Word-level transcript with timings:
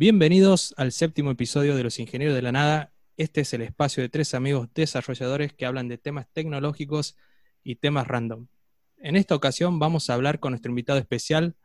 Bienvenidos 0.00 0.74
al 0.76 0.92
séptimo 0.92 1.32
episodio 1.32 1.74
de 1.74 1.82
Los 1.82 1.98
Ingenieros 1.98 2.36
de 2.36 2.40
la 2.42 2.52
Nada. 2.52 2.92
Este 3.16 3.40
es 3.40 3.52
el 3.52 3.62
espacio 3.62 4.00
de 4.00 4.08
tres 4.08 4.32
amigos 4.32 4.68
desarrolladores 4.72 5.52
que 5.52 5.66
hablan 5.66 5.88
de 5.88 5.98
temas 5.98 6.28
tecnológicos 6.32 7.16
y 7.64 7.74
temas 7.74 8.06
random. 8.06 8.46
En 8.98 9.16
esta 9.16 9.34
ocasión 9.34 9.80
vamos 9.80 10.08
a 10.08 10.14
hablar 10.14 10.38
con 10.38 10.52
nuestro 10.52 10.70
invitado 10.70 11.00
especial 11.00 11.56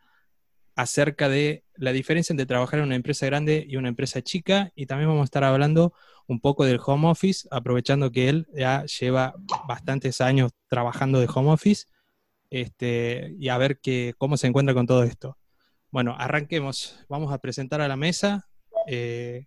acerca 0.73 1.29
de 1.29 1.63
la 1.75 1.91
diferencia 1.91 2.33
entre 2.33 2.47
trabajar 2.47 2.79
en 2.79 2.85
una 2.85 2.95
empresa 2.95 3.27
grande 3.27 3.67
y 3.69 3.75
una 3.75 3.89
empresa 3.89 4.23
chica 4.23 4.71
y 4.73 4.87
también 4.87 5.09
vamos 5.09 5.21
a 5.21 5.25
estar 5.25 5.43
hablando 5.43 5.93
un 6.25 6.39
poco 6.39 6.65
del 6.65 6.79
home 6.83 7.09
office, 7.09 7.47
aprovechando 7.51 8.11
que 8.11 8.29
él 8.29 8.47
ya 8.51 8.83
lleva 8.85 9.35
bastantes 9.67 10.21
años 10.21 10.53
trabajando 10.69 11.19
de 11.19 11.29
home 11.31 11.51
office 11.51 11.85
este, 12.49 13.35
y 13.37 13.49
a 13.49 13.59
ver 13.59 13.79
cómo 14.17 14.37
se 14.37 14.47
encuentra 14.47 14.73
con 14.73 14.87
todo 14.87 15.03
esto. 15.03 15.37
Bueno, 15.93 16.15
arranquemos. 16.17 17.05
Vamos 17.07 17.31
a 17.31 17.37
presentar 17.37 17.79
a 17.79 17.87
la 17.87 17.95
mesa. 17.95 18.47
Eh, 18.87 19.45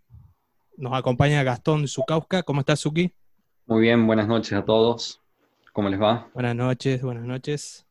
nos 0.77 0.92
acompaña 0.92 1.42
Gastón 1.42 1.88
Zukauska. 1.88 2.45
¿Cómo 2.45 2.60
estás, 2.60 2.78
Zuki? 2.78 3.12
Muy 3.66 3.80
bien, 3.80 4.06
buenas 4.06 4.28
noches 4.28 4.52
a 4.52 4.64
todos. 4.64 5.20
¿Cómo 5.73 5.88
les 5.88 6.01
va? 6.01 6.28
Buenas 6.34 6.54
noches, 6.54 7.02
buenas 7.02 7.24
noches. 7.24 7.84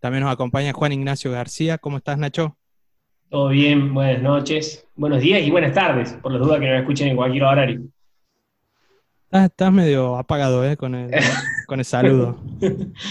También 0.00 0.24
nos 0.24 0.32
acompaña 0.32 0.72
Juan 0.72 0.90
Ignacio 0.90 1.30
García. 1.30 1.78
¿Cómo 1.78 1.98
estás, 1.98 2.18
Nacho? 2.18 2.58
Todo 3.28 3.50
bien, 3.50 3.94
buenas 3.94 4.20
noches, 4.20 4.88
buenos 4.96 5.20
días 5.20 5.40
y 5.42 5.52
buenas 5.52 5.72
tardes, 5.72 6.14
por 6.14 6.32
las 6.32 6.40
dudas 6.40 6.58
que 6.58 6.66
me 6.66 6.78
escuchen 6.80 7.06
en 7.06 7.16
cualquier 7.16 7.44
horario. 7.44 7.82
Estás, 9.30 9.70
medio 9.70 10.16
apagado, 10.16 10.64
¿eh? 10.64 10.76
Con 10.76 10.94
el, 10.94 11.10
con 11.66 11.78
el 11.78 11.84
saludo. 11.84 12.40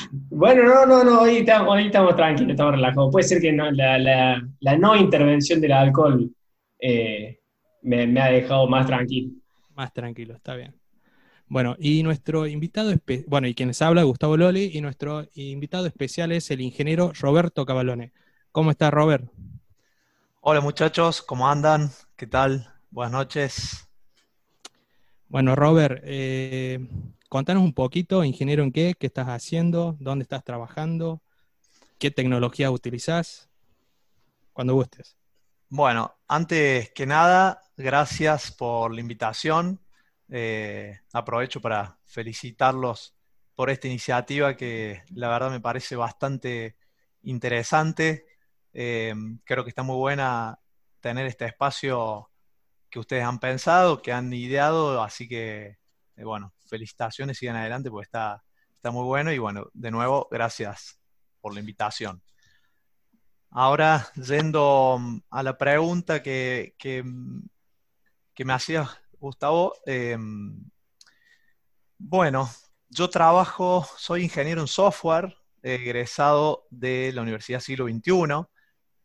bueno, 0.10 0.64
no, 0.64 0.86
no, 0.88 1.04
no, 1.04 1.22
hoy 1.22 1.38
estamos, 1.38 1.80
estamos 1.80 2.16
tranquilos, 2.16 2.52
estamos 2.52 2.74
relajados. 2.74 3.12
Puede 3.12 3.28
ser 3.28 3.40
que 3.40 3.52
la, 3.52 4.78
no 4.80 4.96
intervención 4.96 5.62
del 5.62 5.74
alcohol 5.74 6.32
eh, 6.80 7.40
me, 7.84 8.20
ha 8.20 8.32
dejado 8.32 8.68
más 8.68 8.88
tranquilo. 8.88 9.32
Más 9.76 9.94
tranquilo, 9.94 10.34
está 10.34 10.56
bien. 10.56 10.76
Bueno, 11.50 11.76
y 11.80 12.02
nuestro 12.02 12.48
invitado, 12.48 12.94
bueno, 13.28 13.48
y 13.48 13.54
quienes 13.54 13.82
habla, 13.84 14.02
Gustavo 14.02 14.38
Loli, 14.38 14.72
y 14.74 14.82
nuestro 14.82 15.28
invitado 15.36 15.86
especial 15.86 16.32
es 16.32 16.50
el 16.50 16.62
ingeniero 16.62 17.14
Roberto 17.20 17.64
Cavalone. 17.66 18.12
¿Cómo 18.52 18.72
está, 18.72 18.90
Robert? 18.90 19.32
Hola 20.42 20.62
muchachos, 20.62 21.22
¿cómo 21.22 21.48
andan? 21.48 21.92
¿Qué 22.16 22.26
tal? 22.26 22.74
Buenas 22.90 23.12
noches. 23.12 23.87
Bueno, 25.30 25.56
Robert, 25.56 26.02
eh, 26.06 26.80
contanos 27.28 27.62
un 27.62 27.74
poquito, 27.74 28.24
ingeniero 28.24 28.64
en 28.64 28.72
qué, 28.72 28.96
qué 28.98 29.08
estás 29.08 29.28
haciendo, 29.28 29.98
dónde 30.00 30.24
estás 30.24 30.42
trabajando, 30.46 31.22
qué 32.00 32.12
tecnología 32.12 32.72
utilizás, 32.72 33.50
cuando 34.54 34.74
gustes. 34.74 35.18
Bueno, 35.68 36.16
antes 36.30 36.92
que 36.92 37.06
nada, 37.06 37.62
gracias 37.76 38.52
por 38.52 38.94
la 38.94 39.02
invitación. 39.02 39.82
Eh, 40.30 40.98
aprovecho 41.12 41.60
para 41.60 42.00
felicitarlos 42.06 43.14
por 43.54 43.70
esta 43.70 43.88
iniciativa 43.88 44.56
que 44.56 45.04
la 45.14 45.28
verdad 45.28 45.52
me 45.52 45.60
parece 45.60 45.98
bastante 45.98 46.78
interesante. 47.24 48.26
Eh, 48.72 49.14
creo 49.44 49.66
que 49.66 49.70
está 49.72 49.84
muy 49.84 49.98
buena 49.98 50.58
tener 51.02 51.26
este 51.26 51.46
espacio 51.46 52.30
que 52.90 53.00
ustedes 53.00 53.24
han 53.24 53.40
pensado, 53.40 54.02
que 54.02 54.12
han 54.12 54.32
ideado, 54.34 55.02
así 55.02 55.28
que, 55.28 55.78
eh, 56.16 56.24
bueno, 56.24 56.54
felicitaciones, 56.68 57.38
sigan 57.38 57.56
adelante, 57.56 57.90
porque 57.90 58.06
está, 58.06 58.44
está 58.76 58.92
muy 58.92 59.04
bueno 59.04 59.32
y 59.32 59.38
bueno, 59.38 59.70
de 59.74 59.92
nuevo, 59.92 60.28
gracias 60.32 61.00
por 61.42 61.54
la 61.54 61.60
invitación. 61.60 62.22
Ahora, 63.50 64.08
yendo 64.16 64.98
mm, 65.00 65.20
a 65.32 65.44
la 65.44 65.58
pregunta 65.58 66.22
que, 66.22 66.76
que, 66.78 67.04
mm, 67.04 67.44
me 68.46 68.54
hacía 68.54 68.90
Gustavo, 69.20 69.74
em, 69.86 70.70
bueno, 71.98 72.50
yo 72.90 73.10
trabajo, 73.10 73.86
soy 73.98 74.24
ingeniero 74.24 74.62
en 74.62 74.68
software, 74.68 75.36
egresado 75.64 76.68
de 76.70 77.12
la 77.14 77.22
Universidad 77.24 77.60
Siglo 77.60 77.88
XXI. 77.88 78.46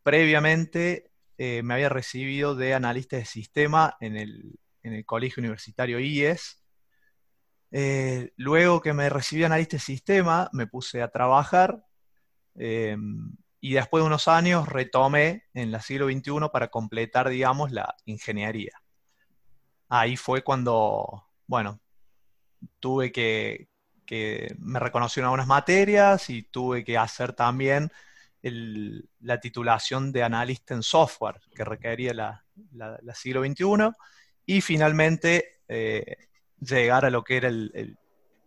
Previamente 0.03 1.12
eh, 1.45 1.61
me 1.65 1.75
había 1.75 1.89
recibido 1.89 2.55
de 2.55 2.73
analista 2.73 3.17
de 3.17 3.25
sistema 3.25 3.97
en 3.99 4.17
el, 4.17 5.05
Colegio 5.05 5.41
Universitario 5.41 5.99
IES. 5.99 6.63
Eh, 7.73 8.33
luego 8.37 8.81
que 8.81 8.93
me 8.93 9.09
recibí 9.09 9.41
de 9.41 9.47
analista 9.47 9.75
de 9.75 9.81
sistema, 9.81 10.49
me 10.53 10.69
puse 10.69 11.03
a 11.03 11.11
trabajar 11.11 11.85
eh, 12.55 12.97
y 13.61 13.73
después 13.73 14.03
de 14.03 14.07
unos 14.07 14.29
años 14.29 14.69
retomé 14.69 15.47
en 15.53 15.73
la 15.73 15.83
siglo 15.83 16.07
XXI 16.07 16.49
para 16.53 16.69
completar, 16.69 17.29
digamos, 17.29 17.73
la 17.73 17.97
ingeniería. 18.05 18.81
Ahí 19.89 20.17
fue 20.17 20.45
cuando, 20.45 21.25
bueno, 21.49 21.81
tuve 22.79 23.11
que, 23.11 23.69
que 24.07 24.55
me 24.61 24.79
reconocieron 24.79 25.27
algunas 25.27 25.49
materias 25.49 26.31
y 26.31 26.45
tuve 26.45 26.85
que 26.85 26.97
hacer 26.97 27.33
también 27.33 27.91
la 28.43 29.41
titulación 29.41 30.11
de 30.11 30.23
analista 30.23 30.75
en 30.75 30.83
software 30.83 31.41
que 31.55 31.65
requería 31.65 32.13
la, 32.13 33.15
siglo 33.15 33.45
XXI 33.45 33.91
y 34.45 34.61
finalmente 34.61 35.61
eh, 35.69 36.17
llegar 36.61 37.05
a 37.05 37.11
lo 37.11 37.23
que 37.23 37.37
era 37.37 37.51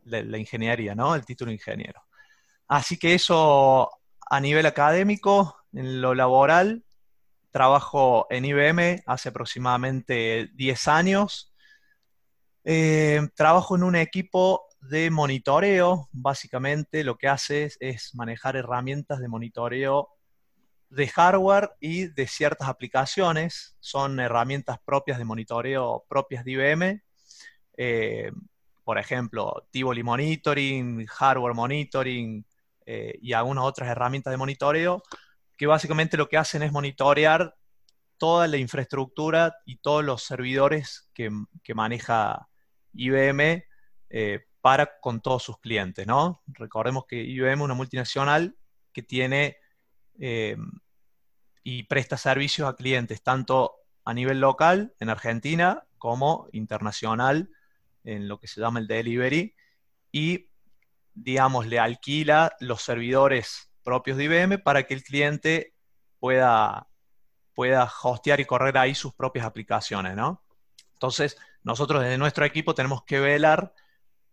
la, 0.04 0.38
ingeniería, 0.38 0.96
¿no? 0.96 1.16
El 1.16 1.26
título 1.26 1.52
ingeniero. 1.52 2.02
Así 2.68 2.98
que 2.98 3.14
eso 3.14 3.90
a 4.30 4.40
nivel 4.40 4.66
académico, 4.66 5.56
en 5.72 6.02
lo 6.02 6.14
laboral, 6.14 6.84
trabajo 7.52 8.28
en 8.30 8.44
IBM 8.44 9.04
hace 9.06 9.30
aproximadamente 9.30 10.50
10 10.56 10.88
años. 10.90 11.54
Eh, 12.66 13.22
trabajo 13.36 13.76
en 13.76 13.84
un 13.84 13.96
equipo 13.96 14.66
de 14.90 15.10
monitoreo, 15.10 16.10
básicamente 16.12 17.04
lo 17.04 17.18
que 17.18 17.28
hace 17.28 17.72
es, 17.80 18.14
manejar 18.16 18.56
herramientas 18.56 19.20
de 19.20 19.28
monitoreo 19.28 20.10
de 20.90 21.08
hardware 21.08 21.72
y 21.80 22.08
de 22.08 22.28
ciertas 22.28 22.68
aplicaciones. 22.68 23.76
Son 23.80 24.20
herramientas 24.20 24.80
propias 24.86 25.18
de 25.18 25.26
monitoreo 25.26 26.06
propias 26.08 26.46
de 26.46 26.52
IBM. 26.52 27.04
Eh, 27.78 28.32
por 28.84 28.98
ejemplo, 28.98 29.68
Tivoli 29.72 30.04
Monitoring, 30.04 31.06
Hardware 31.08 31.56
Monitoring 31.56 32.46
eh, 32.86 33.18
y 33.22 33.34
algunas 33.34 33.66
otras 33.66 33.90
herramientas 33.90 34.32
de 34.32 34.38
monitoreo 34.38 35.02
que 35.58 35.68
básicamente 35.68 36.18
lo 36.18 36.28
que 36.28 36.38
hacen 36.38 36.64
es 36.64 36.72
monitorear 36.72 37.56
toda 38.18 38.48
la 38.48 38.58
infraestructura 38.58 39.56
y 39.66 39.78
todos 39.78 40.04
los 40.04 40.24
servidores 40.24 41.10
que, 41.14 41.32
maneja 41.74 42.48
IBM 42.94 43.64
eh, 44.10 44.46
para 44.66 45.00
con 45.00 45.22
todos 45.22 45.44
sus 45.44 45.60
clientes, 45.60 46.08
¿no? 46.08 46.42
Recordemos 46.48 47.06
que 47.06 47.22
IBM 47.22 47.54
es 47.54 47.62
una 47.62 47.76
multinacional 47.76 48.58
que 48.92 49.04
tiene 49.04 49.58
eh, 50.20 50.58
y 51.62 51.84
presta 51.84 52.18
servicios 52.18 52.68
a 52.68 52.76
clientes 52.76 53.22
tanto 53.22 53.76
a 54.06 54.12
nivel 54.16 54.40
local 54.40 54.96
en 55.00 55.12
Argentina 55.12 55.86
como 56.00 56.48
internacional 56.52 57.52
en 58.06 58.28
lo 58.28 58.40
que 58.40 58.48
se 58.48 58.60
llama 58.60 58.80
el 58.80 58.88
delivery 58.88 59.56
y 60.12 60.50
digamos 61.14 61.68
le 61.68 61.78
alquila 61.78 62.56
los 62.60 62.82
servidores 62.82 63.72
propios 63.84 64.18
de 64.18 64.24
IBM 64.24 64.58
para 64.58 64.82
que 64.88 64.96
el 64.96 65.04
cliente 65.04 65.76
pueda, 66.20 66.88
pueda 67.54 67.88
hostear 68.02 68.40
y 68.40 68.46
correr 68.46 68.80
ahí 68.80 68.96
sus 68.96 69.14
propias 69.14 69.46
aplicaciones, 69.46 70.16
¿no? 70.16 70.44
Entonces, 70.94 71.38
nosotros 71.62 72.02
desde 72.02 72.18
nuestro 72.18 72.46
equipo 72.46 72.74
tenemos 72.74 73.04
que 73.04 73.20
velar 73.20 73.72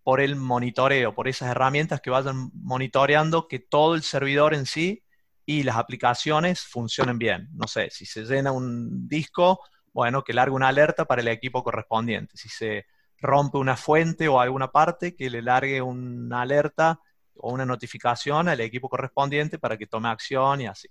por 0.02 0.20
el 0.20 0.36
monitoreo, 0.36 1.14
por 1.14 1.28
esas 1.28 1.50
herramientas 1.50 2.00
que 2.00 2.10
vayan 2.10 2.50
monitoreando 2.54 3.46
que 3.46 3.60
todo 3.60 3.94
el 3.94 4.02
servidor 4.02 4.54
en 4.54 4.66
sí 4.66 5.04
y 5.46 5.62
las 5.62 5.76
aplicaciones 5.76 6.62
funcionen 6.62 7.18
bien. 7.18 7.48
No 7.52 7.66
sé, 7.66 7.90
si 7.90 8.06
se 8.06 8.24
llena 8.24 8.52
un 8.52 9.08
disco, 9.08 9.60
bueno, 9.92 10.22
que 10.24 10.32
largue 10.32 10.54
una 10.54 10.68
alerta 10.68 11.04
para 11.04 11.22
el 11.22 11.28
equipo 11.28 11.62
correspondiente. 11.62 12.36
Si 12.36 12.48
se 12.48 12.86
rompe 13.18 13.58
una 13.58 13.76
fuente 13.76 14.28
o 14.28 14.40
alguna 14.40 14.70
parte, 14.70 15.14
que 15.14 15.30
le 15.30 15.42
largue 15.42 15.80
una 15.80 16.42
alerta 16.42 17.00
o 17.36 17.52
una 17.52 17.64
notificación 17.64 18.48
al 18.48 18.60
equipo 18.60 18.88
correspondiente 18.88 19.58
para 19.58 19.76
que 19.76 19.86
tome 19.86 20.08
acción 20.08 20.60
y 20.62 20.66
así. 20.66 20.88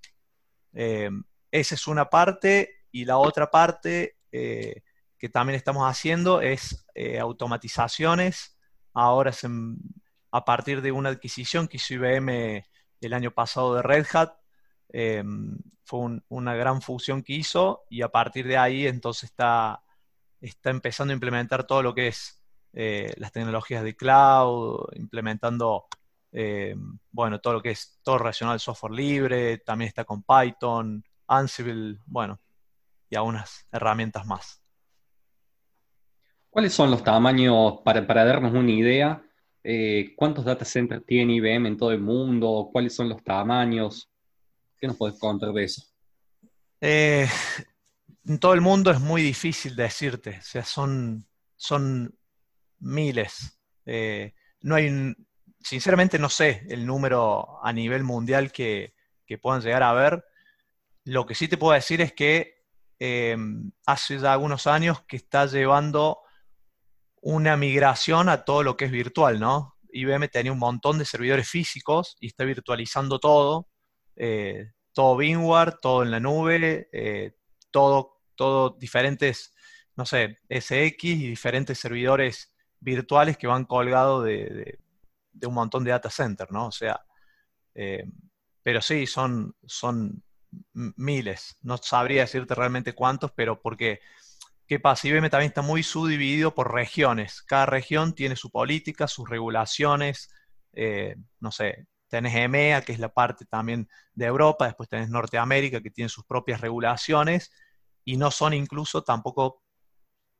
Eh, 0.73 1.09
esa 1.51 1.75
es 1.75 1.87
una 1.87 2.09
parte 2.09 2.85
y 2.91 3.03
la 3.03 3.17
otra 3.17 3.51
parte 3.51 4.17
eh, 4.31 4.81
que 5.17 5.29
también 5.29 5.57
estamos 5.57 5.83
haciendo 5.89 6.41
es 6.41 6.85
eh, 6.95 7.19
automatizaciones 7.19 8.57
ahora 8.93 9.31
a 10.31 10.45
partir 10.45 10.81
de 10.81 10.91
una 10.91 11.09
adquisición 11.09 11.67
que 11.67 11.77
hizo 11.77 11.93
IBM 11.93 12.65
el 13.01 13.13
año 13.13 13.31
pasado 13.31 13.75
de 13.75 13.81
Red 13.81 14.05
Hat, 14.13 14.33
em, 14.89 15.57
fue 15.83 16.21
una 16.29 16.55
gran 16.55 16.81
fusión 16.81 17.23
que 17.23 17.33
hizo 17.33 17.83
y 17.89 18.01
a 18.01 18.09
partir 18.09 18.47
de 18.47 18.57
ahí 18.57 18.87
entonces 18.87 19.29
está, 19.31 19.83
está 20.39 20.69
empezando 20.69 21.11
a 21.11 21.15
implementar 21.15 21.65
todo 21.65 21.83
lo 21.83 21.93
que 21.93 22.07
es 22.07 22.41
eh, 22.73 23.13
las 23.17 23.31
tecnologías 23.31 23.83
de 23.83 23.95
cloud, 23.95 24.87
implementando 24.93 25.87
em, 26.31 26.97
bueno, 27.11 27.41
todo 27.41 27.53
lo 27.53 27.61
que 27.61 27.71
es 27.71 27.99
todo 28.03 28.19
relacionado 28.19 28.53
al 28.53 28.59
software 28.61 28.93
libre, 28.93 29.57
también 29.59 29.89
está 29.89 30.05
con 30.05 30.23
Python, 30.23 31.03
Ansible, 31.27 31.97
bueno, 32.05 32.39
y 33.09 33.15
algunas 33.15 33.67
herramientas 33.71 34.25
más. 34.25 34.60
¿Cuáles 36.51 36.73
son 36.73 36.91
los 36.91 37.01
tamaños, 37.01 37.79
para, 37.85 38.01
darnos 38.01 38.53
una 38.53 38.71
idea, 38.71 39.23
eh, 39.63 40.13
cuántos 40.17 40.43
data 40.43 40.65
centers 40.65 41.05
tiene 41.05 41.35
IBM 41.35 41.65
en 41.65 41.77
todo 41.77 41.93
el 41.93 42.01
mundo? 42.01 42.69
¿Cuáles 42.73 42.93
son 42.93 43.07
los 43.07 43.23
tamaños? 43.23 44.11
¿Qué 44.77 44.85
nos 44.85 44.97
puedes 44.97 45.17
contar 45.17 45.53
de 45.53 45.63
eso? 45.63 45.81
Eh, 46.81 47.25
en 48.25 48.37
todo 48.37 48.53
el 48.53 48.59
mundo 48.59 48.91
es 48.91 48.99
muy 48.99 49.21
difícil 49.21 49.77
decirte, 49.77 50.39
o 50.39 50.43
sea, 50.43 50.65
son, 50.65 51.25
son 51.55 52.13
miles. 52.79 53.57
Eh, 53.85 54.33
no 54.59 54.75
hay, 54.75 55.15
sinceramente 55.61 56.19
no 56.19 56.27
sé 56.27 56.67
el 56.69 56.85
número 56.85 57.63
a 57.63 57.71
nivel 57.71 58.03
mundial 58.03 58.51
que, 58.51 58.93
puedan 59.41 59.61
llegar 59.61 59.83
a 59.83 59.93
ver. 59.93 60.25
Lo 61.05 61.25
que 61.25 61.33
sí 61.33 61.47
te 61.47 61.55
puedo 61.55 61.73
decir 61.73 62.01
es 62.01 62.11
que 62.11 62.65
hace 63.85 64.19
ya 64.19 64.33
algunos 64.33 64.67
años 64.67 65.01
que 65.03 65.15
está 65.15 65.45
llevando 65.45 66.21
una 67.21 67.55
migración 67.55 68.29
a 68.29 68.43
todo 68.43 68.63
lo 68.63 68.75
que 68.75 68.85
es 68.85 68.91
virtual, 68.91 69.39
¿no? 69.39 69.75
IBM 69.93 70.27
tenía 70.29 70.51
un 70.51 70.59
montón 70.59 70.97
de 70.97 71.05
servidores 71.05 71.49
físicos 71.49 72.17
y 72.19 72.27
está 72.27 72.43
virtualizando 72.43 73.19
todo, 73.19 73.67
eh, 74.15 74.71
todo 74.93 75.15
VMware, 75.15 75.77
todo 75.81 76.03
en 76.03 76.11
la 76.11 76.19
nube, 76.19 76.89
eh, 76.91 77.35
todo, 77.69 78.19
diferentes, 78.79 79.53
no 79.95 80.05
sé, 80.05 80.39
SX 80.49 81.03
y 81.03 81.27
diferentes 81.27 81.77
servidores 81.77 82.53
virtuales 82.79 83.37
que 83.37 83.47
van 83.47 83.65
colgados 83.65 84.25
de, 84.25 84.79
un 85.43 85.53
montón 85.53 85.83
de 85.83 85.91
data 85.91 86.09
centers, 86.09 86.51
¿no? 86.51 86.67
O 86.67 86.71
sea, 86.71 86.99
eh, 87.75 88.03
pero 88.63 88.81
sí, 88.81 89.05
son, 89.05 89.55
son 89.65 90.23
miles. 90.73 91.57
No 91.61 91.77
sabría 91.77 92.21
decirte 92.21 92.55
realmente 92.55 92.93
cuántos, 92.93 93.31
pero 93.31 93.61
porque, 93.61 93.99
¿qué 94.71 94.79
pasa? 94.79 95.05
IBM 95.05 95.29
también 95.29 95.49
está 95.49 95.61
muy 95.61 95.83
subdividido 95.83 96.55
por 96.55 96.73
regiones. 96.73 97.41
Cada 97.41 97.65
región 97.65 98.15
tiene 98.15 98.37
su 98.37 98.49
política, 98.49 99.05
sus 99.05 99.29
regulaciones, 99.29 100.29
eh, 100.71 101.17
no 101.41 101.51
sé, 101.51 101.87
tenés 102.07 102.33
EMEA, 102.33 102.81
que 102.81 102.93
es 102.93 102.99
la 102.99 103.09
parte 103.09 103.43
también 103.43 103.89
de 104.13 104.27
Europa, 104.27 104.67
después 104.67 104.87
tenés 104.87 105.09
Norteamérica, 105.09 105.81
que 105.81 105.91
tiene 105.91 106.07
sus 106.07 106.23
propias 106.23 106.61
regulaciones, 106.61 107.51
y 108.05 108.15
no 108.15 108.31
son 108.31 108.53
incluso 108.53 109.03
tampoco 109.03 109.61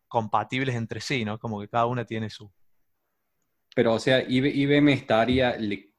compatibles 0.07 0.75
entre 0.75 1.01
sí, 1.01 1.25
¿no? 1.25 1.37
Como 1.37 1.59
que 1.59 1.67
cada 1.67 1.87
una 1.87 2.05
tiene 2.05 2.29
su... 2.29 2.49
Pero, 3.75 3.95
o 3.95 3.99
sea, 3.99 4.23
IBM 4.25 4.93
estaría, 4.93 5.57
le, 5.57 5.91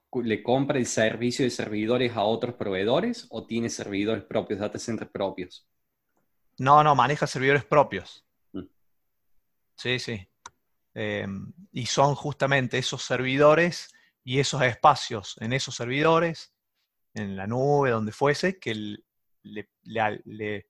compra 0.43 0.79
el 0.79 0.87
servicio 0.87 1.45
de 1.45 1.51
servidores 1.51 2.17
a 2.17 2.23
otros 2.23 2.55
proveedores 2.55 3.27
o 3.29 3.47
tiene 3.47 3.69
servidores 3.69 4.25
propios, 4.25 4.59
data 4.59 4.79
centers 4.79 5.11
propios? 5.11 5.69
No, 6.63 6.85
no, 6.85 6.95
maneja 6.95 7.27
servidores 7.27 7.65
propios. 7.65 8.25
Mm. 8.53 8.67
Sí, 9.77 9.99
sí. 9.99 10.29
Em, 10.95 11.53
y 11.73 11.87
son 11.87 12.15
justamente 12.15 12.79
esos 12.79 13.03
servidores 13.03 13.93
y 14.23 14.39
esos 14.39 14.63
espacios 14.63 15.37
en 15.41 15.53
esos 15.53 15.75
servidores, 15.75 16.55
en 17.15 17.35
la 17.35 17.49
nube, 17.49 17.91
donde 17.91 18.13
fuese, 18.13 18.61
que 18.61 18.75
le, 19.43 19.69
le, 19.83 20.67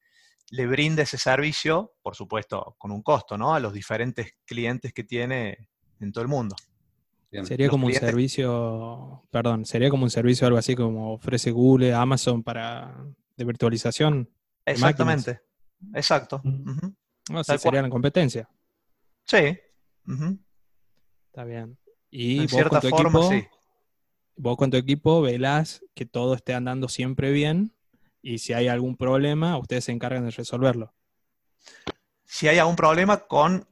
le 0.50 0.66
brinda 0.66 1.02
ese 1.02 1.18
servicio, 1.18 1.94
por 2.00 2.16
supuesto, 2.16 2.74
con 2.78 2.90
un 2.90 3.02
costo, 3.02 3.36
¿no? 3.36 3.54
A 3.54 3.60
los 3.60 3.74
diferentes 3.74 4.34
clientes 4.46 4.94
que 4.94 5.04
tiene 5.04 5.68
en 6.00 6.10
todo 6.10 6.22
el 6.22 6.28
mundo. 6.28 6.56
Sería 7.44 7.68
como 7.68 7.86
un 7.86 7.92
servicio, 7.92 9.26
perdón, 9.30 9.66
sería 9.66 9.90
como 9.90 10.04
un 10.04 10.10
servicio 10.10 10.46
algo 10.46 10.58
así 10.58 10.74
como 10.74 11.12
ofrece 11.14 11.50
Google, 11.50 11.92
Amazon 11.92 12.42
para 12.42 12.94
de 13.36 13.44
virtualización. 13.44 14.30
Exactamente, 14.64 15.40
exacto. 15.94 16.40
No, 17.30 17.44
sería 17.44 17.82
la 17.82 17.88
competencia. 17.88 18.48
Sí. 19.24 19.58
Está 21.26 21.44
bien. 21.44 21.78
Y 22.10 22.40
vos 22.40 22.50
cierta 22.50 22.80
con 22.80 22.90
tu 22.90 22.96
forma, 22.96 23.20
equipo, 23.20 23.32
sí. 23.32 23.48
Vos 24.36 24.56
con 24.56 24.70
tu 24.70 24.76
equipo 24.76 25.22
velás 25.22 25.84
que 25.94 26.04
todo 26.06 26.34
esté 26.34 26.54
andando 26.54 26.88
siempre 26.88 27.30
bien 27.30 27.74
y 28.22 28.38
si 28.38 28.52
hay 28.52 28.68
algún 28.68 28.96
problema, 28.96 29.58
ustedes 29.58 29.84
se 29.84 29.92
encargan 29.92 30.24
de 30.24 30.30
resolverlo. 30.30 30.94
Si 32.24 32.48
hay 32.48 32.58
algún 32.58 32.76
problema 32.76 33.26
con 33.26 33.68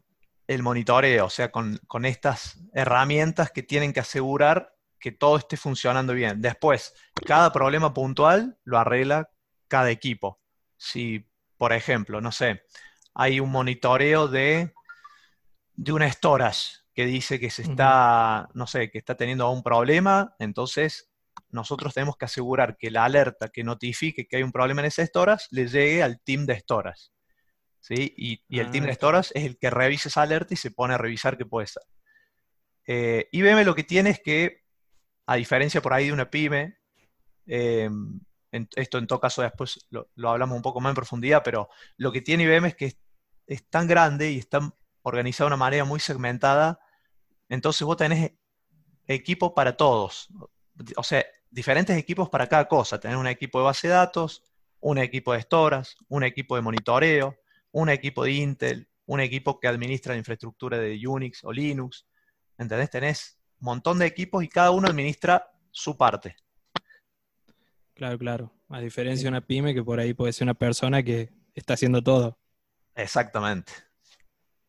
el 0.47 0.65
monitoreo, 0.65 1.27
o 1.27 1.31
sea, 1.31 1.53
con, 1.53 1.79
estas 2.05 2.59
herramientas 2.75 3.53
que 3.53 3.62
tienen 3.62 3.93
que 3.93 4.01
asegurar 4.01 4.75
que 4.99 5.12
todo 5.12 5.37
esté 5.37 5.57
funcionando 5.57 6.12
bien. 6.12 6.43
Después, 6.43 6.93
cada 7.25 7.53
problema 7.53 7.95
puntual 7.95 8.59
lo 8.65 8.79
arregla 8.79 9.31
cada 9.69 9.91
equipo. 9.91 10.41
Si, 10.77 11.30
por 11.61 11.75
ejemplo, 11.75 12.23
no 12.23 12.33
sé, 12.33 12.62
hay 13.12 13.39
un 13.39 13.51
monitoreo 13.51 14.29
de, 14.29 14.73
de 15.75 15.93
una 15.93 16.11
storage 16.11 16.79
que 16.95 17.05
dice 17.05 17.39
que 17.39 17.51
se 17.51 17.61
está, 17.61 18.49
no 18.55 18.67
sé, 18.67 18.91
que 18.91 18.97
está 18.97 19.15
teniendo 19.15 19.51
un 19.51 19.62
problema, 19.62 20.35
entonces 20.39 21.11
nosotros 21.51 21.93
tenemos 21.93 22.17
que 22.17 22.25
asegurar 22.25 22.79
que 22.79 22.91
la 22.91 23.05
alerta 23.05 23.51
que 23.51 23.62
notifique 23.62 24.27
que 24.27 24.39
hay 24.39 24.43
un 24.43 24.53
problema 24.53 24.81
en 24.81 24.87
ese 24.87 25.05
storage 25.07 25.49
le 25.51 25.69
llegue 25.69 26.03
al 26.03 26.19
team 26.23 26.47
de 26.47 26.59
storage. 26.61 27.11
¿sí? 27.79 28.15
Y, 28.17 28.59
el 28.59 28.71
team 28.71 28.87
de 28.87 28.93
ah, 28.93 28.95
storage 28.95 29.31
es 29.35 29.45
el 29.45 29.59
que 29.59 29.69
revisa 29.69 30.09
esa 30.09 30.23
alerta 30.23 30.55
y 30.55 30.57
se 30.57 30.71
pone 30.71 30.95
a 30.95 30.99
revisar 30.99 31.37
qué 31.37 31.45
puede 31.45 31.67
ser. 31.67 31.83
Eh, 32.87 33.29
IBM 33.33 33.67
lo 33.67 33.75
que 33.75 33.85
tiene 33.85 34.09
es 34.09 34.21
que, 34.21 34.62
a 35.27 35.37
diferencia 35.37 35.83
por 35.83 35.93
ahí 35.93 36.07
de 36.07 36.15
una 36.15 36.31
pyme, 36.31 36.79
em, 38.52 38.67
esto 38.76 38.99
en 38.99 39.06
todo 39.06 39.20
caso 39.20 39.43
después 39.43 39.87
lo, 39.91 40.08
hablamos 40.29 40.56
un 40.56 40.62
poco 40.62 40.81
más 40.81 40.91
en 40.91 40.97
profundidad, 40.97 41.43
pero 41.44 41.69
lo 41.97 42.12
que 42.12 42.23
tiene 42.23 42.44
IBM 42.44 42.69
es 42.69 42.75
que 42.75 42.97
es, 43.47 43.69
tan 43.69 43.87
grande 43.87 44.31
y 44.31 44.38
está 44.38 44.61
organizado 45.02 45.49
de 45.49 45.55
una 45.55 45.64
manera 45.64 45.85
muy 45.85 46.00
segmentada, 46.00 46.79
entonces 47.49 47.82
vos 47.82 47.97
tenés 47.97 48.32
equipo 49.06 49.55
para 49.55 49.76
todos. 49.76 50.29
O 50.97 51.02
sea, 51.02 51.25
diferentes 51.50 51.97
equipos 51.97 52.29
para 52.29 52.47
cada 52.47 52.69
cosa. 52.69 53.00
Tener 53.00 53.17
un 53.17 53.26
equipo 53.26 53.58
de 53.58 53.64
base 53.64 53.88
de 53.88 53.94
datos, 53.94 54.44
un 54.81 54.99
equipo 54.99 55.32
de 55.32 55.43
storage, 55.43 55.94
un 56.08 56.25
equipo 56.25 56.56
de 56.56 56.62
monitoreo, 56.62 57.37
un 57.73 57.88
equipo 57.88 58.25
de 58.25 58.32
Intel, 58.32 58.88
un 59.06 59.20
equipo 59.20 59.58
que 59.58 59.69
administra 59.69 60.14
la 60.14 60.19
infraestructura 60.19 60.79
de 60.79 61.06
Unix 61.06 61.44
o 61.44 61.52
Linux. 61.52 62.06
¿Entendés? 62.56 62.91
Tenés 62.91 63.38
un 63.61 63.66
montón 63.66 63.99
de 63.99 64.07
equipos 64.07 64.45
y 64.45 64.49
cada 64.49 64.71
uno 64.71 64.88
administra 64.88 65.50
su 65.71 65.97
parte. 65.97 66.37
Claro, 68.00 68.19
claro. 68.19 68.52
A 68.71 68.80
diferencia 68.80 69.25
de 69.25 69.28
una 69.28 69.47
pyme 69.47 69.75
que 69.75 69.85
por 69.85 70.00
ahí 70.00 70.14
puede 70.14 70.33
ser 70.33 70.47
una 70.47 70.54
persona 70.54 71.02
que 71.02 71.35
está 71.54 71.75
haciendo 71.75 72.00
todo. 72.02 72.38
Exactamente. 72.95 73.73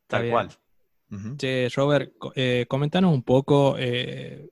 Tal 0.05 0.29
cual. 0.29 0.49
Che, 1.37 1.69
Robert, 1.73 2.11
eh, 2.35 2.65
comentanos 2.67 3.13
un 3.13 3.23
poco 3.23 3.77
eh, 3.77 4.49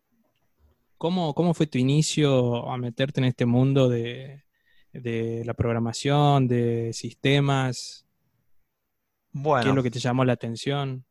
¿Cómo, 0.98 1.54
fue 1.54 1.68
tu 1.68 1.78
inicio 1.78 2.72
a 2.72 2.78
meterte 2.78 3.20
en 3.20 3.26
este 3.26 3.46
mundo 3.46 3.90
de, 3.90 4.46
la 4.94 5.54
programación, 5.56 6.48
de 6.48 6.94
sistemas? 6.94 8.08
Bueno. 9.34 9.64
¿Qué 9.64 9.70
es 9.72 9.76
lo 9.76 9.84
que 9.84 9.92
te 9.92 10.00
llamó 10.00 10.24
la 10.24 10.32
atención? 10.32 11.06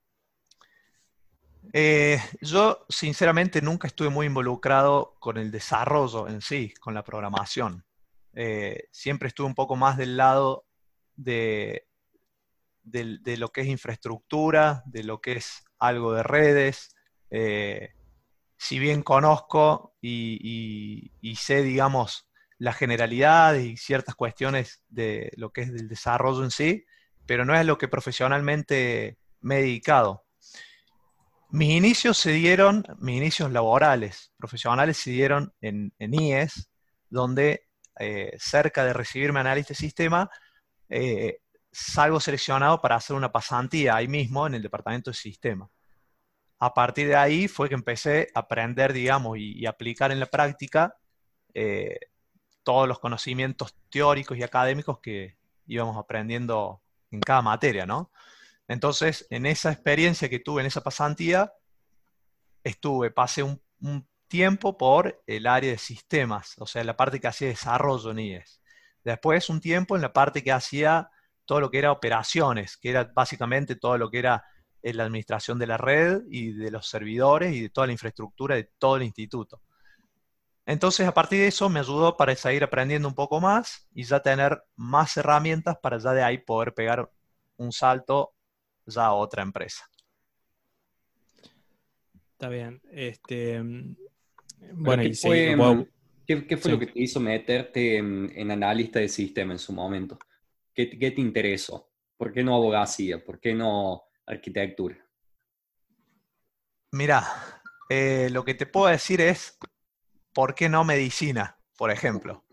Eh, 1.73 2.19
yo, 2.41 2.87
sinceramente, 2.89 3.61
nunca 3.61 3.87
estuve 3.87 4.09
muy 4.09 4.27
involucrado 4.27 5.17
con 5.19 5.37
el 5.37 5.51
desarrollo 5.51 6.29
en 6.29 6.41
sí, 6.41 6.73
con 6.81 6.95
la 6.95 7.05
programación. 7.05 7.85
Eh, 8.35 8.89
siempre 8.93 9.29
estuve 9.29 9.47
un 9.47 9.55
poco 9.55 9.77
más 9.77 9.97
del 9.97 10.17
lado 10.17 10.67
de, 11.17 11.87
lo 12.85 13.49
que 13.49 13.63
es 13.63 13.67
infraestructura, 13.67 14.83
de 14.87 15.03
lo 15.03 15.21
que 15.21 15.33
es 15.33 15.65
algo 15.79 16.13
de 16.13 16.23
redes. 16.23 16.95
Eh, 17.31 17.95
si 18.57 18.79
bien 18.79 19.03
conozco 19.03 19.97
y, 20.01 21.11
sé, 21.39 21.63
digamos, 21.63 22.29
las 22.59 22.77
generalidades 22.77 23.65
y 23.65 23.77
ciertas 23.77 24.15
cuestiones 24.15 24.83
de 24.89 25.33
lo 25.37 25.53
que 25.53 25.63
es 25.63 25.73
del 25.73 25.89
desarrollo 25.89 26.43
en 26.45 26.51
sí, 26.51 26.85
pero 27.27 27.45
no 27.45 27.55
es 27.55 27.65
lo 27.67 27.79
que 27.79 27.89
profesionalmente 27.89 29.19
me 29.41 29.59
he 29.59 29.63
dedicado. 29.63 30.28
Mis 31.51 31.71
inicios 31.71 32.19
se 32.19 32.33
dieron, 32.33 32.85
mis 32.99 33.17
inicios 33.17 33.51
laborales, 33.53 34.33
profesionales 34.37 34.97
se 34.99 35.11
dieron 35.11 35.53
en, 35.61 35.93
IES, 35.99 36.69
donde 37.09 37.69
eh, 37.99 38.37
cerca 38.39 38.85
de 38.85 38.93
recibirme 38.93 39.41
analista 39.41 39.71
de 39.71 39.77
sistema, 39.77 40.31
eh, 40.89 41.41
salgo 41.73 42.21
seleccionado 42.21 42.81
para 42.81 42.97
hacer 42.97 43.17
una 43.17 43.33
pasantía 43.33 43.97
ahí 43.97 44.09
mismo 44.09 44.47
en 44.47 44.55
el 44.55 44.63
departamento 44.63 45.11
de 45.11 45.17
sistema 45.17 45.71
a 46.59 46.75
partir 46.75 47.09
de 47.09 47.17
ahí 47.17 47.49
fue 47.49 47.69
que 47.69 47.75
empecé 47.75 48.29
a 48.35 48.41
aprender, 48.41 48.93
digamos, 48.93 49.39
y, 49.39 49.65
aplicar 49.67 50.11
en 50.13 50.21
la 50.21 50.27
práctica 50.27 50.97
eh, 51.55 51.99
todos 52.63 52.89
los 52.89 52.99
conocimientos 52.99 53.77
teóricos 53.91 54.37
y 54.37 54.43
académicos 54.43 54.99
que 55.01 55.39
íbamos 55.67 55.97
aprendiendo 55.97 56.83
en 57.11 57.21
cada 57.21 57.43
materia, 57.43 57.87
¿no? 57.87 58.11
Entonces, 58.69 59.27
en 59.31 59.47
esa 59.47 59.73
experiencia 59.73 60.29
que 60.29 60.39
tuve 60.39 60.61
en 60.61 60.67
esa 60.67 60.83
pasantía, 60.83 61.53
estuve, 62.63 63.11
pasé 63.11 63.43
un, 63.43 63.61
tiempo 64.29 64.77
por 64.77 65.23
el 65.27 65.47
área 65.47 65.71
de 65.71 65.79
sistemas, 65.79 66.55
o 66.59 66.67
sea, 66.67 66.85
la 66.85 66.99
parte 66.99 67.19
que 67.19 67.29
hacía 67.29 67.49
desarrollo 67.49 68.11
en 68.11 68.19
IES. 68.19 68.61
Después, 69.03 69.49
un 69.49 69.59
tiempo 69.59 69.97
en 69.97 70.03
la 70.03 70.13
parte 70.13 70.45
que 70.45 70.53
hacía 70.53 71.09
todo 71.47 71.61
lo 71.61 71.71
que 71.71 71.79
era 71.79 71.93
operaciones, 71.93 72.77
que 72.77 72.91
era 72.91 73.05
básicamente 73.05 73.77
todo 73.77 73.97
lo 73.97 74.11
que 74.11 74.19
era 74.19 74.45
eh, 74.83 74.93
la 74.93 75.05
administración 75.05 75.59
de 75.59 75.67
la 75.67 75.79
red 75.79 76.25
y 76.29 76.53
de 76.53 76.71
los 76.71 76.91
servidores 76.91 77.55
y 77.55 77.63
de 77.63 77.71
toda 77.71 77.87
la 77.87 77.95
infraestructura 77.95 78.57
de 78.57 78.65
todo 78.79 78.97
el 78.97 79.05
instituto. 79.05 79.63
Entonces, 80.67 81.09
a 81.09 81.15
partir 81.15 81.39
de 81.39 81.47
eso 81.47 81.71
me 81.71 81.81
ayudó 81.81 82.19
para 82.19 82.35
seguir 82.37 82.65
aprendiendo 82.65 83.09
un 83.09 83.15
poco 83.15 83.41
más 83.41 83.89
y 83.95 84.05
ya 84.05 84.21
tener 84.21 84.63
más 84.77 85.17
herramientas 85.17 85.79
para 85.79 85.97
ya 85.97 86.13
de 86.13 86.23
ahí 86.23 86.37
poder 86.37 86.75
pegar 86.75 87.11
un 87.57 87.73
salto 87.73 88.35
ya 88.89 89.07
a 89.07 89.13
otra 89.13 89.43
empresa. 89.43 89.85
Está 92.33 92.49
bien. 92.49 92.81
Este, 92.91 93.61
bueno, 94.73 95.03
¿qué, 95.03 95.15
fue, 95.15 95.57
mm, 95.57 95.87
¿qué, 96.27 96.57
fue 96.57 96.71
lo 96.71 96.79
que 96.79 96.87
te 96.87 97.01
hizo 97.01 97.21
meterte 97.21 97.97
en, 97.97 98.51
analista 98.51 99.01
de 99.01 99.09
sistema 99.09 99.53
en 99.53 99.59
su 99.59 99.73
momento? 99.73 100.19
¿Qué, 100.75 100.87
te 100.87 101.21
interesó? 101.21 101.91
¿Por 102.17 102.33
qué 102.33 102.45
no 102.45 102.55
abogacía? 102.55 103.23
¿Por 103.25 103.41
qué 103.41 103.55
no 103.55 104.05
arquitectura? 104.27 105.05
Mira, 106.93 107.25
eh, 107.91 108.29
lo 108.31 108.45
que 108.45 108.55
te 108.55 108.67
puedo 108.67 108.87
decir 108.87 109.21
es, 109.21 109.59
¿por 110.33 110.55
qué 110.55 110.69
no 110.69 110.85
medicina, 110.85 111.59
por 111.77 111.91
ejemplo? 111.91 112.45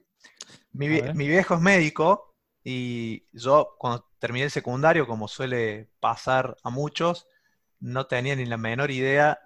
Mi, 0.72 0.90
mi, 0.90 1.28
viejo 1.28 1.56
es 1.56 1.62
médico 1.62 2.35
y 2.68 3.28
yo 3.32 3.76
cuando 3.78 4.10
terminé 4.18 4.46
el 4.46 4.52
secundario, 4.52 5.06
como 5.06 5.28
suele 5.28 5.92
pasar 6.00 6.58
a 6.64 6.72
muchos, 6.72 7.28
no 7.80 8.08
tenía 8.08 8.36
ni 8.36 8.48
la 8.48 8.58
menor 8.58 8.90
idea 8.90 9.40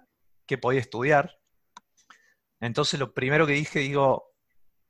que 0.46 0.56
podía 0.56 0.80
estudiar. 0.80 1.38
Entonces 2.60 2.98
lo 2.98 3.12
primero 3.12 3.46
que 3.46 3.52
dije, 3.52 3.80
digo, 3.80 4.32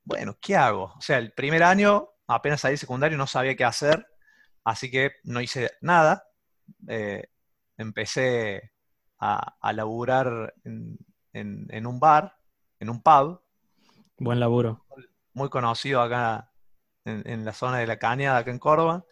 bueno, 0.04 0.38
¿qué 0.40 0.54
hago? 0.54 0.94
O 0.96 1.00
sea, 1.00 1.18
el 1.18 1.32
primer 1.32 1.64
año, 1.64 2.08
apenas 2.28 2.60
salí 2.60 2.76
secundario, 2.76 3.18
no 3.18 3.26
sabía 3.26 3.56
qué 3.56 3.64
hacer, 3.64 4.06
así 4.62 4.92
que 4.92 5.10
no 5.24 5.40
hice 5.40 5.72
nada. 5.80 6.24
Eh, 6.86 7.24
empecé 7.78 8.74
a, 9.18 9.56
a 9.60 9.72
laburar 9.72 10.54
en, 10.62 11.84
un 11.84 11.98
bar, 11.98 12.36
en 12.78 12.90
un 12.90 13.02
pub. 13.02 13.42
Buen 14.18 14.38
laburo. 14.38 14.86
Muy 15.32 15.48
conocido 15.48 16.00
acá 16.00 16.49
en, 17.04 17.44
la 17.44 17.52
zona 17.52 17.78
de 17.78 17.86
la 17.86 17.98
Cañada, 17.98 18.38
acá 18.38 18.50
en 18.50 18.58
Córdoba. 18.58 19.04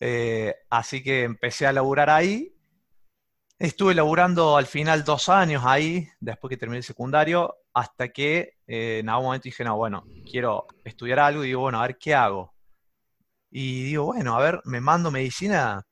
Eh, 0.00 0.54
así 0.70 1.02
que 1.02 1.24
empecé 1.24 1.66
a 1.66 1.72
laburar 1.72 2.10
ahí 2.10 2.56
Estuve 3.60 3.94
laburando 3.94 4.56
al 4.56 4.66
final 4.66 5.04
dos 5.04 5.28
años 5.28 5.64
ahí, 5.66 6.08
después 6.18 6.48
que 6.48 6.56
terminé 6.56 6.78
el 6.78 6.82
secundario, 6.82 7.56
hasta 7.74 8.08
que 8.08 8.56
eh, 8.66 9.00
en 9.00 9.10
algún 9.10 9.26
momento 9.26 9.44
dije, 9.44 9.62
no, 9.64 9.76
bueno, 9.76 10.06
quiero 10.30 10.66
estudiar 10.82 11.18
algo 11.18 11.44
y 11.44 11.48
digo, 11.48 11.60
bueno, 11.60 11.78
a 11.78 11.86
ver 11.86 11.98
qué 11.98 12.14
hago. 12.14 12.54
Y 13.50 13.82
digo, 13.82 14.06
bueno, 14.06 14.34
a 14.34 14.40
ver, 14.40 14.62
me 14.64 14.80
mando 14.80 15.10
medicina, 15.10 15.86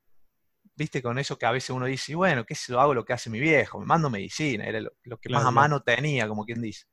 viste, 0.75 1.03
con 1.03 1.19
eso 1.19 1.37
que 1.37 1.45
a 1.45 1.51
veces 1.51 1.69
uno 1.69 1.85
dice, 1.85 2.15
bueno, 2.15 2.43
¿qué 2.43 2.55
si 2.55 2.71
lo 2.71 2.81
hago 2.81 2.95
lo 2.95 3.05
que 3.05 3.13
hace 3.13 3.29
mi 3.29 3.39
viejo? 3.39 3.79
Me 3.79 3.85
mando 3.85 4.09
medicina, 4.09 4.65
era 4.65 4.81
lo, 4.81 5.19
que 5.19 5.29
más 5.29 5.45
a 5.45 5.51
mano 5.51 5.83
tenía, 5.83 6.27
como 6.27 6.45
quien 6.45 6.63
dice. 6.63 6.85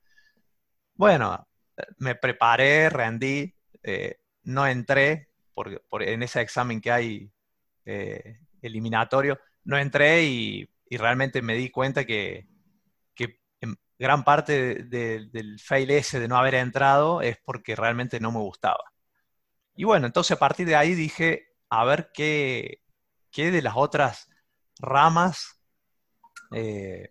Bueno, 0.92 1.48
me 1.96 2.16
preparé, 2.16 2.90
rendí, 2.90 3.50
eh, 3.82 4.18
no 4.46 4.66
entré 4.66 5.28
por, 5.52 6.02
en 6.02 6.22
ese 6.22 6.40
examen 6.40 6.80
que 6.80 6.90
hay 6.90 7.30
eh, 7.84 8.40
eliminatorio 8.62 9.38
no 9.66 9.76
entré 9.76 10.24
y, 10.24 10.70
realmente 10.90 11.42
me 11.42 11.54
di 11.54 11.70
cuenta 11.70 12.04
que, 12.04 12.46
en 13.60 13.76
gran 13.98 14.22
parte 14.22 14.84
del 14.84 15.58
fail 15.58 15.90
ese 15.90 16.20
de 16.20 16.28
no 16.28 16.36
haber 16.36 16.54
entrado 16.54 17.22
es 17.22 17.38
porque 17.44 17.74
realmente 17.74 18.20
no 18.20 18.30
me 18.30 18.38
gustaba. 18.38 18.84
Y 19.74 19.84
bueno, 19.84 20.06
entonces 20.06 20.36
a 20.36 20.38
partir 20.38 20.66
de 20.66 20.76
ahí 20.76 20.94
dije, 20.94 21.48
a 21.70 21.84
ver 21.84 22.10
qué, 22.14 22.82
qué 23.32 23.50
de 23.50 23.62
las 23.62 23.74
otras 23.76 24.28
ramas 24.78 25.60
eh, 26.52 27.10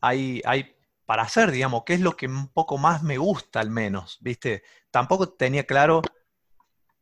hay, 0.00 0.42
hay 0.44 0.74
para 1.04 1.22
hacer, 1.22 1.52
digamos, 1.52 1.84
qué 1.86 1.94
es 1.94 2.00
lo 2.00 2.16
que 2.16 2.26
un 2.26 2.48
poco 2.48 2.76
más 2.78 3.02
me 3.02 3.18
gusta 3.18 3.60
al 3.60 3.70
menos, 3.70 4.18
¿viste? 4.20 4.64
Tampoco 4.90 5.28
tenía 5.28 5.64
claro 5.64 6.02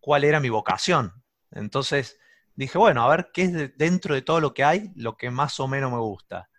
cuál 0.04 0.24
era 0.24 0.38
mi 0.38 0.50
vocación. 0.50 1.10
Entonces, 1.50 2.18
dije, 2.54 2.76
bueno, 2.76 3.02
a 3.02 3.08
ver 3.08 3.30
qué 3.32 3.42
es 3.44 3.78
dentro 3.78 4.14
de 4.14 4.20
todo 4.20 4.38
lo 4.38 4.52
que 4.52 4.62
hay, 4.62 4.92
lo 4.96 5.16
que 5.16 5.30
más 5.30 5.58
o 5.60 5.66
menos 5.66 5.90
me 5.90 5.96
gusta. 5.96 6.50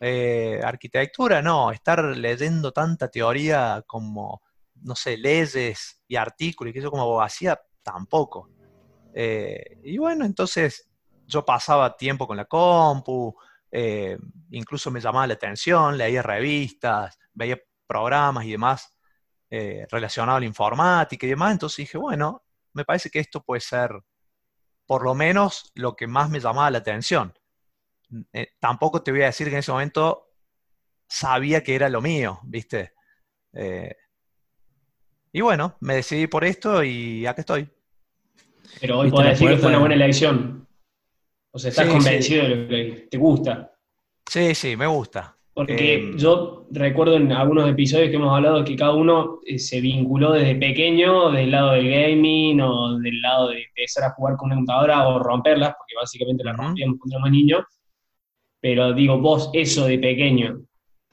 Eh, 0.00 0.60
arquitectura, 0.64 1.40
no, 1.40 1.70
estar 1.70 2.04
leyendo 2.04 2.72
tanta 2.72 3.08
teoría 3.08 3.84
como, 3.86 4.42
no 4.82 4.96
sé, 4.96 5.16
leyes 5.16 6.02
y 6.08 6.16
artículos 6.16 6.70
y 6.70 6.72
que 6.72 6.80
eso 6.80 6.90
como 6.90 7.04
abogacía, 7.04 7.56
tampoco. 7.84 8.50
Eh, 9.14 9.78
y 9.84 9.96
bueno, 9.96 10.24
entonces 10.24 10.90
yo 11.24 11.44
pasaba 11.44 11.96
tiempo 11.96 12.26
con 12.26 12.36
la 12.36 12.46
compu, 12.46 13.32
eh, 13.70 14.18
incluso 14.50 14.90
me 14.90 15.00
llamaba 15.00 15.28
la 15.28 15.34
atención, 15.34 15.96
leía 15.96 16.20
revistas, 16.20 17.16
veía 17.32 17.60
programas 17.86 18.44
y 18.44 18.50
demás 18.50 18.92
relacionados 19.48 20.38
a 20.38 20.40
la 20.40 20.46
informática 20.46 21.24
y 21.24 21.30
demás, 21.30 21.52
entonces 21.52 21.76
dije, 21.78 21.96
bueno, 21.96 22.42
me 22.72 22.84
parece 22.84 23.10
que 23.10 23.20
esto 23.20 23.42
puede 23.42 23.60
ser 23.60 23.90
por 24.86 25.04
lo 25.04 25.14
menos 25.14 25.70
lo 25.74 25.94
que 25.94 26.06
más 26.06 26.30
me 26.30 26.40
llamaba 26.40 26.70
la 26.70 26.78
atención. 26.78 27.34
Eh, 28.32 28.48
tampoco 28.58 29.02
te 29.02 29.10
voy 29.10 29.22
a 29.22 29.26
decir 29.26 29.48
que 29.48 29.54
en 29.54 29.58
ese 29.58 29.72
momento 29.72 30.30
sabía 31.06 31.62
que 31.62 31.74
era 31.74 31.88
lo 31.88 32.00
mío, 32.00 32.40
¿viste? 32.44 32.94
Eh, 33.52 33.94
y 35.32 35.40
bueno, 35.40 35.76
me 35.80 35.96
decidí 35.96 36.26
por 36.26 36.44
esto 36.44 36.82
y 36.82 37.26
acá 37.26 37.42
estoy. 37.42 37.68
Pero 38.80 38.98
hoy 38.98 39.10
puedes 39.10 39.32
decir 39.32 39.50
que 39.50 39.58
fue 39.58 39.68
una 39.70 39.78
buena 39.78 39.94
elección. 39.94 40.66
O 41.50 41.58
sea, 41.58 41.70
estás 41.70 41.88
convencido 41.88 42.44
de 42.44 42.48
lo 42.48 42.68
que 42.68 43.08
te 43.10 43.18
gusta. 43.18 43.74
Sí, 44.26 44.54
sí, 44.54 44.76
me 44.76 44.86
gusta. 44.86 45.37
Porque 45.58 45.94
em, 45.94 46.16
yo 46.16 46.68
recuerdo 46.70 47.16
en 47.16 47.32
algunos 47.32 47.68
episodios 47.68 48.10
que 48.10 48.14
hemos 48.14 48.32
hablado 48.32 48.62
que 48.62 48.76
cada 48.76 48.94
uno 48.94 49.40
eh, 49.44 49.58
se 49.58 49.80
vinculó 49.80 50.30
desde 50.30 50.54
pequeño 50.54 51.32
del 51.32 51.50
lado 51.50 51.72
del 51.72 51.90
gaming 51.90 52.60
o 52.60 52.96
del 53.00 53.20
lado 53.20 53.48
de 53.48 53.64
empezar 53.64 54.04
a 54.04 54.12
jugar 54.12 54.36
con 54.36 54.46
una 54.46 54.54
computadora 54.54 55.08
o 55.08 55.18
romperlas, 55.18 55.74
porque 55.76 55.96
básicamente 56.00 56.44
las 56.44 56.56
rompíamos 56.56 57.00
cuando 57.00 57.16
éramos 57.16 57.30
niños. 57.32 57.64
Pero 58.60 58.92
digo, 58.92 59.18
vos 59.18 59.50
eso 59.52 59.86
de 59.86 59.98
pequeño, 59.98 60.60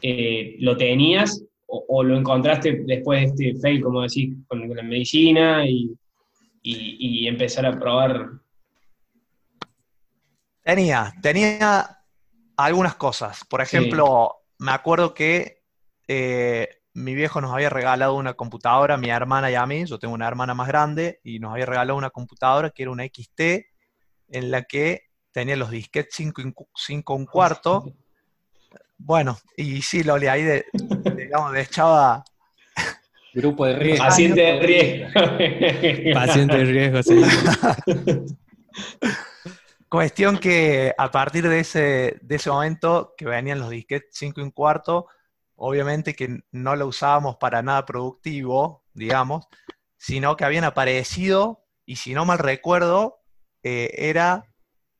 eh, 0.04 0.58
¿lo 0.60 0.78
tenías 0.78 1.44
o, 1.66 2.04
lo 2.04 2.16
encontraste 2.16 2.84
después 2.86 3.36
de 3.36 3.50
este 3.50 3.60
fail, 3.60 3.82
como 3.82 4.04
decís, 4.04 4.32
con, 4.48 4.70
la 4.70 4.84
medicina 4.84 5.68
y, 5.68 5.92
y 6.62 7.28
empezar 7.28 7.66
a 7.66 7.80
probar? 7.80 8.30
Tenía, 10.62 11.12
tenía 11.20 11.95
algunas 12.58 12.96
cosas. 12.96 13.44
Por 13.50 13.62
ejemplo, 13.62 14.36
me 14.58 14.72
acuerdo 14.72 15.14
que 15.14 15.64
eh, 16.08 16.70
mi 16.94 17.14
viejo 17.14 17.42
nos 17.42 17.54
había 17.54 17.70
regalado 17.70 18.16
una 18.16 18.36
computadora, 18.36 18.98
mi 18.98 19.10
hermana 19.10 19.52
y 19.52 19.56
a 19.56 19.66
mí, 19.66 19.86
yo 19.86 20.00
tengo 20.00 20.14
una 20.14 20.28
hermana 20.28 20.54
más 20.54 20.68
grande, 20.68 21.20
y 21.24 21.40
nos 21.40 21.52
había 21.52 21.66
regalado 21.66 21.98
una 21.98 22.10
computadora 22.10 22.70
que 22.70 22.84
era 22.84 22.92
una 22.92 23.04
XT, 23.04 23.42
en 24.30 24.52
la 24.52 24.64
que 24.64 25.10
tenía 25.32 25.56
los 25.56 25.70
disquetes 25.70 26.16
5 26.16 26.42
cinco, 26.76 27.16
un 27.16 27.26
cuarto. 27.26 27.84
Bueno, 28.98 29.38
y 29.58 29.82
sí, 29.82 30.04
lo 30.04 30.18
leí 30.18 30.30
ahí 30.30 30.44
de, 30.44 30.66
digamos, 31.16 31.52
de 31.52 31.62
echaba... 31.62 32.24
Grupo 33.34 33.66
de 33.66 33.76
riesgo. 33.76 34.06
Paciente 34.06 34.42
de 34.42 34.60
riesgo. 34.62 35.10
Paciente 36.14 36.58
de 36.58 36.64
riesgo, 36.64 37.04
sí. 37.04 37.22
Cuestión 39.90 40.40
que 40.40 40.94
a 40.98 41.12
partir 41.12 41.48
de 41.48 41.60
ese, 41.60 42.20
de 42.22 42.36
ese 42.36 42.50
momento 42.50 43.14
que 43.18 43.26
venían 43.26 43.60
los 43.60 43.70
disquetes 43.70 44.10
5 44.14 44.42
y 44.42 44.44
un 44.44 44.52
cuarto, 44.52 45.08
obviamente 45.56 46.16
que 46.16 46.40
no 46.52 46.76
lo 46.76 46.88
usábamos 46.88 47.38
para 47.38 47.62
nada 47.62 47.86
productivo, 47.86 48.84
digamos, 48.94 49.46
sino 49.98 50.36
que 50.36 50.44
habían 50.44 50.64
aparecido, 50.64 51.66
y 51.86 51.98
si 51.98 52.14
no 52.14 52.26
mal 52.26 52.40
recuerdo, 52.40 53.20
eh, 53.64 53.92
era 53.94 54.46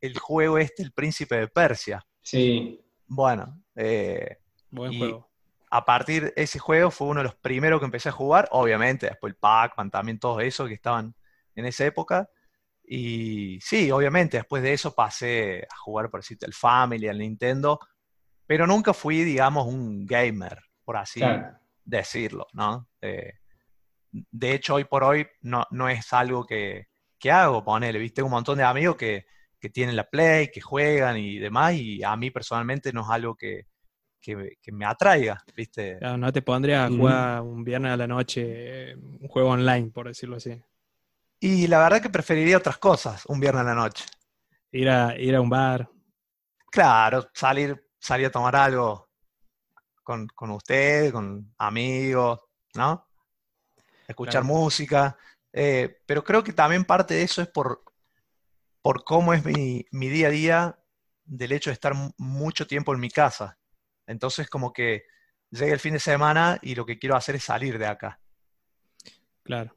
el 0.02 0.18
juego 0.20 0.58
este, 0.58 0.84
El 0.84 0.92
Príncipe 0.92 1.36
de 1.36 1.48
Persia. 1.48 2.06
Sí. 2.22 2.84
Bueno, 3.08 3.62
eh, 3.76 4.38
Buen 4.70 4.98
juego. 4.98 5.30
A 5.70 5.84
partir 5.84 6.26
de 6.26 6.34
ese 6.36 6.60
juego 6.60 6.92
fue 6.92 7.08
uno 7.08 7.20
de 7.20 7.26
los 7.26 7.36
primeros 7.36 7.80
que 7.80 7.86
empecé 7.86 8.10
a 8.10 8.14
jugar, 8.14 8.48
obviamente, 8.52 9.08
después 9.08 9.32
el 9.32 9.38
Pac-Man, 9.38 9.92
también 9.92 10.20
todos 10.20 10.42
esos 10.44 10.68
que 10.68 10.76
estaban 10.76 11.16
en 11.56 11.66
esa 11.66 11.86
época. 11.86 12.30
Y 12.88 13.60
sí, 13.62 13.90
obviamente, 13.92 14.38
después 14.38 14.62
de 14.62 14.74
eso 14.74 14.94
pasé 14.94 15.64
a 15.64 15.76
jugar, 15.78 16.10
por 16.10 16.20
decirte, 16.20 16.46
el 16.46 16.54
Family, 16.54 17.08
el 17.08 17.18
Nintendo, 17.18 17.80
pero 18.46 18.68
nunca 18.68 18.94
fui, 18.94 19.24
digamos, 19.24 19.68
un 19.68 20.06
gamer, 20.06 20.60
por 20.84 20.98
así 20.98 21.22
decirlo, 21.84 22.48
¿no? 22.54 22.88
Eh, 23.02 23.34
de 24.12 24.54
hecho, 24.54 24.76
hoy 24.76 24.86
por 24.86 25.04
hoy 25.04 25.28
no, 25.42 25.66
no 25.72 25.90
es 25.90 26.14
algo 26.14 26.46
que, 26.46 26.88
que 27.20 27.32
hago, 27.32 27.64
ponele, 27.64 28.00
¿viste? 28.00 28.22
Un 28.22 28.32
montón 28.32 28.58
de 28.58 28.64
amigos 28.64 28.96
que, 28.96 29.26
que, 29.60 29.70
tienen 29.70 29.96
la 29.96 30.08
Play, 30.08 30.50
que 30.52 30.62
juegan 30.62 31.18
y 31.18 31.40
demás, 31.40 31.74
y 31.74 32.04
a 32.04 32.16
mí 32.16 32.30
personalmente 32.30 32.94
no 32.94 33.02
es 33.02 33.10
algo 33.10 33.36
que, 33.36 33.66
que, 34.22 34.72
me 34.72 34.86
atraiga, 34.86 35.44
¿viste? 35.56 36.00
no 36.18 36.32
te 36.32 36.42
pondría 36.42 36.86
a 36.86 36.90
jugar 36.90 37.42
un 37.42 37.64
viernes 37.64 37.92
a 37.92 37.98
la 37.98 38.08
noche 38.08 38.96
un 38.96 39.28
juego 39.28 39.50
online, 39.50 39.92
por 39.92 40.08
decirlo 40.08 40.38
así. 40.38 40.60
Y 41.46 41.68
la 41.68 41.78
verdad 41.78 42.02
que 42.02 42.10
preferiría 42.10 42.58
otras 42.58 42.80
cosas 42.80 43.24
un 43.28 43.40
viernes 43.40 43.62
a 43.62 43.66
la 43.66 43.76
noche. 43.76 44.04
Ir 44.72 44.90
a, 44.90 45.16
ir 45.16 45.36
a 45.36 45.42
un 45.42 45.48
bar. 45.48 45.88
Claro, 46.72 47.30
salir, 47.36 47.88
salir 48.00 48.26
a 48.26 48.32
tomar 48.32 48.56
algo 48.56 49.12
con, 50.02 50.26
con 50.30 50.50
usted, 50.50 51.12
con 51.12 51.54
amigos, 51.60 52.40
¿no? 52.74 53.08
Escuchar 54.08 54.44
música. 54.44 55.16
Eh, 55.54 56.02
pero 56.08 56.24
creo 56.24 56.44
que 56.44 56.52
también 56.52 56.84
parte 56.84 57.14
de 57.14 57.22
eso 57.22 57.44
es 57.44 57.48
por, 57.48 57.84
por 58.82 59.04
cómo 59.04 59.32
es 59.32 59.46
mi, 59.46 59.86
mi 59.92 60.10
día 60.10 60.30
a 60.30 60.32
día 60.32 60.80
del 61.26 61.52
hecho 61.52 61.70
de 61.70 61.76
estar 61.76 61.94
mucho 62.18 62.66
tiempo 62.66 62.92
en 62.92 63.02
mi 63.02 63.12
casa. 63.12 63.56
Entonces, 64.08 64.50
como 64.50 64.74
que 64.74 65.04
llega 65.52 65.74
el 65.74 65.80
fin 65.80 65.94
de 65.94 66.00
semana 66.00 66.58
y 66.64 66.74
lo 66.74 66.88
que 66.88 66.98
quiero 66.98 67.16
hacer 67.16 67.36
es 67.36 67.44
salir 67.44 67.78
de 67.78 67.86
acá. 67.86 68.20
Claro. 69.44 69.76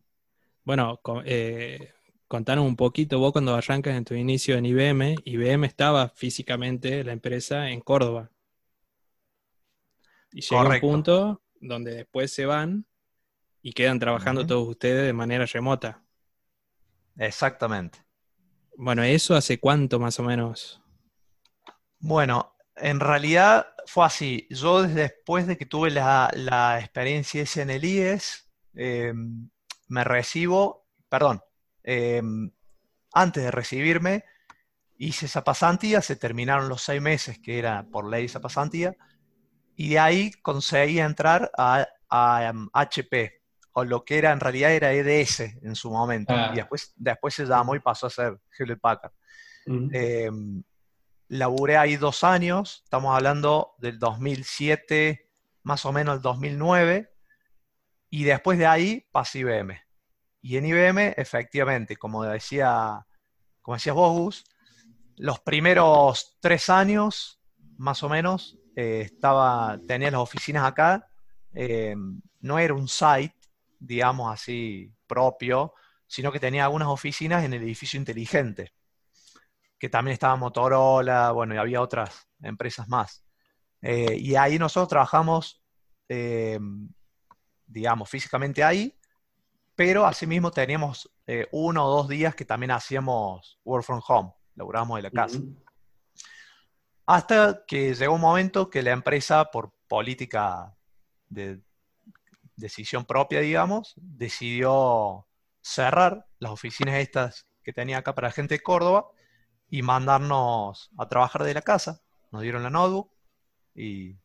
Bueno, 0.69 1.01
eh, 1.25 1.95
contanos 2.27 2.67
un 2.67 2.77
poquito, 2.77 3.19
vos 3.19 3.33
cuando 3.33 3.55
arrancas 3.55 3.97
en 3.97 4.05
tu 4.05 4.13
inicio 4.13 4.55
en 4.55 4.67
IBM, 4.67 5.15
IBM 5.25 5.65
estaba 5.65 6.11
físicamente, 6.11 7.03
la 7.05 7.13
empresa, 7.13 7.71
en 7.71 7.81
Córdoba. 7.81 8.31
Y 10.31 10.43
llega 10.43 10.69
un 10.69 10.81
punto 10.81 11.43
donde 11.59 11.95
después 11.95 12.35
se 12.35 12.45
van 12.45 12.85
y 13.63 13.73
quedan 13.73 13.99
trabajando 13.99 14.47
todos 14.47 14.69
ustedes 14.69 15.07
de 15.07 15.15
manera 15.15 15.47
remota. 15.47 16.05
Exactamente. 17.17 18.05
Bueno, 18.77 19.03
¿eso 19.03 19.37
hace 19.37 19.59
cuánto 19.59 19.99
más 19.99 20.21
o 20.21 20.23
menos? 20.23 20.83
Bueno, 21.99 22.55
en 22.77 23.01
realidad 23.01 23.69
fue 23.87 24.05
así. 24.05 24.47
Yo 24.51 24.83
después 24.83 25.47
de 25.47 25.57
que 25.57 25.65
tuve 25.65 25.91
la, 25.91 26.79
experiencia 26.79 27.41
esa 27.41 27.63
en 27.63 27.71
el 27.71 27.87
IES, 27.87 28.53
em, 28.75 29.49
me 29.89 30.05
recibo, 30.05 30.87
perdón, 31.09 31.43
em, 31.83 32.51
antes 33.13 33.43
de 33.43 33.51
recibirme, 33.51 34.25
hice 34.97 35.27
esa 35.27 35.45
pasantía, 35.45 36.03
se 36.03 36.17
terminaron 36.17 36.69
los 36.69 36.83
seis 36.83 37.01
meses 37.01 37.39
que 37.39 37.59
era 37.59 37.87
por 37.91 38.09
ley 38.09 38.27
esa 38.27 38.41
pasantía, 38.41 38.97
y 39.77 39.91
de 39.91 39.99
ahí 39.99 40.33
conseguí 40.43 41.01
entrar 41.01 41.51
a, 41.57 41.87
HP, 42.73 43.21
em, 43.21 43.31
o 43.73 43.85
lo 43.85 44.05
que 44.05 44.19
era 44.19 44.33
en 44.33 44.41
realidad 44.41 44.73
era 44.73 44.93
EDS 44.93 45.59
en 45.63 45.75
su 45.75 45.91
momento, 45.91 46.35
ah. 46.37 46.51
y 46.53 46.57
después, 46.57 46.93
después 46.97 47.35
se 47.35 47.47
llamó 47.47 47.75
y 47.75 47.81
pasó 47.81 48.07
a 48.07 48.11
ser 48.11 48.39
Hewlett 48.59 48.81
Packard. 48.81 49.13
Laburé 51.29 51.77
ahí 51.77 51.97
dos 51.97 52.25
años, 52.25 52.81
estamos 52.85 53.15
hablando 53.15 53.75
del 53.79 53.99
2007, 53.99 55.29
más 55.63 55.85
o 55.85 55.93
menos 55.93 56.17
el 56.17 56.23
2009, 56.23 57.13
y 58.11 58.25
después 58.25 58.59
de 58.59 58.67
ahí 58.67 59.07
pasé 59.11 59.41
IBM. 59.41 59.81
Y 60.41 60.57
en 60.57 60.67
IBM, 60.67 61.15
efectivamente, 61.17 61.97
como 61.97 62.23
decía, 62.25 63.07
como 63.61 63.77
decías 63.77 63.95
vos, 63.95 64.45
los 65.17 65.41
primeros 65.41 66.39
tres 66.41 66.69
años, 66.69 67.41
más 67.77 68.03
o 68.03 68.09
menos, 68.09 68.59
eh, 68.77 69.03
estaba, 69.03 69.79
tenía 69.87 70.11
las 70.11 70.21
oficinas 70.21 70.65
acá, 70.65 71.11
eh, 71.53 71.95
no 72.41 72.59
era 72.59 72.75
un 72.75 72.89
site, 72.89 73.35
digamos 73.79 74.33
así, 74.33 74.93
propio, 75.07 75.75
sino 76.07 76.31
que 76.31 76.41
tenía 76.41 76.65
algunas 76.65 76.89
oficinas 76.89 77.45
en 77.45 77.53
el 77.53 77.63
edificio 77.63 77.99
inteligente 77.99 78.73
que 79.79 79.89
también 79.89 80.15
estaba 80.15 80.37
Motorola, 80.37 81.31
bueno, 81.33 81.55
y 81.55 81.59
había 81.59 81.81
otras 81.81 82.29
empresas 82.43 82.89
más. 82.89 83.25
Eh, 83.81 84.17
y 84.19 84.35
ahí 84.35 84.59
nosotros 84.59 84.89
trabajamos, 84.89 85.63
digamos, 87.69 88.11
físicamente 88.11 88.65
ahí, 88.65 88.99
pero 89.77 90.05
asimismo 90.05 90.51
teníamos 90.51 91.09
eh, 91.27 91.47
uno 91.53 91.87
o 91.87 91.97
dos 91.99 92.09
días 92.09 92.35
que 92.35 92.45
también 92.45 92.73
hacíamos 92.73 93.61
work 93.65 93.85
from 93.85 94.01
home, 94.07 94.33
laburábamos 94.57 94.99
de 94.99 95.03
la 95.03 95.11
casa. 95.11 95.39
Hasta 97.07 97.65
que 97.67 97.95
llegó 97.95 98.15
un 98.15 98.21
momento 98.21 98.69
que 98.69 98.83
la 98.83 98.91
empresa, 98.91 99.45
por 99.51 99.73
política 99.87 100.75
de 101.29 101.63
decisión 102.57 103.05
propia, 103.05 103.41
digamos, 103.41 103.95
decidió 103.97 105.27
cerrar 105.61 106.27
las 106.39 106.51
oficinas 106.51 106.97
estas 106.97 107.47
que 107.63 107.73
tenía 107.73 107.99
acá 107.99 108.15
para 108.15 108.29
la 108.29 108.33
gente 108.33 108.55
de 108.55 108.61
Córdoba 108.61 109.09
y 109.69 109.83
mandarnos 109.83 110.91
a 110.99 111.09
trabajar 111.09 111.45
de 111.45 111.55
la 111.55 111.63
casa. 111.63 112.03
Nos 112.31 112.43
dieron 112.43 112.63
la 112.63 112.71
notebook 112.71 113.13
y 113.75 114.19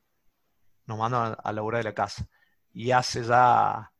nos 0.86 0.97
mandan 0.97 1.36
a, 1.41 1.51
laburar 1.51 1.79
de 1.79 1.89
la 1.89 1.93
casa. 1.93 2.27
Y 2.73 2.91
hace 2.91 3.23
ya 3.23 3.91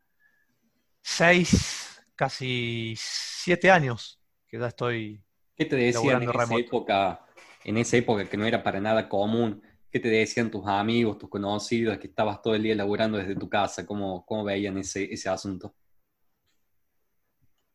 seis, 1.02 2.04
casi 2.16 2.96
siete 2.98 3.70
años 3.70 4.20
que 4.48 4.60
ya 4.60 4.68
estoy. 4.68 5.24
¿Qué 5.56 5.66
te 5.66 5.76
decían 5.76 6.24
en 6.24 6.30
esa, 6.30 6.56
época, 6.56 7.26
en 7.64 7.78
esa 7.78 7.98
época 7.98 8.26
que 8.26 8.38
no 8.38 8.46
era 8.46 8.64
para 8.64 8.80
nada 8.80 9.08
común? 9.08 9.62
¿Qué 9.92 10.00
te 10.00 10.10
decían 10.10 10.50
tus 10.50 10.66
amigos, 10.66 11.20
tus 11.20 11.30
conocidos, 11.30 12.00
que 12.00 12.08
estabas 12.08 12.42
todo 12.42 12.56
el 12.56 12.64
día 12.64 12.76
laburando 12.76 13.20
desde 13.20 13.36
tu 13.36 13.48
casa? 13.48 13.86
¿Cómo, 13.86 14.26
cómo 14.26 14.44
veían 14.44 14.78
ese, 14.80 15.14
ese 15.14 15.30
asunto? 15.30 15.76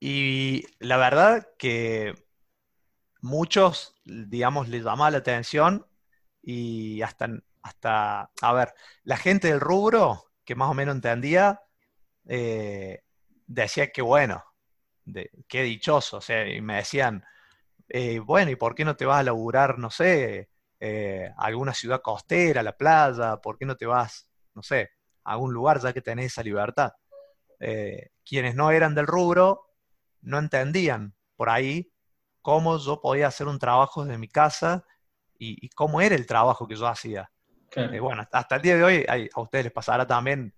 Y 0.01 0.65
la 0.81 0.97
verdad 0.97 1.49
que 1.59 2.15
muchos, 3.21 3.95
digamos, 4.05 4.69
les 4.69 4.85
llamaba 4.85 5.11
la 5.11 5.19
atención 5.19 5.87
y 6.43 7.03
hasta, 7.03 7.29
hasta, 7.63 8.31
a 8.41 8.53
ver, 8.53 8.75
la 9.03 9.17
gente 9.17 9.49
del 9.49 9.61
rubro, 9.61 10.28
que 10.49 10.55
más 10.55 10.71
o 10.71 10.75
menos 10.75 10.95
entendía, 10.95 11.61
eh, 12.27 13.03
decía 13.47 13.93
que 13.93 14.01
bueno, 14.01 14.43
de, 15.05 15.31
qué 15.47 15.63
dichoso, 15.63 16.17
o 16.17 16.21
sea, 16.23 16.49
y 16.49 16.63
me 16.63 16.77
decían, 16.77 17.23
eh, 17.87 18.19
bueno, 18.19 18.51
¿y 18.51 18.57
por 18.57 18.75
qué 18.75 18.83
no 18.87 18.97
te 18.97 19.05
vas 19.05 19.21
a 19.21 19.25
laburar, 19.25 19.79
no 19.79 19.91
sé, 19.91 20.49
eh, 20.81 21.31
alguna 21.37 21.75
ciudad 21.75 22.01
costera, 22.01 22.63
la 22.63 22.75
playa? 22.79 23.37
¿Por 23.43 23.59
qué 23.59 23.67
no 23.67 23.77
te 23.77 23.85
vas, 23.85 24.31
no 24.55 24.63
sé, 24.63 24.93
a 25.25 25.33
algún 25.33 25.53
lugar 25.53 25.83
ya 25.83 25.93
que 25.93 26.01
tenés 26.01 26.33
esa 26.33 26.43
libertad? 26.43 26.93
quienes 28.25 28.55
no 28.55 28.71
eran 28.71 28.95
del 28.95 29.09
rubro 29.09 29.67
no 30.21 30.39
entendían 30.39 31.17
por 31.35 31.51
ahí 31.51 31.93
cómo 32.41 32.79
yo 32.79 33.01
podía 33.01 33.27
hacer 33.27 33.49
un 33.49 33.59
trabajo 33.59 34.05
desde 34.05 34.17
mi 34.17 34.29
casa 34.29 34.85
y, 35.39 35.69
cómo 35.71 36.01
era 36.01 36.15
el 36.15 36.25
trabajo 36.25 36.69
que 36.69 36.77
yo 36.77 36.87
hacía. 36.87 37.31
Eh, 37.77 38.01
bueno, 38.01 38.27
hasta 38.31 38.57
el 38.57 38.63
día 38.63 38.77
de 38.77 38.85
hoy 38.85 39.07
a 39.09 39.41
ustedes 39.41 39.67
les 39.67 39.73
pasará 39.73 40.07
también 40.07 40.55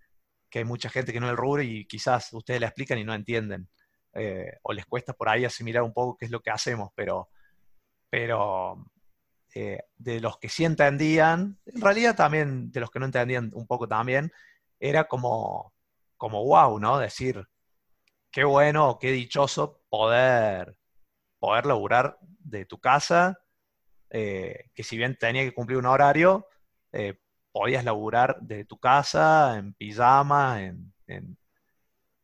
que 0.49 0.61
hay 0.61 0.64
mucha 0.64 0.88
gente 0.88 1.12
que 1.12 1.20
no 1.20 1.27
es 1.27 1.33
el 1.33 1.37
rubro 1.37 1.62
y 1.62 1.87
quizás 1.87 2.33
ustedes 2.33 2.61
le 2.61 2.66
explican 2.66 2.99
y 2.99 3.05
no 3.05 3.14
entienden. 3.14 3.68
Eh, 4.12 4.59
o 4.62 4.73
les 4.73 4.87
cuesta 4.87 5.12
por 5.12 5.29
ahí 5.29 5.44
asimilar 5.44 5.83
un 5.83 5.92
poco 5.92 6.16
qué 6.16 6.25
es 6.25 6.31
lo 6.31 6.40
que 6.40 6.51
hacemos, 6.51 6.90
pero, 6.94 7.29
pero 8.09 8.85
eh, 9.55 9.79
de 9.96 10.20
los 10.20 10.38
que 10.38 10.49
sí 10.49 10.64
entendían, 10.64 11.59
en 11.66 11.81
realidad 11.81 12.16
también 12.16 12.73
de 12.73 12.81
los 12.81 12.90
que 12.90 12.99
no 12.99 13.07
entendían 13.07 13.51
un 13.55 13.66
poco 13.66 13.87
también, 13.87 14.33
era 14.81 15.05
como, 15.05 15.73
como 16.16 16.44
wow, 16.44 16.79
¿no? 16.81 16.99
Decir, 16.99 17.46
qué 18.33 18.44
bueno, 18.44 18.99
qué 19.01 19.12
dichoso 19.12 19.83
poder 19.88 20.77
poder 21.38 21.64
laburar 21.64 22.18
de 22.20 22.66
tu 22.66 22.79
casa, 22.79 23.40
que 24.11 24.83
si 24.83 24.99
bien 24.99 25.16
tenía 25.16 25.42
que 25.42 25.55
cumplir 25.55 25.79
un 25.79 25.87
horario, 25.87 26.46
eh, 26.92 27.14
podías 27.53 27.85
laburar 27.85 28.38
de 28.40 28.64
tu 28.64 28.79
casa, 28.79 29.59
en 29.59 29.74
pijama, 29.74 30.62
en, 30.62 31.37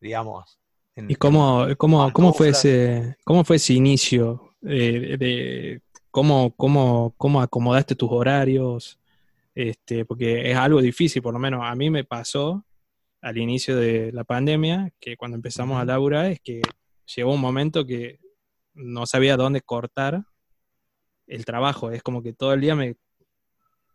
digamos... 0.00 0.59
¿Y 0.96 1.14
cómo, 1.16 1.66
cómo, 1.76 2.11
cómo, 2.11 2.33
fue 2.33 2.48
ese, 2.48 3.16
cómo 3.22 3.44
fue 3.44 3.57
ese 3.57 3.74
inicio? 3.74 4.55
Eh, 4.62 5.16
de, 5.18 5.83
cómo, 6.11 6.55
cómo, 6.57 7.14
¿Cómo 7.18 7.42
acomodaste 7.42 7.94
tus 7.94 8.11
horarios? 8.11 8.98
Este, 9.55 10.07
porque 10.07 10.50
es 10.50 10.57
algo 10.57 10.81
difícil, 10.81 11.20
por 11.20 11.35
lo 11.35 11.38
menos 11.38 11.61
a 11.62 11.74
mí 11.74 11.90
me 11.90 12.05
pasó 12.05 12.64
al 13.20 13.37
inicio 13.38 13.76
de 13.76 14.12
la 14.12 14.24
pandemia, 14.24 14.92
que 15.00 15.16
cuando 15.16 15.35
empezamos 15.37 15.81
a 15.81 15.85
laburar, 15.85 16.26
es 16.26 16.40
que 16.40 16.62
llegó 17.14 17.33
un 17.33 17.40
momento 17.40 17.85
que 17.85 18.20
no 18.74 19.07
sabía 19.07 19.37
dónde 19.37 19.61
cortar 19.62 20.24
el 21.26 21.44
trabajo. 21.44 21.90
Es 21.90 22.02
como 22.02 22.22
que 22.22 22.33
todo 22.33 22.52
el 22.52 22.61
día 22.61 22.74
me 22.74 22.96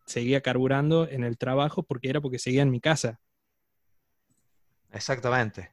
seguía 0.05 0.41
carburando 0.41 1.07
en 1.07 1.23
el 1.23 1.37
trabajo 1.37 1.83
porque 1.83 2.09
era 2.09 2.21
porque 2.21 2.39
seguía 2.39 2.61
en 2.61 2.71
mi 2.71 2.81
casa. 2.81 3.19
Exactamente. 4.91 5.71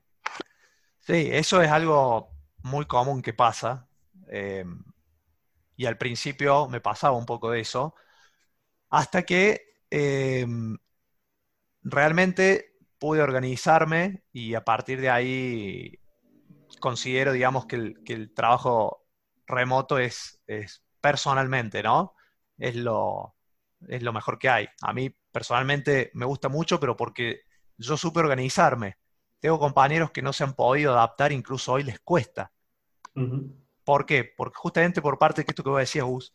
Sí, 1.00 1.28
eso 1.32 1.62
es 1.62 1.70
algo 1.70 2.30
muy 2.62 2.86
común 2.86 3.22
que 3.22 3.32
pasa. 3.32 3.88
Em, 4.28 4.84
y 5.76 5.86
al 5.86 5.96
principio 5.96 6.68
me 6.68 6.80
pasaba 6.80 7.16
un 7.16 7.26
poco 7.26 7.50
de 7.50 7.60
eso. 7.60 7.94
Hasta 8.90 9.22
que 9.24 9.62
em, 9.90 10.76
realmente 11.82 12.76
pude 12.98 13.22
organizarme 13.22 14.24
y 14.32 14.54
a 14.54 14.64
partir 14.64 15.00
de 15.00 15.10
ahí 15.10 15.98
considero, 16.80 17.32
digamos, 17.32 17.66
que 17.66 17.76
el, 18.06 18.32
trabajo 18.34 19.06
remoto 19.46 19.98
es, 19.98 20.42
personalmente, 21.00 21.82
¿no? 21.82 22.14
Es 22.58 22.76
lo, 22.76 23.36
es 23.86 24.02
lo 24.02 24.12
mejor 24.12 24.38
que 24.38 24.48
hay. 24.48 24.68
A 24.82 24.92
mí 24.92 25.14
personalmente 25.30 26.10
me 26.14 26.26
gusta 26.26 26.48
mucho, 26.48 26.80
pero 26.80 26.96
porque 26.96 27.42
yo 27.76 27.96
supe 27.96 28.20
organizarme. 28.20 28.98
Tengo 29.40 29.58
compañeros 29.58 30.10
que 30.10 30.22
no 30.22 30.32
se 30.32 30.44
han 30.44 30.54
podido 30.54 30.92
adaptar, 30.92 31.32
incluso 31.32 31.72
hoy 31.72 31.84
les 31.84 32.00
cuesta. 32.00 32.52
¿Por 33.84 34.04
qué? 34.04 34.24
Porque 34.24 34.56
justamente 34.56 35.00
por 35.00 35.18
parte 35.18 35.42
de 35.42 35.46
esto 35.48 35.62
que 35.62 35.70
vos 35.70 35.78
decías, 35.78 36.04
Gus, 36.04 36.32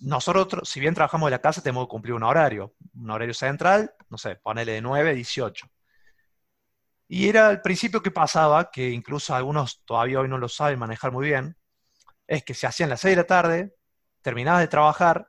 nosotros, 0.00 0.68
si 0.68 0.80
bien 0.80 0.94
trabajamos 0.94 1.26
de 1.26 1.32
la 1.32 1.40
casa, 1.40 1.62
tenemos 1.62 1.86
que 1.86 1.90
cumplir 1.90 2.14
un 2.14 2.22
horario, 2.22 2.74
un 2.94 3.10
horario 3.10 3.34
central, 3.34 3.94
no 4.08 4.18
sé, 4.18 4.36
ponele 4.36 4.72
de 4.72 4.80
9 4.80 5.10
a 5.10 5.12
18. 5.12 5.66
Y 7.08 7.28
era 7.28 7.48
al 7.48 7.60
principio 7.60 8.02
que 8.02 8.10
pasaba, 8.10 8.70
que 8.70 8.90
incluso 8.90 9.34
algunos 9.34 9.84
todavía 9.84 10.20
hoy 10.20 10.28
no 10.28 10.38
lo 10.38 10.48
saben 10.48 10.78
manejar 10.78 11.12
muy 11.12 11.26
bien, 11.26 11.56
es 12.26 12.44
que 12.44 12.54
se 12.54 12.66
hacían 12.66 12.88
las 12.88 13.00
6 13.00 13.12
de 13.12 13.22
la 13.22 13.26
tarde, 13.26 13.76
terminabas 14.22 14.60
de 14.60 14.68
trabajar 14.68 15.28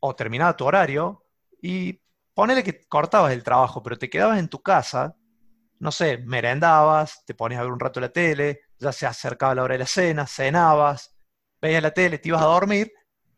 o 0.00 0.16
terminaba 0.16 0.56
tu 0.56 0.64
horario 0.64 1.24
y 1.62 2.00
ponele 2.34 2.64
que 2.64 2.86
cortabas 2.88 3.32
el 3.32 3.42
trabajo, 3.44 3.82
pero 3.82 3.98
te 3.98 4.10
quedabas 4.10 4.38
en 4.38 4.48
tu 4.48 4.62
casa, 4.62 5.16
no 5.78 5.92
sé, 5.92 6.18
merendabas, 6.18 7.24
te 7.24 7.34
ponías 7.34 7.60
a 7.60 7.64
ver 7.64 7.72
un 7.72 7.80
rato 7.80 8.00
la 8.00 8.10
tele, 8.10 8.62
ya 8.78 8.92
se 8.92 9.06
acercaba 9.06 9.54
la 9.54 9.62
hora 9.62 9.74
de 9.74 9.80
la 9.80 9.86
cena, 9.86 10.26
cenabas, 10.26 11.16
veías 11.60 11.82
la 11.82 11.90
tele, 11.92 12.18
te 12.18 12.28
ibas 12.28 12.42
a 12.42 12.46
dormir, 12.46 12.92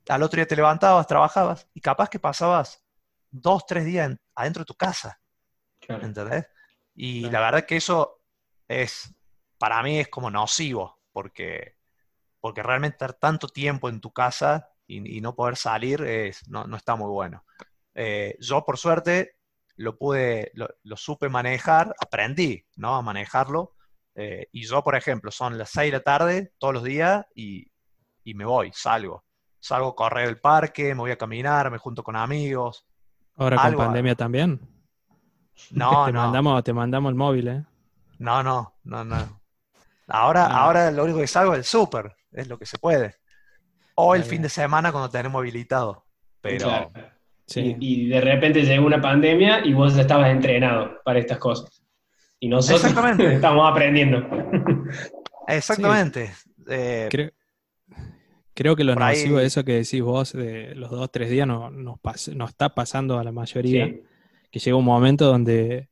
al 0.08 0.22
otro 0.22 0.36
día 0.36 0.46
te 0.46 0.56
levantabas, 0.56 1.06
trabajabas 1.06 1.68
y 1.74 1.80
capaz 1.80 2.08
que 2.08 2.18
pasabas 2.18 2.84
dos, 3.30 3.66
tres 3.66 3.84
días 3.84 4.12
adentro 4.34 4.62
de 4.62 4.66
tu 4.66 4.74
casa. 4.74 5.20
¿Entendés? 5.88 6.46
Y 6.94 7.28
la 7.30 7.40
verdad 7.40 7.64
que 7.64 7.76
eso 7.76 8.22
es, 8.68 9.14
para 9.58 9.82
mí 9.82 9.98
es 9.98 10.08
como 10.08 10.30
nocivo, 10.30 11.00
porque, 11.12 11.76
porque 12.40 12.62
realmente 12.62 12.96
estar 12.96 13.14
tanto 13.14 13.48
tiempo 13.48 13.88
en 13.88 14.00
tu 14.00 14.12
casa 14.12 14.71
y, 14.86 15.20
no 15.20 15.34
poder 15.34 15.56
salir 15.56 16.02
es, 16.02 16.48
no, 16.48 16.64
está 16.76 16.96
muy 16.96 17.08
bueno. 17.08 17.44
Eh, 17.94 18.36
yo, 18.40 18.64
por 18.64 18.78
suerte, 18.78 19.36
lo 19.76 19.96
pude, 19.96 20.52
lo, 20.54 20.96
supe 20.96 21.28
manejar, 21.28 21.94
aprendí, 22.00 22.64
¿no? 22.76 22.96
A 22.96 23.02
manejarlo. 23.02 23.74
Eh, 24.14 24.48
y 24.52 24.66
yo, 24.66 24.82
por 24.82 24.96
ejemplo, 24.96 25.30
son 25.30 25.56
las 25.56 25.70
6 25.70 25.90
de 25.90 25.98
la 25.98 26.04
tarde 26.04 26.52
todos 26.58 26.74
los 26.74 26.84
días 26.84 27.24
y, 27.34 27.70
y 28.24 28.34
me 28.34 28.44
voy, 28.44 28.70
salgo. 28.74 29.24
Salgo 29.60 29.88
a 29.88 29.94
correr 29.94 30.28
el 30.28 30.40
parque, 30.40 30.94
me 30.94 31.00
voy 31.00 31.12
a 31.12 31.18
caminar, 31.18 31.70
me 31.70 31.78
junto 31.78 32.02
con 32.02 32.16
amigos. 32.16 32.86
Ahora 33.36 33.56
con 33.56 33.76
pandemia 33.76 34.14
también. 34.14 34.60
No, 35.70 36.06
te 36.06 36.12
no. 36.12 36.22
Mandamos, 36.22 36.64
te 36.64 36.72
mandamos 36.72 37.10
el 37.10 37.16
móvil, 37.16 37.48
¿eh? 37.48 37.64
No, 38.18 38.42
no, 38.42 38.74
no, 38.84 39.04
no. 39.04 39.40
Ahora, 40.08 40.46
ah. 40.46 40.64
ahora 40.64 40.90
lo 40.90 41.04
único 41.04 41.18
que 41.18 41.26
salgo 41.26 41.52
es 41.54 41.58
el 41.58 41.64
súper, 41.64 42.14
es 42.32 42.48
lo 42.48 42.58
que 42.58 42.66
se 42.66 42.78
puede. 42.78 43.16
O 43.94 44.14
el 44.14 44.24
fin 44.24 44.42
de 44.42 44.48
semana 44.48 44.90
cuando 44.92 45.10
tenemos 45.10 45.40
habilitado. 45.40 46.04
Pero. 46.40 46.90
Sí. 47.46 47.76
Y, 47.80 48.08
de 48.08 48.20
repente 48.20 48.62
llegó 48.62 48.86
una 48.86 49.00
pandemia 49.00 49.64
y 49.64 49.74
vos 49.74 49.96
estabas 49.96 50.30
entrenado 50.30 51.02
para 51.04 51.18
estas 51.18 51.38
cosas. 51.38 51.82
Y 52.40 52.48
nosotros 52.48 52.84
estamos 53.20 53.70
aprendiendo. 53.70 54.26
Exactamente. 55.48 56.32
Eh, 56.68 57.08
creo, 58.54 58.76
que 58.76 58.84
lo 58.84 58.94
nocivo 58.94 59.38
de 59.38 59.46
eso 59.46 59.64
que 59.64 59.74
decís 59.74 60.00
vos 60.00 60.32
de 60.32 60.74
los 60.74 60.90
dos, 60.90 61.10
tres 61.10 61.30
días 61.30 61.46
no, 61.46 61.70
nos, 61.70 61.98
está 62.48 62.74
pasando 62.74 63.18
a 63.18 63.24
la 63.24 63.32
mayoría 63.32 63.92
que 64.50 64.58
llega 64.58 64.76
un 64.76 64.84
momento 64.84 65.26
donde 65.26 65.88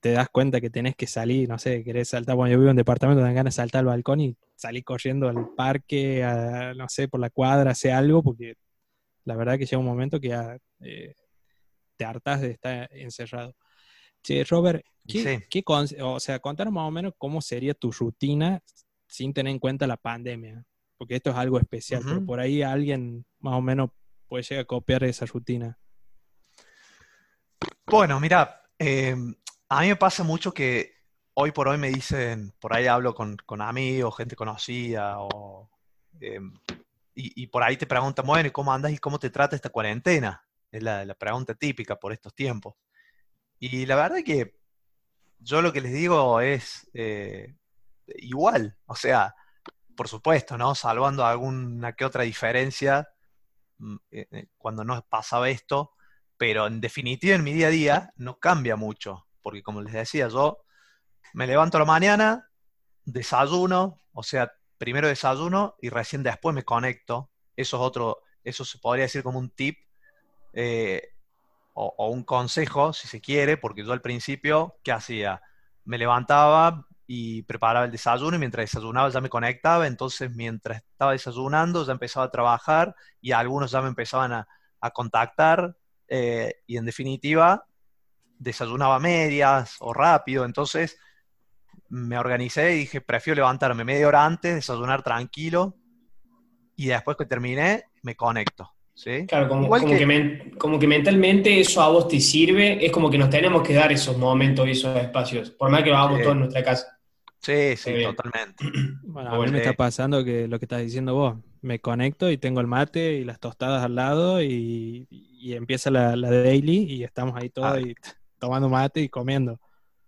te 0.00 0.12
das 0.12 0.28
cuenta 0.30 0.60
que 0.60 0.70
tenés 0.70 0.96
que 0.96 1.06
salir, 1.06 1.48
no 1.48 1.58
sé, 1.58 1.84
querés 1.84 2.08
saltar, 2.08 2.34
bueno, 2.34 2.52
yo 2.52 2.58
vivo 2.58 2.68
en 2.68 2.72
un 2.72 2.76
departamento, 2.76 3.22
dan 3.22 3.34
ganas 3.34 3.54
de 3.54 3.56
saltar 3.56 3.80
al 3.80 3.86
balcón 3.86 4.20
y 4.20 4.36
salir 4.56 4.82
corriendo 4.82 5.28
al 5.28 5.50
parque, 5.54 6.26
no 6.76 6.88
sé, 6.88 7.06
por 7.06 7.20
la 7.20 7.30
cuadra, 7.30 7.72
hacer 7.72 7.92
algo, 7.92 8.22
porque 8.22 8.54
la 9.24 9.36
verdad 9.36 9.58
que 9.58 9.66
llega 9.66 9.78
un 9.78 9.84
momento 9.84 10.18
que 10.18 10.28
ya 10.28 10.56
eh, 10.80 11.14
te 11.96 12.04
hartas 12.04 12.40
de 12.40 12.52
estar 12.52 12.88
encerrado. 12.92 13.54
Che, 14.22 14.44
Robert, 14.44 14.82
¿qué, 15.06 15.64
o 16.00 16.20
sea, 16.20 16.38
contanos 16.38 16.72
más 16.72 16.88
o 16.88 16.90
menos 16.90 17.12
cómo 17.18 17.42
sería 17.42 17.74
tu 17.74 17.92
rutina 17.92 18.62
sin 19.06 19.34
tener 19.34 19.50
en 19.50 19.58
cuenta 19.58 19.86
la 19.86 19.96
pandemia, 19.98 20.64
porque 20.96 21.16
esto 21.16 21.30
es 21.30 21.36
algo 21.36 21.58
especial, 21.58 22.02
pero 22.04 22.24
por 22.24 22.40
ahí 22.40 22.62
alguien 22.62 23.26
más 23.38 23.54
o 23.54 23.60
menos 23.60 23.90
puede 24.26 24.44
llegar 24.44 24.62
a 24.62 24.66
copiar 24.66 25.04
esa 25.04 25.26
rutina. 25.26 25.78
Bueno, 27.86 28.20
mira, 28.20 28.62
eh, 28.78 29.14
a 29.70 29.82
mí 29.82 29.88
me 29.88 29.96
pasa 29.96 30.24
mucho 30.24 30.52
que 30.52 30.94
hoy 31.34 31.52
por 31.52 31.68
hoy 31.68 31.78
me 31.78 31.90
dicen, 31.90 32.52
por 32.58 32.74
ahí 32.74 32.88
hablo 32.88 33.14
con, 33.14 33.38
amigos, 33.60 34.16
gente 34.16 34.34
conocida, 34.34 35.16
eh, 36.20 36.40
y, 37.14 37.46
por 37.48 37.62
ahí 37.62 37.76
te 37.76 37.86
preguntan, 37.86 38.26
bueno, 38.26 38.48
¿y 38.48 38.50
cómo 38.50 38.72
andas 38.72 38.92
y 38.92 38.98
cómo 38.98 39.18
te 39.18 39.30
trata 39.30 39.54
esta 39.54 39.68
cuarentena? 39.68 40.44
Es 40.72 40.82
la, 40.82 41.14
pregunta 41.14 41.54
típica 41.54 41.96
por 41.96 42.12
estos 42.12 42.34
tiempos. 42.34 42.74
Y 43.60 43.86
la 43.86 43.94
verdad 43.94 44.18
es 44.18 44.24
que 44.24 44.58
yo 45.38 45.62
lo 45.62 45.72
que 45.72 45.82
les 45.82 45.92
digo 45.92 46.40
es 46.40 46.90
eh, 46.94 47.54
igual, 48.06 48.76
o 48.86 48.96
sea, 48.96 49.34
por 49.96 50.08
supuesto, 50.08 50.58
¿no? 50.58 50.74
Salvando 50.74 51.24
alguna 51.24 51.92
que 51.92 52.04
otra 52.04 52.24
diferencia 52.24 53.08
mm, 53.78 53.96
cuando 54.56 54.82
no 54.82 55.06
pasaba 55.08 55.48
esto, 55.50 55.92
pero 56.36 56.66
en 56.66 56.80
definitiva 56.80 57.36
en 57.36 57.44
mi 57.44 57.52
día 57.52 57.68
a 57.68 57.70
día 57.70 58.12
no 58.16 58.38
cambia 58.38 58.76
mucho, 58.76 59.26
porque 59.42 59.62
como 59.62 59.82
les 59.82 59.92
decía, 59.92 60.28
yo 60.28 60.64
me 61.32 61.46
levanto 61.46 61.76
a 61.76 61.80
la 61.80 61.86
mañana, 61.86 62.48
desayuno, 63.04 63.98
o 64.12 64.22
sea, 64.22 64.52
primero 64.78 65.08
desayuno 65.08 65.76
y 65.80 65.90
recién 65.90 66.22
después 66.22 66.54
me 66.54 66.64
conecto. 66.64 67.30
Eso 67.56 67.76
es 67.76 67.82
otro, 67.82 68.22
eso 68.44 68.64
se 68.64 68.78
podría 68.78 69.04
decir 69.04 69.22
como 69.22 69.38
un 69.38 69.50
tip 69.50 69.78
eh, 70.52 71.02
o, 71.74 72.08
un 72.08 72.24
consejo, 72.24 72.92
si 72.92 73.08
se 73.08 73.20
quiere, 73.20 73.56
porque 73.56 73.84
yo 73.84 73.92
al 73.92 74.02
principio, 74.02 74.76
¿qué 74.82 74.92
hacía? 74.92 75.40
Me 75.84 75.98
levantaba 75.98 76.86
y 77.06 77.42
preparaba 77.42 77.86
el 77.86 77.92
desayuno 77.92 78.36
y 78.36 78.38
mientras 78.38 78.64
desayunaba 78.64 79.08
ya 79.08 79.20
me 79.20 79.28
conectaba, 79.28 79.86
entonces 79.86 80.30
mientras 80.34 80.82
estaba 80.82 81.12
desayunando 81.12 81.84
ya 81.84 81.92
empezaba 81.92 82.26
a 82.26 82.30
trabajar 82.30 82.94
y 83.20 83.32
algunos 83.32 83.70
ya 83.70 83.82
me 83.82 83.88
empezaban 83.88 84.32
a, 84.32 84.48
a 84.80 84.90
contactar 84.90 85.76
eh, 86.08 86.62
y 86.66 86.76
en 86.76 86.84
definitiva 86.84 87.66
desayunaba 88.40 88.98
medias 88.98 89.76
o 89.80 89.92
rápido, 89.92 90.44
entonces 90.44 90.98
me 91.90 92.18
organicé 92.18 92.74
y 92.74 92.78
dije, 92.80 93.00
prefiero 93.00 93.36
levantarme 93.36 93.84
media 93.84 94.08
hora 94.08 94.24
antes, 94.24 94.54
desayunar 94.54 95.02
tranquilo 95.02 95.76
y 96.74 96.86
después 96.86 97.16
que 97.16 97.26
terminé 97.26 97.84
me 98.02 98.16
conecto. 98.16 98.72
¿sí? 98.94 99.26
Claro, 99.26 99.48
como, 99.48 99.70
que... 99.78 100.52
como, 100.58 100.78
que 100.78 100.86
mentalmente 100.86 101.60
eso 101.60 101.82
a 101.82 101.88
vos 101.90 102.08
te 102.08 102.18
sirve, 102.18 102.84
es 102.84 102.90
como 102.90 103.10
que 103.10 103.18
nos 103.18 103.28
tenemos 103.28 103.62
que 103.62 103.74
dar 103.74 103.92
esos 103.92 104.16
momentos 104.16 104.66
y 104.66 104.70
esos 104.70 104.96
espacios, 104.96 105.50
por 105.50 105.70
más 105.70 105.82
que 105.82 105.90
vamos 105.90 106.20
todos 106.20 106.32
en 106.32 106.38
nuestra 106.40 106.64
casa. 106.64 106.98
Sí, 107.40 107.76
sí, 107.76 107.92
totalmente. 108.02 108.64
Bueno, 109.02 109.30
a 109.30 109.38
mí 109.44 109.50
me 109.50 109.58
está 109.58 109.72
pasando 109.72 110.24
que 110.24 110.46
lo 110.46 110.58
que 110.60 110.66
estás 110.66 110.82
diciendo 110.82 111.14
vos, 111.14 111.36
me 111.62 111.80
conecto 111.80 112.30
y 112.30 112.38
tengo 112.38 112.60
el 112.60 112.68
mate 112.68 113.14
y 113.14 113.24
las 113.24 113.40
tostadas 113.40 113.84
al 113.84 113.96
lado 113.96 114.40
y, 114.40 115.06
empieza 115.42 115.90
la, 115.90 116.16
daily 116.16 116.84
y 116.84 117.02
estamos 117.02 117.36
ahí 117.36 117.50
todos 117.50 117.76
ah. 117.76 118.19
Tomando 118.40 118.68
mate 118.68 119.00
y 119.00 119.08
comiendo. 119.08 119.60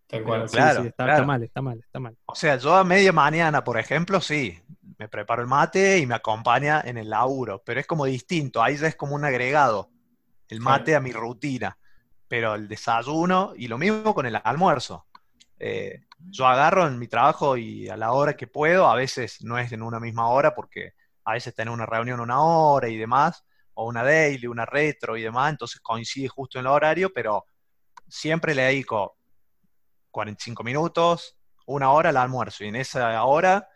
claro, 0.08 0.82
está, 0.82 1.24
mal, 1.24 1.42
está 1.44 1.62
mal, 1.62 1.78
está 1.78 2.00
mal. 2.00 2.16
O 2.26 2.34
sea, 2.34 2.56
yo 2.56 2.74
a 2.74 2.82
media 2.82 3.12
mañana, 3.12 3.62
por 3.62 3.78
ejemplo, 3.78 4.20
sí, 4.20 4.60
me 4.98 5.08
preparo 5.08 5.42
el 5.42 5.48
mate 5.48 5.98
y 5.98 6.06
me 6.06 6.16
acompaña 6.16 6.82
en 6.84 6.96
el 6.96 7.10
laburo, 7.10 7.62
pero 7.64 7.78
es 7.78 7.86
como 7.86 8.06
distinto, 8.06 8.62
ahí 8.62 8.76
ya 8.76 8.88
es 8.88 8.96
como 8.96 9.14
un 9.14 9.24
agregado, 9.24 9.90
el 10.48 10.60
mate 10.60 10.96
a 10.96 11.00
mi 11.00 11.12
rutina, 11.12 11.78
pero 12.26 12.54
el 12.54 12.66
desayuno 12.66 13.52
y 13.56 13.68
lo 13.68 13.78
mismo 13.78 14.14
con 14.14 14.26
el 14.26 14.40
almuerzo. 14.42 15.06
Eh, 15.58 16.00
yo 16.30 16.46
agarro 16.46 16.86
en 16.86 16.98
mi 16.98 17.06
trabajo 17.06 17.56
y 17.56 17.88
a 17.88 17.96
la 17.96 18.12
hora 18.12 18.36
que 18.36 18.46
puedo, 18.46 18.88
a 18.88 18.96
veces 18.96 19.42
no 19.44 19.58
es 19.58 19.70
en 19.72 19.82
una 19.82 20.00
misma 20.00 20.28
hora 20.28 20.54
porque 20.54 20.92
a 21.24 21.34
veces 21.34 21.54
tengo 21.54 21.72
una 21.72 21.86
reunión 21.86 22.20
una 22.20 22.40
hora 22.42 22.88
y 22.88 22.96
demás, 22.96 23.44
o 23.74 23.86
una 23.86 24.02
daily, 24.02 24.46
una 24.46 24.66
retro 24.66 25.16
y 25.16 25.22
demás, 25.22 25.50
entonces 25.50 25.80
coincide 25.80 26.28
justo 26.28 26.58
en 26.58 26.66
el 26.66 26.72
horario, 26.72 27.12
pero 27.12 27.46
siempre 28.08 28.54
le 28.54 28.62
dedico 28.62 29.16
45 30.10 30.62
minutos, 30.62 31.36
una 31.66 31.90
hora 31.90 32.10
al 32.10 32.16
almuerzo, 32.16 32.64
y 32.64 32.68
en 32.68 32.76
esa 32.76 33.22
hora 33.24 33.68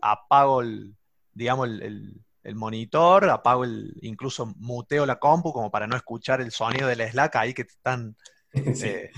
apago 0.00 0.62
el, 0.62 0.96
digamos, 1.32 1.68
el, 1.68 2.54
monitor, 2.54 3.28
apago 3.30 3.64
el, 3.64 3.94
incluso 4.02 4.46
muteo 4.56 5.06
la 5.06 5.18
compu 5.18 5.52
como 5.52 5.70
para 5.70 5.86
no 5.86 5.96
escuchar 5.96 6.40
el 6.40 6.50
sonido 6.50 6.88
del 6.88 7.08
Slack 7.08 7.36
ahí 7.36 7.54
que 7.54 7.64
te 7.64 7.72
están 7.72 8.16
eh, 8.52 9.10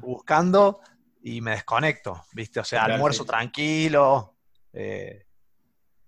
buscando 0.00 0.80
y 1.22 1.40
me 1.40 1.52
desconecto, 1.52 2.24
¿viste? 2.32 2.60
O 2.60 2.64
sea, 2.64 2.84
almuerzo 2.84 3.24
tranquilo, 3.24 4.36
eh, 4.72 5.26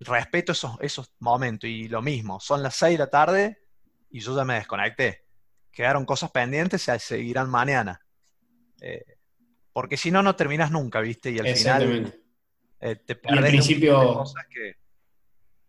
respeto 0.00 0.52
esos, 0.52 0.76
esos 0.80 1.12
momentos 1.18 1.68
y 1.68 1.88
lo 1.88 2.02
mismo, 2.02 2.38
son 2.38 2.62
las 2.62 2.76
6 2.76 2.92
de 2.92 2.98
la 2.98 3.10
tarde 3.10 3.58
y 4.10 4.20
yo 4.20 4.36
ya 4.36 4.44
me 4.44 4.54
desconecté. 4.54 5.27
Quedaron 5.72 6.04
cosas 6.04 6.30
pendientes, 6.30 6.82
se 6.82 6.98
seguirán 6.98 7.50
mañana. 7.50 8.00
Eh, 8.80 9.04
porque 9.72 9.96
si 9.96 10.10
no, 10.10 10.22
no 10.22 10.34
terminas 10.34 10.70
nunca, 10.70 11.00
¿viste? 11.00 11.30
Y 11.30 11.38
al 11.38 11.48
final 11.48 12.20
eh, 12.80 12.96
te 12.96 13.18
al 13.24 13.44
principio 13.44 14.14
cosas 14.14 14.46
que 14.50 14.74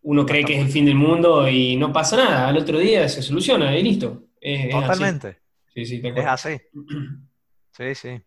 uno 0.02 0.26
cree 0.26 0.44
que 0.46 0.56
es 0.56 0.62
el 0.62 0.70
fin 0.70 0.86
del 0.86 0.96
mundo 0.96 1.48
y 1.48 1.76
no 1.76 1.92
pasa 1.92 2.18
nada. 2.18 2.48
Al 2.48 2.58
otro 2.58 2.80
día 2.80 3.08
se 3.08 3.22
soluciona 3.22 3.78
y 3.78 3.84
listo. 3.84 4.30
Totalmente. 4.72 5.40
Sí, 5.74 5.86
sí, 5.86 6.02
es 6.04 6.26
así. 6.26 6.58
Sí, 7.72 7.96
sí. 7.96 8.22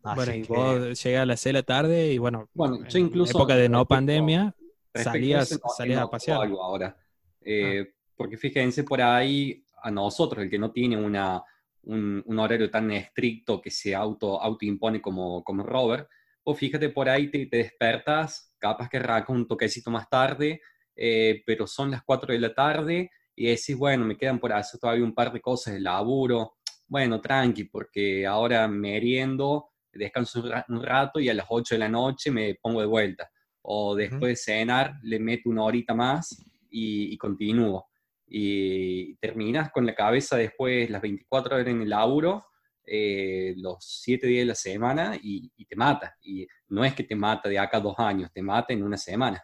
bueno, 0.00 0.32
y 0.32 0.42
vos 0.44 1.02
llegas 1.02 1.22
a 1.22 1.26
las 1.26 1.40
6 1.40 1.44
de 1.44 1.52
la 1.54 1.62
tarde 1.64 2.12
y 2.12 2.18
bueno, 2.18 2.48
bueno 2.54 2.86
yo 2.86 2.98
incluso 3.00 3.32
en 3.32 3.36
época 3.36 3.56
de 3.56 3.68
no 3.68 3.84
pandemia, 3.84 4.54
salías, 4.94 5.58
salías 5.76 6.02
a 6.02 6.08
pasear. 6.08 6.40
Algo 6.40 6.62
ahora. 6.62 6.96
Eh, 7.40 7.84
ah. 7.84 7.94
Porque 8.16 8.36
fíjense 8.36 8.84
por 8.84 9.02
ahí, 9.02 9.63
a 9.84 9.90
nosotros, 9.90 10.42
el 10.42 10.50
que 10.50 10.58
no 10.58 10.72
tiene 10.72 10.96
una, 10.96 11.42
un, 11.82 12.22
un, 12.26 12.38
horario 12.38 12.70
tan 12.70 12.90
estricto 12.90 13.60
que 13.60 13.70
se 13.70 13.94
auto, 13.94 14.40
autoimpone 14.40 15.00
como, 15.00 15.44
como 15.44 15.62
Robert, 15.62 16.08
o 16.44 16.54
fíjate 16.54 16.88
por 16.88 17.08
ahí, 17.08 17.30
te, 17.30 17.46
te 17.46 17.58
despertas, 17.58 18.54
capaz 18.58 18.88
que 18.88 18.96
arranca 18.96 19.32
un 19.32 19.46
toquecito 19.46 19.90
más 19.90 20.08
tarde, 20.08 20.60
eh, 20.96 21.42
pero 21.46 21.66
son 21.66 21.90
las 21.90 22.02
4 22.04 22.32
de 22.32 22.40
la 22.40 22.54
tarde 22.54 23.10
y 23.34 23.46
decís, 23.46 23.76
bueno, 23.76 24.04
me 24.04 24.16
quedan 24.16 24.38
por 24.38 24.52
hacer 24.52 24.78
todavía 24.78 25.04
un 25.04 25.14
par 25.14 25.32
de 25.32 25.40
cosas 25.40 25.74
de 25.74 25.80
laburo, 25.80 26.56
bueno, 26.86 27.20
tranqui, 27.20 27.64
porque 27.64 28.26
ahora 28.26 28.68
meriendo, 28.68 29.70
descanso 29.92 30.44
un 30.68 30.82
rato 30.82 31.20
y 31.20 31.28
a 31.28 31.34
las 31.34 31.46
8 31.48 31.74
de 31.74 31.78
la 31.78 31.88
noche 31.88 32.30
me 32.30 32.54
pongo 32.54 32.80
de 32.80 32.86
vuelta. 32.86 33.30
O 33.62 33.94
después 33.94 34.20
de 34.20 34.36
cenar, 34.36 34.98
le 35.02 35.18
meto 35.18 35.48
una 35.48 35.64
horita 35.64 35.94
más 35.94 36.44
y, 36.70 37.16
continúo. 37.16 37.86
Y 38.26 39.16
terminas 39.16 39.70
con 39.70 39.86
la 39.86 39.94
cabeza 39.94 40.36
después 40.36 40.88
las 40.90 41.02
24 41.02 41.56
horas 41.56 41.68
en 41.68 41.82
el 41.82 41.90
laburo, 41.90 42.44
eh, 42.86 43.54
los 43.56 43.76
7 43.80 44.26
días 44.26 44.42
de 44.42 44.46
la 44.46 44.54
semana 44.54 45.18
y, 45.20 45.50
te 45.64 45.76
mata. 45.76 46.16
Y 46.22 46.46
no 46.68 46.84
es 46.84 46.94
que 46.94 47.04
te 47.04 47.14
mata 47.14 47.48
de 47.48 47.58
acá 47.58 47.80
dos 47.80 47.94
años, 47.98 48.30
te 48.32 48.42
mata 48.42 48.72
en 48.72 48.82
una 48.82 48.96
semana. 48.96 49.42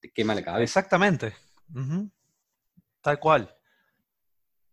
Te 0.00 0.10
quema 0.10 0.34
la 0.34 0.42
cabeza. 0.42 0.80
Exactamente. 0.80 1.32
Tal 3.00 3.18
cual. 3.18 3.54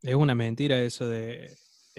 Es 0.02 0.16
una 0.16 0.34
mentira 0.36 0.80
eso 0.80 1.08
de 1.08 1.56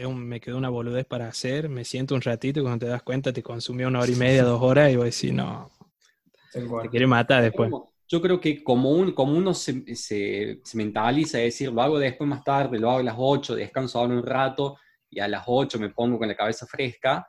me 0.09 0.41
quedó 0.41 0.57
una 0.57 0.69
boludez 0.69 1.05
para 1.05 1.29
hacer, 1.29 1.69
me 1.69 1.85
siento 1.85 2.15
un 2.15 2.23
ratito 2.23 2.61
y 2.61 2.63
cuando 2.63 2.87
te 2.87 2.91
das 2.91 3.03
cuenta 3.03 3.33
te 3.33 3.43
consumió 3.43 3.89
una 3.89 4.01
hora 4.01 4.11
y 4.11 4.17
media, 4.17 4.45
dos 4.45 4.63
horas 4.63 4.91
y 4.91 4.97
voy 4.97 5.03
a 5.03 5.07
decir, 5.07 5.35
no, 5.35 5.71
te 6.53 6.89
quiere 6.89 7.07
matar 7.07 7.43
después. 7.43 7.71
Yo 8.11 8.21
creo 8.21 8.41
que 8.41 8.65
como, 8.65 8.91
un, 8.91 9.13
como 9.13 9.39
uno 9.39 9.55
se, 9.55 9.95
se, 9.95 10.61
mentaliza, 10.75 11.39
es 11.39 11.45
decir, 11.45 11.71
lo 11.71 11.81
hago 11.81 11.97
después 11.97 12.29
más 12.29 12.43
tarde, 12.43 12.77
lo 12.77 12.91
hago 12.91 12.99
a 12.99 13.05
las 13.05 13.15
8, 13.17 13.55
descanso 13.55 14.01
ahora 14.01 14.15
un 14.15 14.27
rato 14.27 14.77
y 15.09 15.21
a 15.21 15.29
las 15.29 15.45
8 15.47 15.79
me 15.79 15.91
pongo 15.91 16.19
con 16.19 16.27
la 16.27 16.35
cabeza 16.35 16.67
fresca, 16.67 17.25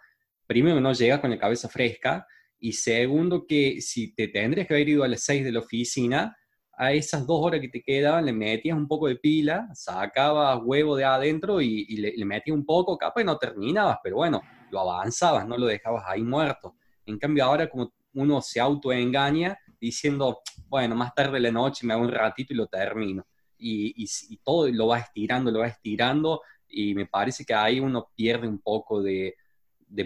primero 0.48 0.82
no 0.82 0.92
llegas 0.94 1.20
con 1.20 1.30
la 1.30 1.38
cabeza 1.38 1.70
fresca 1.70 2.26
y 2.58 2.74
segundo 2.74 3.46
que 3.46 3.80
si 3.80 4.16
te 4.16 4.30
tendrías 4.30 4.68
que 4.68 4.74
haber 4.74 4.90
ido 4.90 5.04
a 5.04 5.08
las 5.08 5.22
6 5.22 5.44
de 5.44 5.52
la 5.52 5.60
oficina, 5.60 6.36
a 6.76 6.94
esas 6.94 7.28
dos 7.28 7.40
horas 7.46 7.62
que 7.62 7.70
te 7.70 7.84
quedaban 7.84 8.26
le 8.26 8.34
metías 8.34 8.76
un 8.76 8.88
poco 8.88 9.08
de 9.08 9.18
pila, 9.18 9.70
sacabas 9.76 10.62
huevo 10.64 10.96
de 10.96 11.04
adentro 11.04 11.62
y, 11.62 11.86
le, 11.96 12.26
metías 12.26 12.58
un 12.58 12.66
poco, 12.66 12.98
capaz 12.98 13.22
y 13.22 13.26
no 13.26 13.38
terminabas, 13.38 14.00
pero 14.04 14.16
bueno, 14.16 14.42
lo 14.72 14.80
avanzabas, 14.80 15.48
no 15.48 15.60
lo 15.60 15.68
dejabas 15.68 16.06
ahí 16.08 16.24
muerto. 16.24 16.76
En 17.06 17.20
cambio 17.20 17.46
ahora 17.46 17.70
como 17.70 17.94
uno 18.16 18.42
se 18.42 18.60
autoengaña 18.60 19.60
diciendo, 19.82 20.42
bueno, 20.68 20.96
más 20.96 21.14
tarde 21.14 21.34
de 21.34 21.40
la 21.42 21.52
noche 21.52 21.86
me 21.86 21.94
hago 21.94 22.04
un 22.04 22.12
ratito 22.12 22.54
y 22.54 22.58
lo 22.58 22.68
termino. 22.68 23.26
Y, 23.58 24.08
todo 24.44 24.68
lo 24.70 24.88
va 24.88 25.00
estirando, 25.00 25.52
lo 25.52 25.60
va 25.60 25.68
estirando 25.68 26.42
y 26.68 26.96
me 26.96 27.06
parece 27.06 27.46
que 27.46 27.54
ahí 27.54 27.80
uno 27.80 28.10
pierde 28.16 28.48
un 28.48 28.60
poco 28.60 29.02
de, 29.02 29.36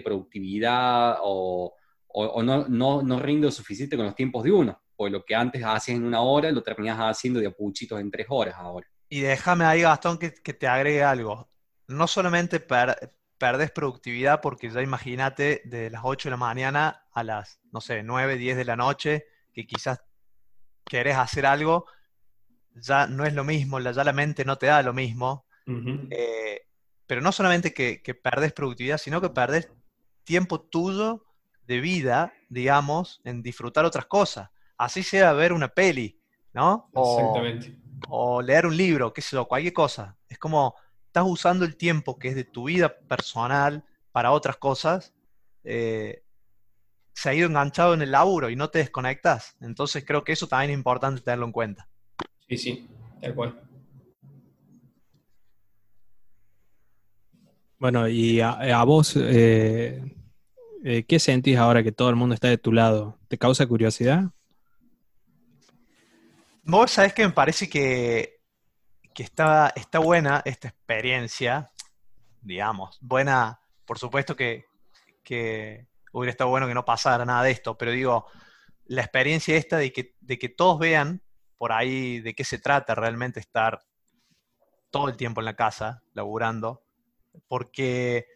productividad 0.02 1.18
o, 1.22 1.74
no, 2.42 2.66
no, 2.68 3.02
no 3.02 3.20
rinde 3.20 3.46
lo 3.46 3.52
suficiente 3.52 3.96
con 3.96 4.06
los 4.06 4.14
tiempos 4.14 4.42
de 4.42 4.52
uno 4.52 4.80
o 4.96 5.08
lo 5.08 5.24
que 5.24 5.34
antes 5.34 5.62
hacías 5.64 5.96
en 5.96 6.04
una 6.04 6.22
hora, 6.22 6.50
lo 6.50 6.62
terminas 6.62 6.98
haciendo 6.98 7.40
de 7.40 7.46
apuchitos 7.46 8.00
en 8.00 8.10
tres 8.10 8.26
horas 8.30 8.54
ahora. 8.56 8.86
Y 9.08 9.20
déjame 9.20 9.64
ahí, 9.64 9.82
Gastón, 9.82 10.18
que, 10.18 10.30
te 10.30 10.66
agregue 10.66 11.04
algo. 11.04 11.48
No 11.86 12.06
solamente 12.06 12.60
perdes 12.60 13.70
productividad, 13.70 14.40
porque 14.40 14.70
ya 14.70 14.82
imagínate 14.82 15.62
de 15.64 15.90
las 15.90 16.02
8 16.04 16.28
de 16.28 16.30
la 16.30 16.36
mañana 16.36 17.06
a 17.12 17.22
las, 17.22 17.60
no 17.70 17.80
sé, 17.80 18.02
9, 18.02 18.36
10 18.36 18.56
de 18.56 18.64
la 18.64 18.76
noche, 18.76 19.26
que 19.56 19.66
quizás 19.66 20.00
querés 20.84 21.16
hacer 21.16 21.46
algo, 21.46 21.86
ya 22.76 23.08
no 23.08 23.24
es 23.24 23.34
lo 23.34 23.42
mismo, 23.42 23.80
ya 23.80 24.04
la 24.04 24.12
mente 24.12 24.44
no 24.44 24.56
te 24.56 24.66
da 24.66 24.82
lo 24.84 24.92
mismo. 24.92 25.46
Eh, 26.10 26.60
pero 27.08 27.20
no 27.20 27.32
solamente 27.32 27.74
que, 27.74 28.00
que 28.02 28.14
perdes 28.14 28.52
productividad, 28.52 28.98
sino 28.98 29.20
que 29.20 29.30
perdes 29.30 29.68
tiempo 30.22 30.60
tuyo 30.60 31.24
de 31.66 31.80
vida, 31.80 32.32
digamos, 32.48 33.20
en 33.24 33.42
disfrutar 33.42 33.84
otras 33.84 34.06
cosas 34.06 34.50
así 34.78 35.02
sea 35.02 35.32
ver 35.32 35.52
una 35.52 35.68
peli, 35.68 36.20
¿no? 36.52 36.88
O, 36.92 37.18
Exactamente. 37.18 37.76
O 38.08 38.42
leer 38.42 38.66
un 38.66 38.76
libro, 38.76 39.12
qué 39.12 39.22
sé 39.22 39.36
yo, 39.36 39.46
cualquier 39.46 39.72
cosa. 39.72 40.16
Es 40.28 40.38
como 40.38 40.74
estás 41.06 41.24
usando 41.26 41.64
el 41.64 41.76
tiempo 41.76 42.18
que 42.18 42.28
es 42.28 42.34
de 42.34 42.44
tu 42.44 42.64
vida 42.64 42.96
personal 43.08 43.84
para 44.12 44.32
otras 44.32 44.56
cosas, 44.56 45.14
eh, 45.64 46.22
se 47.16 47.30
ha 47.30 47.34
ido 47.34 47.48
enganchado 47.48 47.94
en 47.94 48.02
el 48.02 48.10
laburo 48.10 48.50
y 48.50 48.56
no 48.56 48.68
te 48.68 48.78
desconectas. 48.78 49.56
Entonces 49.62 50.04
creo 50.06 50.22
que 50.22 50.32
eso 50.32 50.48
también 50.48 50.72
es 50.72 50.76
importante 50.76 51.22
tenerlo 51.22 51.46
en 51.46 51.52
cuenta. 51.52 51.88
Sí, 52.46 52.58
sí, 52.58 52.88
tal 53.22 53.34
cual. 53.34 53.62
Bueno, 57.78 58.06
y 58.06 58.42
a, 58.42 58.84
vos, 58.84 59.16
eh, 59.16 60.14
eh, 60.84 61.04
¿qué 61.08 61.18
sentís 61.18 61.56
ahora 61.56 61.82
que 61.82 61.90
todo 61.90 62.10
el 62.10 62.16
mundo 62.16 62.34
está 62.34 62.48
de 62.48 62.58
tu 62.58 62.70
lado? 62.70 63.18
¿Te 63.28 63.38
causa 63.38 63.66
curiosidad? 63.66 64.24
Vos 66.64 66.90
sabés 66.90 67.14
que 67.14 67.24
me 67.24 67.32
parece 67.32 67.66
que, 67.66 68.40
está, 69.16 69.72
está 69.74 70.00
buena 70.00 70.42
esta 70.44 70.68
experiencia, 70.68 71.70
digamos, 72.42 72.98
buena, 73.00 73.58
por 73.86 73.98
supuesto 73.98 74.36
que, 74.36 74.66
hubiera 76.18 76.30
estado 76.30 76.50
bueno 76.50 76.66
que 76.66 76.74
no 76.74 76.84
pasara 76.84 77.24
nada 77.24 77.42
de 77.42 77.50
esto, 77.50 77.76
pero 77.76 77.92
digo, 77.92 78.26
la 78.86 79.02
experiencia 79.02 79.56
esta 79.56 79.76
de 79.76 79.92
que, 79.92 80.48
todos 80.48 80.78
vean 80.78 81.22
por 81.58 81.72
ahí 81.72 82.20
de 82.20 82.34
qué 82.34 82.44
se 82.44 82.58
trata 82.58 82.94
realmente 82.94 83.40
estar 83.40 83.82
todo 84.90 85.08
el 85.08 85.16
tiempo 85.16 85.40
en 85.40 85.46
la 85.46 85.56
casa, 85.56 86.02
laburando, 86.12 86.84
porque 87.48 88.26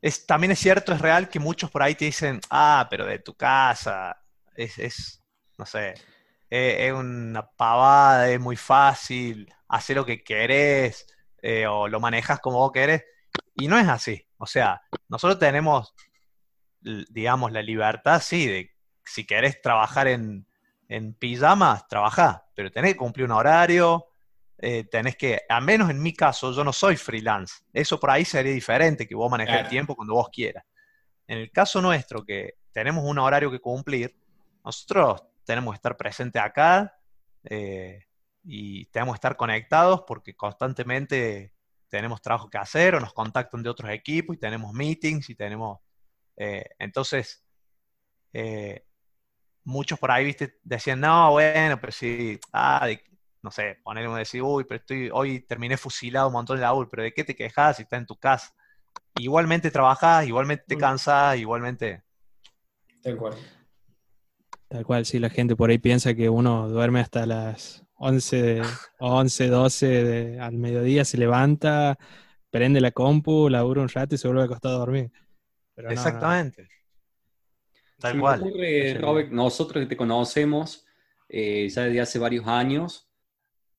es, 0.00 0.26
también 0.26 0.52
es 0.52 0.58
cierto, 0.58 0.92
es 0.92 1.00
real 1.00 1.28
que 1.28 1.38
muchos 1.38 1.70
por 1.70 1.82
ahí 1.82 1.94
te 1.94 2.06
dicen, 2.06 2.40
ah, 2.50 2.86
pero 2.90 3.06
de 3.06 3.18
tu 3.18 3.34
casa, 3.34 4.22
es, 4.54 4.78
es 4.78 5.22
no 5.58 5.66
sé, 5.66 5.94
es 6.50 6.92
una 6.92 7.50
pavada, 7.50 8.30
es 8.30 8.40
muy 8.40 8.56
fácil, 8.56 9.52
hacer 9.68 9.96
lo 9.96 10.06
que 10.06 10.22
querés 10.22 11.06
eh, 11.42 11.66
o 11.66 11.88
lo 11.88 12.00
manejas 12.00 12.40
como 12.40 12.58
vos 12.58 12.72
querés. 12.72 13.04
Y 13.54 13.68
no 13.68 13.78
es 13.78 13.88
así. 13.88 14.26
O 14.38 14.46
sea, 14.46 14.82
nosotros 15.08 15.38
tenemos, 15.38 15.94
digamos, 17.10 17.52
la 17.52 17.62
libertad, 17.62 18.20
sí, 18.22 18.46
de 18.46 18.70
si 19.04 19.26
querés 19.26 19.60
trabajar 19.60 20.08
en, 20.08 20.46
en 20.88 21.14
pijamas, 21.14 21.86
trabajá, 21.88 22.46
pero 22.54 22.70
tenés 22.70 22.92
que 22.92 22.98
cumplir 22.98 23.26
un 23.26 23.32
horario, 23.32 24.06
eh, 24.58 24.84
tenés 24.84 25.16
que, 25.16 25.42
al 25.48 25.62
menos 25.62 25.90
en 25.90 26.00
mi 26.02 26.12
caso, 26.14 26.52
yo 26.52 26.64
no 26.64 26.72
soy 26.72 26.96
freelance. 26.96 27.64
Eso 27.72 27.98
por 27.98 28.10
ahí 28.10 28.24
sería 28.24 28.52
diferente, 28.52 29.06
que 29.06 29.14
vos 29.14 29.30
manejes 29.30 29.62
el 29.62 29.68
tiempo 29.68 29.96
cuando 29.96 30.14
vos 30.14 30.28
quieras. 30.30 30.64
En 31.26 31.38
el 31.38 31.50
caso 31.50 31.80
nuestro, 31.82 32.24
que 32.24 32.54
tenemos 32.72 33.04
un 33.04 33.18
horario 33.18 33.50
que 33.50 33.60
cumplir, 33.60 34.16
nosotros 34.64 35.22
tenemos 35.44 35.72
que 35.72 35.76
estar 35.76 35.96
presentes 35.96 36.40
acá 36.40 36.96
eh, 37.44 38.04
y 38.42 38.86
tenemos 38.86 39.14
que 39.14 39.18
estar 39.18 39.36
conectados 39.36 40.04
porque 40.06 40.34
constantemente 40.34 41.52
tenemos 41.88 42.20
trabajo 42.20 42.48
que 42.48 42.58
hacer 42.58 42.94
o 42.94 43.00
nos 43.00 43.12
contactan 43.12 43.62
de 43.62 43.70
otros 43.70 43.90
equipos 43.90 44.36
y 44.36 44.38
tenemos 44.38 44.72
meetings 44.72 45.30
y 45.30 45.34
tenemos... 45.34 45.78
Eh, 46.36 46.64
entonces, 46.78 47.44
eh, 48.32 48.84
muchos 49.64 49.98
por 49.98 50.10
ahí, 50.10 50.24
viste, 50.24 50.58
decían, 50.62 51.00
no, 51.00 51.32
bueno, 51.32 51.80
pero 51.80 51.92
sí, 51.92 52.38
ah, 52.52 52.86
no 53.42 53.50
sé, 53.50 53.78
ponerme 53.82 54.14
a 54.14 54.18
decir, 54.18 54.42
uy, 54.42 54.64
pero 54.64 54.80
estoy, 54.80 55.10
hoy 55.12 55.40
terminé 55.40 55.76
fusilado 55.76 56.28
un 56.28 56.32
montón 56.32 56.56
de 56.56 56.62
laburo, 56.62 56.88
pero 56.88 57.02
¿de 57.02 57.12
qué 57.12 57.24
te 57.24 57.36
quejas 57.36 57.76
si 57.76 57.82
estás 57.82 58.00
en 58.00 58.06
tu 58.06 58.16
casa? 58.16 58.54
Igualmente 59.16 59.70
trabajás, 59.70 60.26
igualmente 60.26 60.64
te 60.66 60.76
mm. 60.76 60.80
cansás, 60.80 61.36
igualmente... 61.38 62.02
Tal 63.02 63.16
cual. 63.16 63.34
Tal 64.68 64.84
cual, 64.84 65.04
sí, 65.04 65.18
la 65.18 65.28
gente 65.30 65.56
por 65.56 65.70
ahí 65.70 65.78
piensa 65.78 66.14
que 66.14 66.28
uno 66.28 66.68
duerme 66.68 67.00
hasta 67.00 67.26
las 67.26 67.84
11, 67.96 68.62
11 68.98 69.48
12 69.48 69.86
de, 69.86 70.40
al 70.40 70.54
mediodía, 70.54 71.04
se 71.04 71.18
levanta, 71.18 71.98
prende 72.50 72.80
la 72.80 72.90
compu, 72.90 73.48
labura 73.48 73.82
un 73.82 73.88
rato 73.88 74.14
y 74.14 74.18
se 74.18 74.26
vuelve 74.26 74.42
a 74.42 74.46
acostar 74.46 74.72
a 74.72 74.76
dormir. 74.76 75.12
Exactamente. 75.76 76.68
Tal 77.98 78.18
cual. 78.20 78.40
Robert, 79.00 79.30
nosotros 79.30 79.82
que 79.82 79.88
te 79.88 79.96
conocemos 79.96 80.86
eh, 81.28 81.68
ya 81.68 81.84
desde 81.84 82.00
hace 82.00 82.18
varios 82.18 82.46
años, 82.46 83.08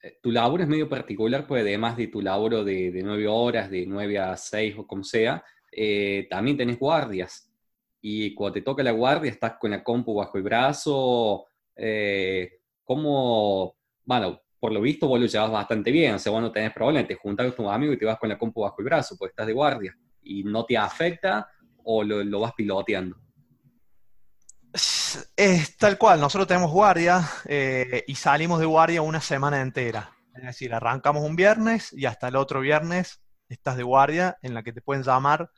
eh, 0.02 0.20
tu 0.22 0.32
laburo 0.32 0.64
es 0.64 0.70
medio 0.70 0.90
particular, 0.90 1.48
pues 1.48 1.62
además 1.62 1.98
de 1.98 2.08
tu 2.08 2.22
laburo 2.22 2.64
de, 2.64 2.92
de 2.92 3.04
9 3.04 3.28
horas, 3.28 3.70
de 3.70 3.86
9 3.86 4.20
a 4.20 4.36
6 4.36 4.76
o 4.78 4.88
como 4.88 5.04
sea, 5.04 5.44
eh, 5.72 6.28
también 6.30 6.58
tenés 6.58 6.80
guardias 6.80 7.52
y 8.02 8.34
cuando 8.36 8.54
te 8.54 8.62
toca 8.62 8.84
la 8.84 8.92
guardia 8.92 9.32
estás 9.32 9.54
con 9.60 9.72
la 9.72 9.84
compu 9.84 10.14
bajo 10.14 10.38
el 10.38 10.44
brazo, 10.44 11.48
eh, 11.76 12.60
¿cómo? 12.84 13.76
Bueno, 14.04 14.42
por 14.60 14.72
lo 14.72 14.80
visto 14.80 15.08
vos 15.08 15.20
lo 15.20 15.26
llevas 15.26 15.52
bastante 15.52 15.92
bien, 15.92 16.14
o 16.14 16.20
sea, 16.20 16.32
vos 16.32 16.42
no 16.42 16.52
tenés 16.52 16.72
problema, 16.72 17.08
te 17.08 17.16
juntas 17.16 17.52
con 17.54 17.66
tu 17.66 17.72
amigo 17.72 17.94
y 17.94 17.98
te 17.98 18.06
vas 18.06 18.20
con 18.20 18.30
la 18.30 18.38
compu 18.38 18.62
bajo 18.62 18.76
el 18.80 18.86
brazo, 18.86 19.16
porque 19.18 19.32
estás 19.32 19.48
de 19.48 19.54
guardia 19.54 19.98
y 20.22 20.44
no 20.44 20.66
te 20.66 20.78
afecta 20.78 21.50
o 21.86 22.04
lo, 22.04 22.40
vas 22.40 22.54
piloteando? 22.54 23.18
Es 25.38 25.78
tal 25.78 25.98
cual, 25.98 26.20
nosotros 26.20 26.48
tenemos 26.48 26.72
guardia 26.72 27.26
eh, 27.46 28.04
y 28.08 28.16
salimos 28.16 28.60
de 28.60 28.66
guardia 28.66 29.02
una 29.02 29.22
semana 29.22 29.62
entera. 29.62 30.12
Es 30.36 30.44
decir, 30.44 30.74
arrancamos 30.74 31.24
un 31.24 31.38
viernes 31.38 31.94
y 31.94 32.06
hasta 32.06 32.28
el 32.28 32.36
otro 32.36 32.60
viernes 32.60 33.22
estás 33.48 33.78
de 33.78 33.84
guardia 33.84 34.38
en 34.42 34.54
la 34.54 34.64
que 34.64 34.74
te 34.74 34.82
pueden 34.82 35.04
llamar 35.04 35.50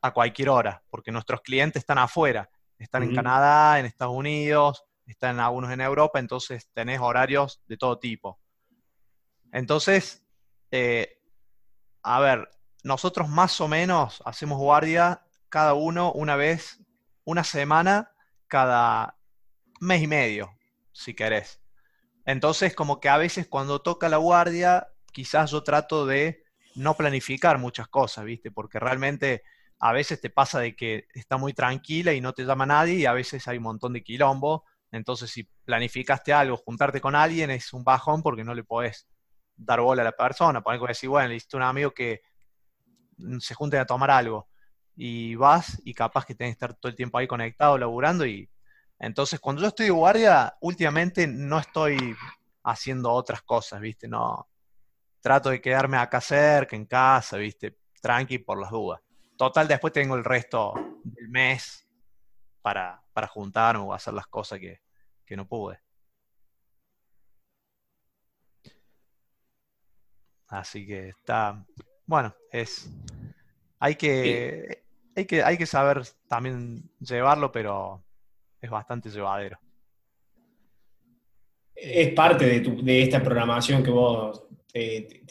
a 0.00 0.12
cualquier 0.12 0.50
hora, 0.50 0.84
porque 0.90 1.10
nuestros 1.10 1.40
clientes 1.40 1.80
están 1.80 1.98
afuera, 1.98 2.48
están 2.78 3.02
en 3.02 3.14
Canadá, 3.14 3.80
en 3.80 3.86
Estados 3.86 4.14
Unidos, 4.14 4.84
están 5.04 5.40
algunos 5.40 5.72
en 5.72 5.80
Europa, 5.80 6.20
entonces 6.20 6.68
tenés 6.72 7.00
horarios 7.00 7.60
de 7.66 7.76
todo 7.76 7.98
tipo. 7.98 8.38
Entonces, 9.50 10.22
eh, 10.70 11.18
a 12.02 12.20
ver, 12.20 12.48
nosotros 12.84 13.28
más 13.28 13.60
o 13.60 13.66
menos 13.66 14.22
hacemos 14.24 14.58
guardia 14.58 15.22
cada 15.48 15.74
uno 15.74 16.12
una 16.12 16.36
vez, 16.36 16.80
una 17.24 17.44
semana, 17.44 18.12
cada 18.46 19.18
mes 19.80 20.02
y 20.02 20.06
medio, 20.06 20.50
si 20.92 21.14
querés. 21.14 21.60
Entonces, 22.24 22.74
como 22.74 23.00
que 23.00 23.08
a 23.08 23.16
veces 23.16 23.48
cuando 23.48 23.80
toca 23.80 24.08
la 24.08 24.18
guardia, 24.18 24.88
quizás 25.12 25.50
yo 25.50 25.62
trato 25.62 26.06
de 26.06 26.44
no 26.74 26.94
planificar 26.94 27.58
muchas 27.58 27.88
cosas, 27.88 28.24
¿viste? 28.24 28.50
Porque 28.50 28.78
realmente 28.78 29.42
a 29.80 29.92
veces 29.92 30.20
te 30.20 30.30
pasa 30.30 30.60
de 30.60 30.76
que 30.76 31.06
está 31.14 31.36
muy 31.36 31.54
tranquila 31.54 32.12
y 32.12 32.20
no 32.20 32.32
te 32.32 32.44
llama 32.44 32.66
nadie 32.66 32.94
y 32.94 33.06
a 33.06 33.12
veces 33.12 33.46
hay 33.48 33.58
un 33.58 33.64
montón 33.64 33.92
de 33.92 34.02
quilombo. 34.02 34.64
Entonces, 34.90 35.30
si 35.30 35.44
planificaste 35.64 36.32
algo, 36.32 36.56
juntarte 36.56 37.00
con 37.00 37.14
alguien 37.14 37.50
es 37.50 37.72
un 37.72 37.84
bajón 37.84 38.22
porque 38.22 38.44
no 38.44 38.54
le 38.54 38.64
podés 38.64 39.08
dar 39.56 39.80
bola 39.80 40.02
a 40.02 40.04
la 40.04 40.12
persona. 40.12 40.60
Poner 40.60 40.80
que 40.80 40.86
decir, 40.88 41.08
bueno, 41.08 41.28
le 41.28 41.36
hiciste 41.36 41.56
un 41.56 41.62
amigo 41.62 41.92
que 41.92 42.22
se 43.40 43.54
junten 43.54 43.80
a 43.80 43.86
tomar 43.86 44.10
algo 44.10 44.48
y 45.00 45.36
vas 45.36 45.80
y 45.84 45.94
capaz 45.94 46.26
que 46.26 46.34
tenés 46.34 46.54
que 46.54 46.64
estar 46.64 46.74
todo 46.74 46.90
el 46.90 46.96
tiempo 46.96 47.18
ahí 47.18 47.28
conectado, 47.28 47.78
laburando 47.78 48.26
y 48.26 48.50
entonces 48.98 49.38
cuando 49.38 49.62
yo 49.62 49.68
estoy 49.68 49.86
de 49.86 49.92
guardia, 49.92 50.56
últimamente 50.60 51.28
no 51.28 51.60
estoy 51.60 52.16
haciendo 52.64 53.12
otras 53.12 53.42
cosas, 53.42 53.80
¿viste? 53.80 54.08
No, 54.08 54.48
trato 55.20 55.50
de 55.50 55.60
quedarme 55.60 55.98
acá 55.98 56.20
cerca, 56.20 56.74
en 56.74 56.84
casa, 56.84 57.36
¿viste? 57.36 57.78
Tranqui 58.02 58.38
por 58.38 58.60
las 58.60 58.72
dudas. 58.72 59.00
Total, 59.36 59.68
después 59.68 59.92
tengo 59.92 60.16
el 60.16 60.24
resto 60.24 60.74
del 61.04 61.28
mes 61.28 61.86
para, 62.60 63.00
para 63.12 63.28
juntarme 63.28 63.84
o 63.84 63.94
hacer 63.94 64.14
las 64.14 64.26
cosas 64.26 64.58
que, 64.58 64.80
que 65.24 65.36
no 65.36 65.46
pude. 65.46 65.78
Así 70.48 70.84
que 70.84 71.10
está, 71.10 71.64
bueno, 72.04 72.34
es, 72.50 72.90
hay 73.78 73.94
que, 73.94 74.87
hay 75.18 75.26
que, 75.26 75.42
hay 75.42 75.58
que 75.58 75.66
saber 75.66 76.02
también 76.28 76.88
llevarlo, 77.00 77.50
pero 77.50 78.04
es 78.60 78.70
bastante 78.70 79.10
llevadero. 79.10 79.58
Es 81.74 82.12
parte 82.14 82.46
de, 82.46 82.60
tu, 82.60 82.82
de 82.82 83.02
esta 83.02 83.22
programación 83.22 83.82
que 83.82 83.90
vos 83.90 84.44
te, 84.72 85.24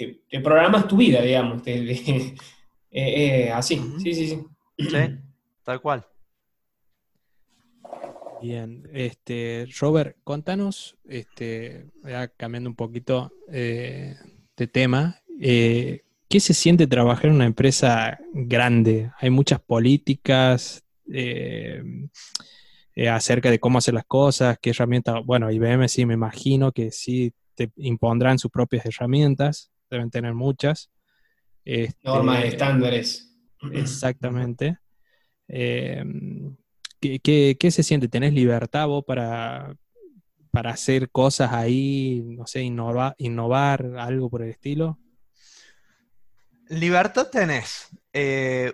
programas 0.44 0.88
tu 0.88 0.98
vida, 0.98 1.22
digamos. 1.22 1.62
así, 3.54 3.82
sí, 4.04 4.14
sí, 4.14 4.28
sí. 4.28 4.46
Sí, 4.78 5.20
tal 5.64 5.82
cual. 5.82 6.06
Bien, 8.42 8.88
este, 8.94 9.68
Robert, 9.80 10.18
contanos, 10.24 10.98
este, 11.06 11.88
ya 12.04 12.28
cambiando 12.28 12.70
un 12.70 12.76
poquito 12.76 13.32
eh, 13.52 14.16
de 14.56 14.68
tema, 14.68 15.22
eh, 15.42 16.04
¿qué 16.30 16.40
se 16.40 16.54
siente 16.54 16.88
trabajar 16.88 17.28
en 17.28 17.36
una 17.36 17.46
empresa 17.46 18.20
grande? 18.34 19.12
Hay 19.20 19.30
muchas 19.30 19.60
políticas 19.62 20.84
eh, 21.12 21.82
acerca 23.10 23.50
de 23.50 23.60
cómo 23.60 23.78
hacer 23.78 23.94
las 23.94 24.06
cosas, 24.06 24.58
qué 24.62 24.72
herramientas, 24.72 25.24
bueno, 25.26 25.52
IBM 25.52 25.88
sí 25.88 26.06
me 26.06 26.16
imagino 26.16 26.72
que 26.72 26.92
sí 26.92 27.34
te 27.56 27.72
impondrán 27.78 28.40
sus 28.40 28.52
propias 28.52 28.86
herramientas, 28.86 29.72
deben 29.90 30.10
tener 30.10 30.34
muchas. 30.34 30.90
Normas, 32.04 32.38
este, 32.38 32.48
estándares. 32.50 33.38
Exactamente. 33.74 34.78
¿qué, 37.00 37.72
se 37.72 37.84
siente? 37.84 38.08
¿Tenés 38.08 38.34
libertad 38.34 38.88
vos 38.88 39.04
para, 39.06 39.76
para 40.52 40.72
hacer 40.72 41.10
cosas 41.10 41.54
ahí, 41.54 42.24
no 42.26 42.48
sé, 42.48 42.62
innovar 42.62 43.86
algo 43.98 44.30
por 44.30 44.44
el 44.44 44.50
estilo? 44.50 45.00
Libertad 46.70 47.30
tenés, 47.30 47.90
eh, 48.12 48.74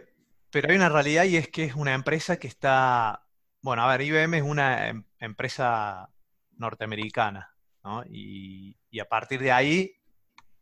pero 0.49 0.69
hay 0.69 0.75
una 0.75 0.89
realidad 0.89 1.25
y 1.25 1.37
es 1.37 1.47
que 1.49 1.65
es 1.65 1.75
una 1.75 1.93
empresa 1.93 2.37
que 2.37 2.47
está, 2.47 3.25
bueno, 3.61 3.83
a 3.83 3.87
ver, 3.95 4.01
IBM 4.01 4.37
es 4.37 4.43
una 4.43 4.87
em, 4.87 5.03
empresa 5.19 6.09
norteamericana, 6.57 7.55
¿no? 7.83 8.03
Y, 8.09 8.77
a 8.99 9.05
partir 9.05 9.41
de 9.41 9.51
ahí 9.51 9.95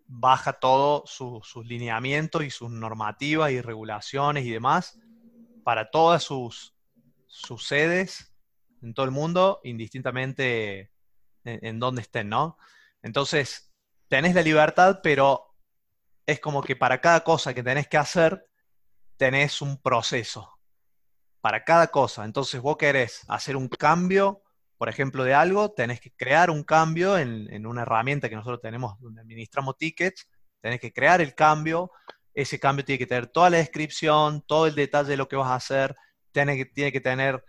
baja 0.07 0.53
todo 0.53 1.03
sus 1.05 1.65
lineamientos 1.65 2.43
y 2.43 2.49
sus 2.49 2.71
normativas 2.71 3.51
y 3.51 3.61
regulaciones 3.61 4.45
y 4.45 4.51
demás 4.51 4.97
para 5.65 5.91
todas 5.91 6.23
sus, 6.23 6.73
sus 7.27 7.67
sedes 7.67 8.33
en 8.81 8.93
todo 8.93 9.05
el 9.05 9.11
mundo, 9.11 9.59
indistintamente 9.63 10.91
en, 11.43 11.65
en 11.65 11.79
dónde 11.79 12.01
estén, 12.01 12.29
¿no? 12.29 12.57
Entonces, 13.03 13.73
tenés 14.07 14.33
la 14.33 14.41
libertad, 14.41 15.01
pero 15.03 15.50
es 16.25 16.39
como 16.39 16.61
que 16.61 16.75
para 16.75 17.01
cada 17.01 17.23
cosa 17.23 17.53
que 17.53 17.63
tenés 17.63 17.87
que 17.87 17.97
hacer, 17.97 18.45
tenés 19.17 19.61
un 19.61 19.81
proceso. 19.81 20.57
Para 21.41 21.63
cada 21.63 21.87
cosa. 21.87 22.23
Entonces, 22.23 22.61
vos 22.61 22.77
querés 22.77 23.21
hacer 23.27 23.55
un 23.55 23.67
cambio, 23.67 24.43
por 24.77 24.89
ejemplo, 24.89 25.23
de 25.23 25.33
algo, 25.33 25.71
tenés 25.71 25.99
que 25.99 26.11
crear 26.11 26.49
un 26.49 26.63
cambio 26.63 27.17
en, 27.17 27.51
en 27.51 27.65
una 27.65 27.81
herramienta 27.81 28.29
que 28.29 28.35
nosotros 28.35 28.61
tenemos 28.61 28.99
donde 28.99 29.21
administramos 29.21 29.77
tickets, 29.77 30.27
tenés 30.61 30.79
que 30.79 30.93
crear 30.93 31.21
el 31.21 31.33
cambio, 31.33 31.91
ese 32.33 32.59
cambio 32.59 32.85
tiene 32.85 32.99
que 32.99 33.07
tener 33.07 33.27
toda 33.27 33.49
la 33.49 33.57
descripción, 33.57 34.43
todo 34.47 34.67
el 34.67 34.75
detalle 34.75 35.09
de 35.09 35.17
lo 35.17 35.27
que 35.27 35.35
vas 35.35 35.49
a 35.49 35.55
hacer, 35.55 35.95
tiene 36.31 36.55
que, 36.55 36.65
tiene 36.65 36.91
que 36.91 37.01
tener 37.01 37.43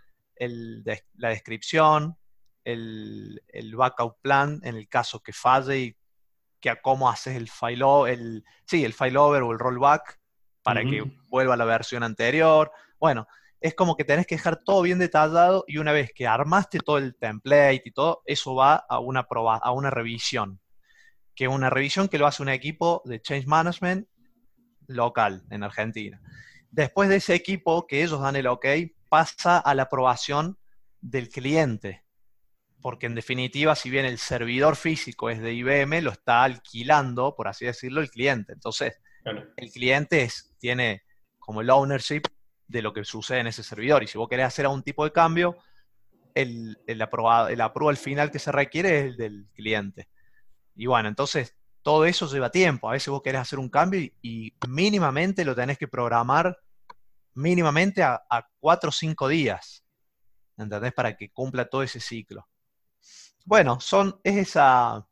la 1.15 1.29
descripción, 1.29 2.17
el, 2.63 3.41
backup 3.75 4.19
plan 4.21 4.59
en 4.63 4.75
el 4.75 4.87
caso 4.87 5.21
que 5.21 5.33
falle 5.33 5.79
y 5.79 5.97
que 6.63 6.69
a 6.69 6.81
cómo 6.81 7.09
haces 7.09 7.35
el 7.35 7.49
file, 7.49 8.13
el, 8.13 8.45
sí, 8.65 8.85
el 8.85 8.93
failover 8.93 9.43
o 9.43 9.51
el 9.51 9.59
rollback 9.59 10.17
para 10.63 10.81
que 10.85 11.03
vuelva 11.27 11.55
a 11.55 11.57
la 11.57 11.65
versión 11.65 12.03
anterior. 12.03 12.71
Bueno, 12.97 13.27
es 13.59 13.75
como 13.75 13.97
que 13.97 14.05
tenés 14.05 14.25
que 14.25 14.35
dejar 14.35 14.63
todo 14.63 14.81
bien 14.81 14.97
detallado 14.97 15.65
y 15.67 15.77
una 15.77 15.91
vez 15.91 16.13
que 16.15 16.25
armaste 16.25 16.79
todo 16.79 16.99
el 16.99 17.17
template 17.17 17.81
y 17.83 17.91
todo, 17.91 18.21
eso 18.25 18.55
va 18.55 18.75
a 18.75 18.99
una, 18.99 19.27
proba, 19.27 19.57
a 19.57 19.71
una 19.73 19.89
revisión, 19.89 20.61
que 21.35 21.43
es 21.43 21.49
una 21.49 21.69
revisión 21.69 22.07
que 22.07 22.17
lo 22.17 22.27
hace 22.27 22.41
un 22.41 22.47
equipo 22.47 23.01
de 23.03 23.21
change 23.21 23.45
management 23.45 24.07
local 24.87 25.43
en 25.49 25.63
Argentina. 25.63 26.21
Después 26.71 27.09
de 27.09 27.17
ese 27.17 27.35
equipo 27.35 27.87
que 27.87 28.03
ellos 28.03 28.21
dan 28.21 28.37
el 28.37 28.47
OK, 28.47 28.65
pasa 29.09 29.57
a 29.57 29.75
la 29.75 29.83
aprobación 29.83 30.57
del 31.01 31.27
cliente. 31.27 32.02
Porque 32.83 33.05
en 33.05 33.15
definitiva, 33.15 33.75
si 33.75 33.89
bien 33.89 34.05
el 34.05 34.17
servidor 34.17 34.75
físico 34.75 35.29
es 35.29 35.41
de 35.41 35.53
IBM, 35.53 36.01
lo 36.01 36.11
está 36.11 36.43
alquilando, 36.43 37.33
por 37.33 37.47
así 37.47 37.65
decirlo, 37.65 38.01
el 38.01 38.11
cliente. 38.11 38.51
Entonces, 38.51 38.99
el 39.55 39.71
cliente 39.71 40.29
tiene 40.59 41.03
como 41.39 41.61
el 41.61 41.69
ownership 41.69 42.23
de 42.67 42.81
lo 42.81 42.93
que 42.93 43.05
sucede 43.05 43.39
en 43.39 43.47
ese 43.47 43.63
servidor. 43.63 44.03
Y 44.03 44.07
si 44.07 44.17
vos 44.17 44.27
querés 44.27 44.47
hacer 44.47 44.65
algún 44.65 44.83
tipo 44.83 45.05
de 45.05 45.13
cambio, 45.13 45.55
el, 46.35 46.77
el, 46.85 47.01
aprobado, 47.01 47.47
el 47.47 47.61
apruebo 47.61 47.95
final 47.95 48.31
que 48.31 48.39
se 48.39 48.51
requiere 48.51 48.99
es 48.99 49.05
el 49.05 49.17
del 49.17 49.47
cliente. 49.55 50.09
Y 50.75 50.85
bueno, 50.85 51.07
entonces 51.07 51.55
todo 51.83 52.05
eso 52.05 52.27
lleva 52.27 52.49
tiempo. 52.49 52.89
A 52.89 52.93
veces 52.93 53.09
vos 53.09 53.21
querés 53.21 53.41
hacer 53.41 53.59
un 53.59 53.69
cambio 53.69 54.01
y, 54.21 54.53
mínimamente 54.67 55.45
lo 55.45 55.55
tenés 55.55 55.77
que 55.77 55.87
programar 55.87 56.57
mínimamente 57.33 58.03
a, 58.03 58.21
cuatro 58.59 58.89
o 58.89 58.93
cinco 58.93 59.29
días. 59.29 59.85
¿Entendés? 60.57 60.93
Para 60.93 61.15
que 61.15 61.31
cumpla 61.31 61.65
todo 61.65 61.83
ese 61.83 61.99
ciclo. 61.99 62.47
Bueno, 63.45 63.79
son, 63.79 64.19
es 64.23 64.37
esa 64.37 65.07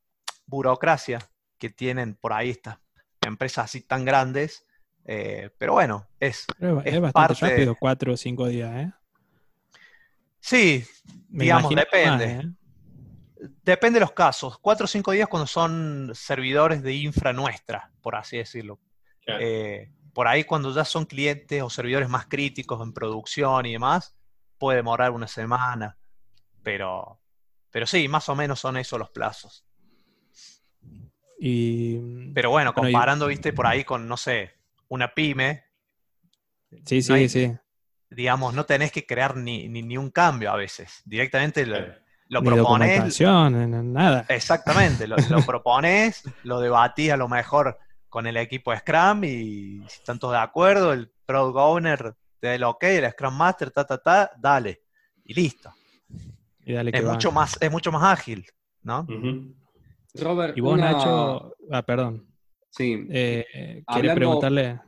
burocracia 0.45 1.19
que 1.57 1.69
tienen 1.69 2.15
por 2.15 2.33
ahí 2.33 2.49
estas 2.49 2.79
empresas 3.21 3.65
así 3.65 3.81
tan 3.81 4.05
grandes. 4.05 4.65
Eh, 5.05 5.49
pero 5.57 5.73
bueno, 5.73 6.07
es. 6.19 6.45
es, 6.85 7.01
bastante 7.01 7.33
rápido, 7.33 7.75
cuatro 7.75 8.13
o 8.13 8.17
cinco 8.17 8.47
días, 8.47 8.71
¿eh? 8.75 8.93
Sí, 10.39 10.83
digamos, 11.29 11.73
depende. 11.73 12.25
¿eh? 12.25 12.51
Depende 13.63 13.99
de 13.99 14.01
los 14.01 14.11
casos. 14.11 14.57
Cuatro 14.59 14.85
o 14.85 14.87
cinco 14.87 15.11
días 15.11 15.27
cuando 15.27 15.47
son 15.47 16.11
servidores 16.13 16.81
de 16.83 16.93
infra 16.93 17.31
nuestra, 17.33 17.91
por 18.01 18.15
así 18.15 18.37
decirlo. 18.37 18.79
Eh, 19.27 19.91
por 20.13 20.27
ahí 20.27 20.43
cuando 20.43 20.73
ya 20.73 20.83
son 20.83 21.05
clientes 21.05 21.61
o 21.61 21.69
servidores 21.69 22.09
más 22.09 22.25
críticos 22.25 22.81
en 22.81 22.91
producción 22.91 23.65
y 23.65 23.73
demás, 23.73 24.15
puede 24.57 24.77
demorar 24.77 25.11
una 25.11 25.27
semana. 25.27 25.97
Pero, 26.63 27.20
pero 27.71 27.87
sí, 27.87 28.07
más 28.07 28.27
o 28.29 28.35
menos 28.35 28.59
son 28.59 28.77
esos 28.77 28.99
los 28.99 29.09
plazos. 29.09 29.65
Y, 31.39 31.97
pero 32.33 32.51
bueno, 32.51 32.73
comparando, 32.73 33.27
viste, 33.27 33.51
por 33.51 33.65
ahí 33.65 33.83
con, 33.83 34.07
no 34.07 34.17
sé, 34.17 34.53
una 34.89 35.13
pyme. 35.13 35.63
Sí, 36.85 37.01
sí, 37.01 37.27
sí. 37.27 37.51
digamos, 38.09 38.53
no 38.53 38.65
tenés 38.65 38.91
que 38.91 39.05
crear 39.05 39.35
ni, 39.35 39.67
ni, 39.67 39.97
un 39.97 40.11
cambio 40.11 40.51
a 40.51 40.55
veces. 40.55 41.01
Directamente 41.05 41.65
lo, 41.65 41.79
lo 42.27 42.43
propones. 42.43 43.19
nada. 43.19 44.25
Exactamente, 44.29 45.07
lo, 45.07 45.15
lo 45.29 45.41
propones, 45.45 46.23
lo 46.43 46.59
debatís 46.59 47.11
a 47.11 47.17
lo 47.17 47.27
mejor 47.27 47.79
con 48.07 48.27
el 48.27 48.37
equipo 48.37 48.75
Scrum 48.75 49.23
y 49.23 49.79
si 49.87 49.99
están 49.99 50.19
todos 50.19 50.33
de 50.33 50.41
acuerdo, 50.41 50.93
el 50.93 51.11
Product 51.25 51.57
Owner 51.57 52.15
te 52.39 52.47
da 52.47 52.55
el 52.55 52.63
ok, 52.63 52.83
el 52.83 53.09
Scrum 53.11 53.35
Master, 53.35 53.71
ta, 53.71 53.85
ta, 53.85 53.97
ta, 53.97 54.31
dale. 54.37 54.83
Y 55.23 55.33
listo. 55.33 55.73
Y 56.65 56.73
dale 56.73 56.91
es, 56.93 57.03
mucho 57.03 57.31
más, 57.31 57.57
es 57.61 57.71
mucho 57.71 57.91
más 57.91 58.03
ágil, 58.03 58.45
¿no? 58.83 59.07
Robert, 60.15 60.57
y 60.57 60.61
vos, 60.61 60.77
Nacho, 60.77 61.55
ah, 61.71 61.83
perdón. 61.83 62.27
Sí. 62.69 63.05
Eh, 63.09 63.83
preguntarle? 63.87 64.79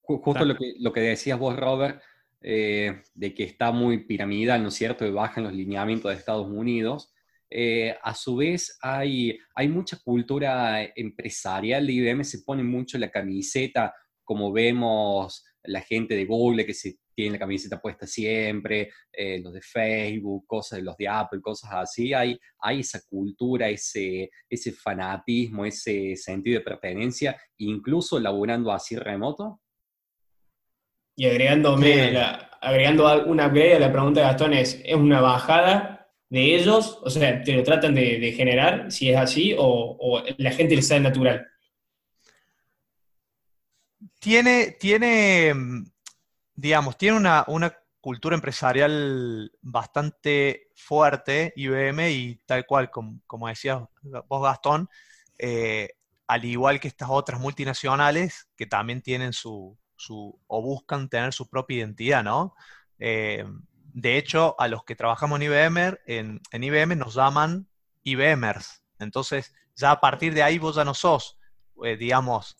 Justo 0.00 0.44
lo 0.44 0.56
que, 0.56 0.74
lo 0.78 0.92
que 0.92 1.00
decías 1.00 1.38
vos, 1.38 1.56
Robert, 1.56 2.02
eh, 2.40 3.02
de 3.14 3.34
que 3.34 3.44
está 3.44 3.70
muy 3.70 4.04
piramidal, 4.04 4.62
¿no 4.62 4.68
es 4.68 4.74
cierto?, 4.74 5.04
de 5.04 5.10
bajan 5.10 5.44
los 5.44 5.52
lineamientos 5.52 6.10
de 6.10 6.18
Estados 6.18 6.48
Unidos. 6.48 7.12
Eh, 7.48 7.96
a 8.02 8.14
su 8.14 8.36
vez, 8.36 8.78
hay, 8.80 9.38
hay 9.54 9.68
mucha 9.68 9.98
cultura 10.02 10.82
empresarial 10.96 11.86
de 11.86 11.92
IBM, 11.92 12.24
se 12.24 12.40
pone 12.42 12.62
mucho 12.62 12.98
la 12.98 13.10
camiseta, 13.10 13.94
como 14.24 14.52
vemos 14.52 15.44
la 15.62 15.82
gente 15.82 16.16
de 16.16 16.24
Google 16.24 16.66
que 16.66 16.74
se 16.74 16.96
tiene 17.14 17.32
la 17.32 17.38
camiseta 17.38 17.80
puesta 17.80 18.06
siempre, 18.06 18.90
eh, 19.12 19.40
los 19.40 19.52
de 19.52 19.60
Facebook, 19.60 20.46
cosas 20.46 20.78
de 20.78 20.84
los 20.84 20.96
de 20.96 21.08
Apple, 21.08 21.40
cosas 21.40 21.70
así. 21.72 22.12
Hay, 22.14 22.38
hay 22.58 22.80
esa 22.80 23.00
cultura, 23.08 23.68
ese, 23.68 24.30
ese 24.48 24.72
fanatismo, 24.72 25.64
ese 25.64 26.16
sentido 26.16 26.58
de 26.58 26.64
pertenencia, 26.64 27.40
incluso 27.58 28.18
laburando 28.18 28.72
así 28.72 28.96
remoto. 28.96 29.60
Y 31.14 31.26
agregándome, 31.26 32.16
agregando 32.60 33.26
una 33.26 33.46
upgrade 33.46 33.76
a 33.76 33.80
la 33.80 33.92
pregunta 33.92 34.20
de 34.20 34.26
Gastón, 34.26 34.54
¿es, 34.54 34.80
¿es 34.82 34.94
una 34.94 35.20
bajada 35.20 36.08
de 36.30 36.54
ellos? 36.54 36.98
O 37.02 37.10
sea, 37.10 37.42
¿te 37.42 37.54
lo 37.54 37.62
tratan 37.62 37.94
de, 37.94 38.32
generar, 38.32 38.90
si 38.90 39.10
es 39.10 39.18
así, 39.18 39.54
o, 39.58 40.22
la 40.38 40.50
gente 40.52 40.74
les 40.74 40.88
sale 40.88 41.00
natural? 41.00 41.46
Tiene, 44.18 44.76
tiene 44.80 45.52
digamos, 46.54 46.96
tiene 46.96 47.16
una, 47.18 47.78
cultura 48.00 48.34
empresarial 48.34 49.52
bastante 49.60 50.70
fuerte, 50.74 51.52
IBM, 51.54 52.10
y 52.10 52.34
tal 52.46 52.66
cual, 52.66 52.90
como, 52.90 53.20
como 53.28 53.46
decías 53.46 53.78
vos, 54.02 54.42
Gastón, 54.42 54.88
eh, 55.38 55.90
al 56.26 56.44
igual 56.44 56.80
que 56.80 56.88
estas 56.88 57.10
otras 57.10 57.38
multinacionales 57.38 58.48
que 58.56 58.66
también 58.66 59.02
tienen 59.02 59.32
su, 59.32 59.78
su 59.94 60.36
o 60.48 60.62
buscan 60.62 61.08
tener 61.08 61.32
su 61.32 61.48
propia 61.48 61.78
identidad, 61.78 62.24
¿no? 62.24 62.54
Eh, 62.98 63.44
de 63.94 64.16
hecho, 64.16 64.56
a 64.58 64.68
los 64.68 64.84
que 64.84 64.96
trabajamos 64.96 65.40
en 65.40 65.46
IBM, 65.46 65.98
en, 66.06 66.40
IBM 66.52 66.96
nos 66.96 67.14
llaman 67.14 67.68
IBMers. 68.02 68.82
Entonces, 68.98 69.54
ya 69.76 69.92
a 69.92 70.00
partir 70.00 70.34
de 70.34 70.42
ahí 70.42 70.58
vos 70.58 70.76
ya 70.76 70.84
no 70.84 70.94
sos, 70.94 71.38
eh, 71.84 71.96
digamos, 71.96 72.56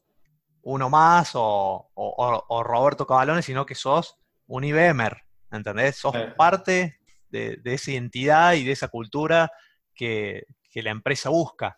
uno 0.63 0.89
más 0.91 1.33
o, 1.35 2.63
Roberto 2.65 3.07
Cabalones, 3.07 3.45
sino 3.45 3.67
que 3.67 3.75
sos 3.75 4.19
un 4.47 4.65
IBMer, 4.65 5.25
¿entendés? 5.51 5.97
Sos 5.97 6.15
parte 6.37 7.01
de, 7.29 7.61
esa 7.65 7.91
identidad 7.91 8.55
y 8.55 8.65
de 8.65 8.73
esa 8.73 8.89
cultura 8.89 9.51
que, 9.95 10.45
la 10.75 10.91
empresa 10.91 11.29
busca. 11.29 11.77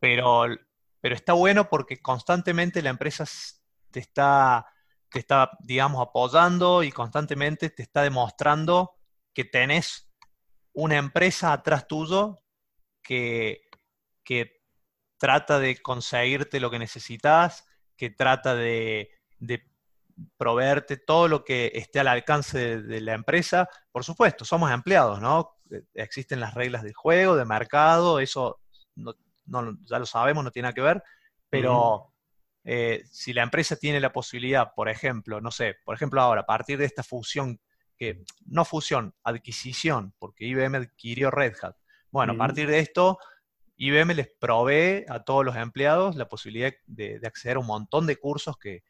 Pero, 0.00 0.46
pero 1.00 1.14
está 1.14 1.34
bueno 1.34 1.68
porque 1.68 2.00
constantemente 2.00 2.82
la 2.82 2.90
empresa 2.90 3.24
te 3.90 4.00
está 4.00 4.66
te 5.10 5.18
está, 5.18 5.50
digamos, 5.60 6.00
apoyando 6.00 6.82
y 6.82 6.92
constantemente 6.92 7.70
te 7.70 7.82
está 7.82 8.02
demostrando 8.02 8.96
que 9.34 9.44
tenés 9.44 10.08
una 10.72 10.96
empresa 10.96 11.52
atrás 11.52 11.88
tuyo 11.88 12.42
que, 13.02 13.62
que 14.22 14.62
trata 15.18 15.58
de 15.58 15.82
conseguirte 15.82 16.60
lo 16.60 16.70
que 16.70 16.78
necesitas, 16.78 17.66
que 18.00 18.08
trata 18.08 18.54
de, 18.54 19.10
proveerte 20.38 20.96
todo 20.96 21.28
lo 21.28 21.44
que 21.44 21.70
esté 21.74 22.00
al 22.00 22.08
alcance 22.08 22.80
de, 22.80 23.00
la 23.02 23.12
empresa. 23.12 23.68
Por 23.92 24.04
supuesto, 24.04 24.46
somos 24.46 24.72
empleados, 24.72 25.20
¿no? 25.20 25.58
Existen 25.92 26.40
las 26.40 26.54
reglas 26.54 26.82
del 26.82 26.94
juego, 26.94 27.36
de 27.36 27.44
mercado, 27.44 28.18
eso 28.18 28.58
ya 28.96 29.98
lo 29.98 30.06
sabemos, 30.06 30.42
no 30.42 30.50
tiene 30.50 30.68
nada 30.68 30.74
que 30.74 30.80
ver, 30.80 31.02
pero 31.50 32.14
eh, 32.64 33.02
si 33.10 33.34
la 33.34 33.42
empresa 33.42 33.76
tiene 33.76 34.00
la 34.00 34.14
posibilidad, 34.14 34.72
por 34.74 34.88
ejemplo, 34.88 35.42
no 35.42 35.50
sé, 35.50 35.76
por 35.84 35.94
ejemplo 35.94 36.22
ahora, 36.22 36.40
a 36.40 36.46
partir 36.46 36.78
de 36.78 36.86
esta 36.86 37.02
fusión, 37.02 37.60
que 37.98 38.24
no 38.46 38.64
fusión, 38.64 39.14
adquisición, 39.24 40.14
porque 40.18 40.46
IBM 40.46 40.78
adquirió 40.78 41.30
Red 41.30 41.52
Hat. 41.60 41.76
Bueno, 42.10 42.32
a 42.32 42.36
partir 42.36 42.66
de 42.66 42.78
esto, 42.78 43.18
IBM 43.82 44.14
les 44.14 44.28
provee 44.38 45.06
a 45.08 45.24
todos 45.24 45.42
los 45.42 45.56
empleados 45.56 46.14
la 46.14 46.28
posibilidad 46.28 46.70
de, 46.86 47.18
acceder 47.24 47.56
a 47.56 47.60
un 47.60 47.66
montón 47.66 48.06
de 48.06 48.16
cursos 48.16 48.58
que, 48.58 48.82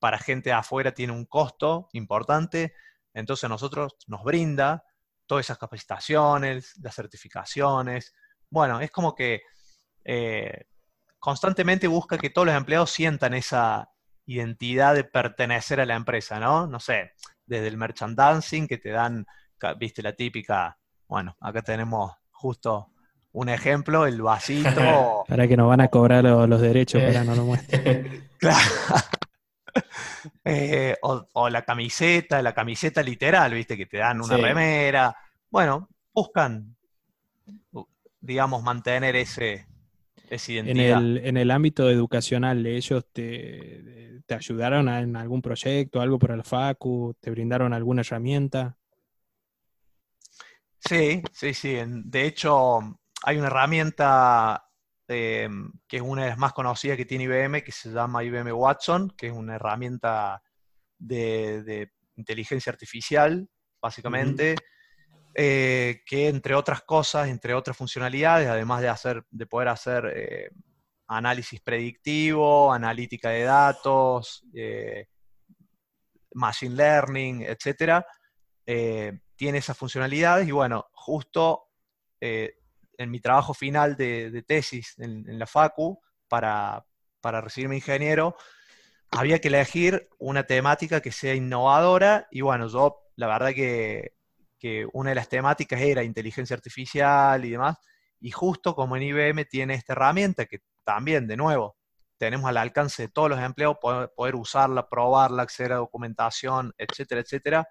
para 0.00 0.18
gente 0.18 0.52
afuera 0.52 0.92
tiene 0.92 1.12
un 1.12 1.26
costo 1.26 1.88
importante. 1.92 2.74
Entonces 3.14 3.44
a 3.44 3.48
nosotros 3.48 3.94
nos 4.08 4.24
brinda 4.24 4.84
todas 5.26 5.46
esas 5.46 5.58
capacitaciones, 5.58 6.74
las 6.82 6.92
certificaciones. 6.92 8.14
Bueno, 8.50 8.80
es 8.80 8.90
como 8.90 9.14
que 9.14 9.42
eh, 10.04 10.66
constantemente 11.20 11.86
busca 11.86 12.18
que 12.18 12.30
todos 12.30 12.46
los 12.46 12.56
empleados 12.56 12.90
sientan 12.90 13.34
esa 13.34 13.92
identidad 14.26 14.96
de 14.96 15.04
pertenecer 15.04 15.80
a 15.80 15.86
la 15.86 15.94
empresa, 15.94 16.40
¿no? 16.40 16.66
No 16.66 16.80
sé, 16.80 17.12
desde 17.46 17.68
el 17.68 17.76
merchandising 17.76 18.66
que 18.66 18.78
te 18.78 18.90
dan, 18.90 19.24
viste 19.78 20.02
la 20.02 20.14
típica, 20.14 20.80
bueno, 21.06 21.36
acá 21.40 21.62
tenemos 21.62 22.12
justo 22.32 22.92
un 23.32 23.48
ejemplo, 23.48 24.06
el 24.06 24.20
vasito. 24.22 25.24
Para 25.28 25.48
que 25.48 25.56
nos 25.56 25.68
van 25.68 25.80
a 25.80 25.88
cobrar 25.88 26.24
los, 26.24 26.60
derechos, 26.60 27.02
pero 27.04 27.24
no 27.24 27.34
lo 27.34 27.44
muestren. 27.44 28.28
claro. 28.38 28.58
Eh, 30.44 30.94
o, 31.00 31.48
la 31.48 31.64
camiseta, 31.64 32.42
la 32.42 32.52
camiseta 32.52 33.02
literal, 33.02 33.54
viste, 33.54 33.76
que 33.76 33.86
te 33.86 33.96
dan 33.96 34.20
una 34.20 34.36
remera. 34.36 35.16
Bueno, 35.50 35.88
buscan, 36.12 36.76
digamos, 38.20 38.62
mantener 38.62 39.16
ese, 39.16 39.66
en 40.30 40.78
el, 40.78 41.18
en 41.24 41.36
el 41.36 41.50
ámbito 41.50 41.90
educacional, 41.90 42.64
¿ellos 42.66 43.06
te, 43.12 44.22
te 44.26 44.34
ayudaron 44.34 44.88
en 44.88 45.16
algún 45.16 45.42
proyecto, 45.42 46.00
algo 46.00 46.18
para 46.18 46.36
la 46.36 46.44
FACU? 46.44 47.14
¿Te 47.20 47.30
brindaron 47.30 47.72
alguna 47.72 48.02
herramienta? 48.02 48.76
Sí, 50.78 51.22
sí, 51.32 51.54
sí. 51.54 51.76
De 51.86 52.26
hecho, 52.26 52.98
hay 53.24 53.36
una 53.36 53.46
herramienta 53.46 54.68
eh, 55.08 55.48
que 55.86 55.96
es 55.96 56.02
una 56.02 56.22
de 56.24 56.28
las 56.30 56.38
más 56.38 56.52
conocidas 56.52 56.96
que 56.96 57.04
tiene 57.04 57.24
IBM, 57.24 57.62
que 57.62 57.72
se 57.72 57.90
llama 57.90 58.24
IBM 58.24 58.52
Watson, 58.52 59.10
que 59.16 59.28
es 59.28 59.32
una 59.32 59.56
herramienta 59.56 60.42
de, 60.98 61.90
inteligencia 62.16 62.70
artificial, 62.70 63.48
básicamente. 63.80 64.56
Eh, 65.34 66.02
que 66.04 66.28
entre 66.28 66.54
otras 66.54 66.82
cosas, 66.82 67.28
entre 67.28 67.54
otras 67.54 67.74
funcionalidades, 67.76 68.48
además 68.48 68.82
de, 68.82 68.88
hacer, 68.88 69.24
de 69.30 69.46
poder 69.46 69.68
hacer 69.68 70.12
eh, 70.14 70.50
análisis 71.06 71.58
predictivo, 71.62 72.70
analítica 72.70 73.30
de 73.30 73.44
datos, 73.44 74.44
eh, 74.54 75.06
machine 76.34 76.74
learning, 76.74 77.42
etc., 77.42 78.04
tiene 79.34 79.58
esas 79.58 79.76
funcionalidades 79.76 80.46
y 80.46 80.52
bueno, 80.52 80.86
justo 80.92 81.64
en 83.02 83.10
mi 83.10 83.20
trabajo 83.20 83.54
final 83.54 83.96
de, 83.96 84.44
tesis 84.46 84.94
en, 84.98 85.38
la 85.38 85.46
FACU, 85.46 86.00
para, 86.28 86.84
para 87.20 87.40
recibirme 87.40 87.76
ingeniero, 87.76 88.36
había 89.10 89.40
que 89.40 89.48
elegir 89.48 90.08
una 90.18 90.44
temática 90.44 91.00
que 91.00 91.12
sea 91.12 91.34
innovadora 91.34 92.26
y 92.30 92.40
bueno, 92.40 92.68
yo 92.68 93.02
la 93.16 93.26
verdad 93.26 93.52
que 93.52 94.14
que 94.62 94.86
una 94.92 95.10
de 95.10 95.16
las 95.16 95.28
temáticas 95.28 95.80
era 95.80 96.04
inteligencia 96.04 96.54
artificial 96.54 97.44
y 97.44 97.50
demás, 97.50 97.78
y 98.20 98.30
justo 98.30 98.76
como 98.76 98.96
en 98.96 99.02
IBM 99.02 99.44
tiene 99.46 99.74
esta 99.74 99.94
herramienta 99.94 100.46
que 100.46 100.60
también, 100.84 101.26
de 101.26 101.36
nuevo, 101.36 101.76
tenemos 102.16 102.48
al 102.48 102.56
alcance 102.58 103.02
de 103.02 103.08
todos 103.08 103.28
los 103.28 103.40
empleados 103.40 103.78
poder, 103.80 104.36
usarla, 104.36 104.88
probarla, 104.88 105.42
acceder 105.42 105.72
a 105.72 105.78
documentación, 105.78 106.72
etcétera, 106.78 107.22
etcétera. 107.22 107.68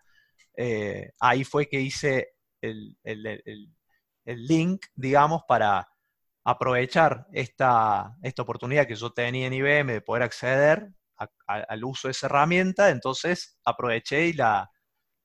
Eh, 0.57 1.11
ahí 1.21 1.45
fue 1.45 1.69
que 1.69 1.79
hice 1.79 2.33
el, 2.59 2.97
link, 4.39 4.85
digamos, 4.95 5.43
para 5.47 5.87
aprovechar 6.43 7.27
esta, 7.31 8.15
esta, 8.23 8.41
oportunidad 8.41 8.87
que 8.87 8.95
yo 8.95 9.11
tenía 9.11 9.47
en 9.47 9.53
IBM 9.53 9.93
de 9.93 10.01
poder 10.01 10.23
acceder 10.23 10.91
al 11.45 11.83
uso 11.83 12.07
de 12.07 12.13
esa 12.13 12.25
herramienta, 12.25 12.89
entonces 12.89 13.59
aproveché 13.63 14.27
y 14.27 14.33
la, 14.33 14.71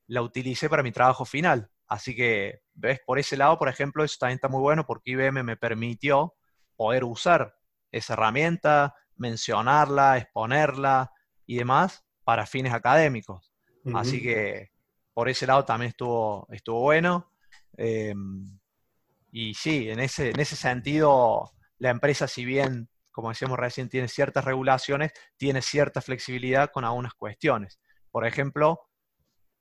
la 0.08 0.22
utilicé 0.22 0.68
para 0.68 0.82
mi 0.82 0.92
trabajo 0.92 1.24
final. 1.24 1.70
Así 1.86 2.14
que, 2.14 2.60
ves, 2.74 3.00
por 3.06 3.18
ese 3.18 3.36
lado, 3.36 3.58
por 3.58 3.68
ejemplo, 3.68 4.04
eso 4.04 4.16
también 4.20 4.36
está 4.36 4.48
muy 4.48 4.60
bueno 4.60 4.84
porque 4.86 5.12
IBM 5.12 5.42
me 5.42 5.56
permitió 5.56 6.34
poder 6.76 7.04
usar 7.04 7.56
esa 7.92 8.12
herramienta, 8.12 8.94
mencionarla, 9.16 10.18
exponerla 10.18 11.12
y 11.46 11.56
demás 11.56 12.04
para 12.24 12.46
fines 12.46 12.72
académicos. 12.72 13.52
Así 13.94 14.20
que 14.20 14.72
por 15.14 15.28
ese 15.28 15.46
lado 15.46 15.64
también 15.64 15.90
estuvo, 15.90 16.48
estuvo 16.50 16.80
bueno. 16.80 17.32
Y 19.38 19.52
sí, 19.52 19.90
en 19.90 20.00
ese, 20.00 20.30
en 20.30 20.40
ese 20.40 20.56
sentido, 20.56 21.52
la 21.76 21.90
empresa, 21.90 22.26
si 22.26 22.46
bien, 22.46 22.88
como 23.10 23.28
decíamos 23.28 23.58
recién, 23.58 23.90
tiene 23.90 24.08
ciertas 24.08 24.46
regulaciones, 24.46 25.12
tiene 25.36 25.60
cierta 25.60 26.00
flexibilidad 26.00 26.70
con 26.72 26.86
algunas 26.86 27.12
cuestiones. 27.12 27.78
Por 28.10 28.26
ejemplo, 28.26 28.80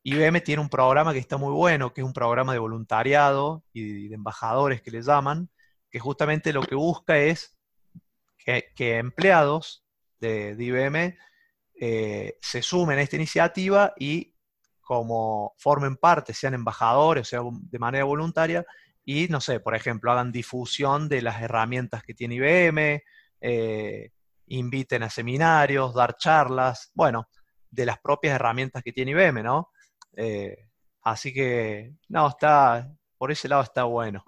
IBM 0.03 0.39
tiene 0.45 0.61
un 0.61 0.69
programa 0.69 1.11
que 1.11 1.19
está 1.19 1.35
muy 1.35 1.51
bueno, 1.51 1.91
que 1.91 1.99
es 1.99 2.07
un 2.07 2.13
programa 2.13 2.53
de 2.53 2.59
voluntariado 2.59 3.65
y 3.73 4.07
de 4.07 4.15
embajadores 4.15 4.81
que 4.81 4.91
le 4.91 5.01
llaman, 5.01 5.49
que 5.89 5.99
justamente 5.99 6.53
lo 6.53 6.61
que 6.61 6.75
busca 6.75 7.17
es 7.17 7.57
que, 8.37 8.97
empleados 8.97 9.83
de, 10.21 10.55
IBM 10.57 11.17
eh, 11.81 12.37
se 12.39 12.61
sumen 12.61 12.97
a 12.97 13.01
esta 13.01 13.17
iniciativa 13.17 13.93
y 13.99 14.35
como 14.79 15.53
formen 15.57 15.97
parte, 15.97 16.33
sean 16.33 16.53
embajadores, 16.53 17.23
o 17.23 17.29
sea, 17.29 17.41
de 17.43 17.79
manera 17.79 18.05
voluntaria, 18.05 18.65
y 19.05 19.27
no 19.29 19.39
sé, 19.39 19.59
por 19.59 19.75
ejemplo, 19.75 20.11
hagan 20.11 20.31
difusión 20.31 21.07
de 21.07 21.21
las 21.21 21.41
herramientas 21.41 22.03
que 22.03 22.15
tiene 22.15 22.35
IBM, 22.35 23.03
eh, 23.39 24.11
inviten 24.47 25.03
a 25.03 25.09
seminarios, 25.09 25.93
dar 25.93 26.17
charlas, 26.17 26.91
bueno, 26.95 27.29
de 27.69 27.85
las 27.85 27.99
propias 27.99 28.35
herramientas 28.35 28.81
que 28.83 28.91
tiene 28.91 29.11
IBM, 29.11 29.43
¿no? 29.43 29.69
Eh, 30.15 30.57
así 31.03 31.31
que, 31.31 31.93
no, 32.09 32.29
está, 32.29 32.91
por 33.17 33.31
ese 33.31 33.47
lado 33.47 33.61
está 33.61 33.83
bueno. 33.83 34.25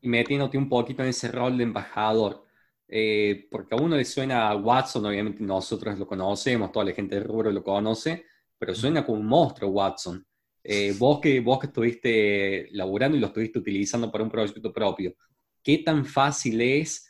Y 0.00 0.08
metiéndote 0.08 0.56
un 0.56 0.68
poquito 0.68 1.02
en 1.02 1.10
ese 1.10 1.30
rol 1.30 1.58
de 1.58 1.64
embajador, 1.64 2.46
eh, 2.88 3.48
porque 3.50 3.74
a 3.74 3.78
uno 3.78 3.96
le 3.96 4.04
suena 4.06 4.48
a 4.48 4.56
Watson, 4.56 5.04
obviamente 5.04 5.44
nosotros 5.44 5.98
lo 5.98 6.06
conocemos, 6.06 6.72
toda 6.72 6.86
la 6.86 6.92
gente 6.92 7.16
del 7.16 7.24
rubro 7.24 7.50
lo 7.50 7.62
conoce, 7.62 8.24
pero 8.58 8.74
suena 8.74 9.04
como 9.04 9.18
un 9.18 9.26
monstruo 9.26 9.70
Watson. 9.70 10.26
Eh, 10.62 10.94
vos, 10.98 11.20
que, 11.20 11.40
vos 11.40 11.58
que 11.58 11.66
estuviste 11.66 12.68
laburando 12.72 13.16
y 13.16 13.20
lo 13.20 13.28
estuviste 13.28 13.58
utilizando 13.58 14.10
para 14.10 14.24
un 14.24 14.30
proyecto 14.30 14.72
propio, 14.72 15.14
¿qué 15.62 15.78
tan 15.78 16.04
fácil 16.04 16.60
es 16.60 17.06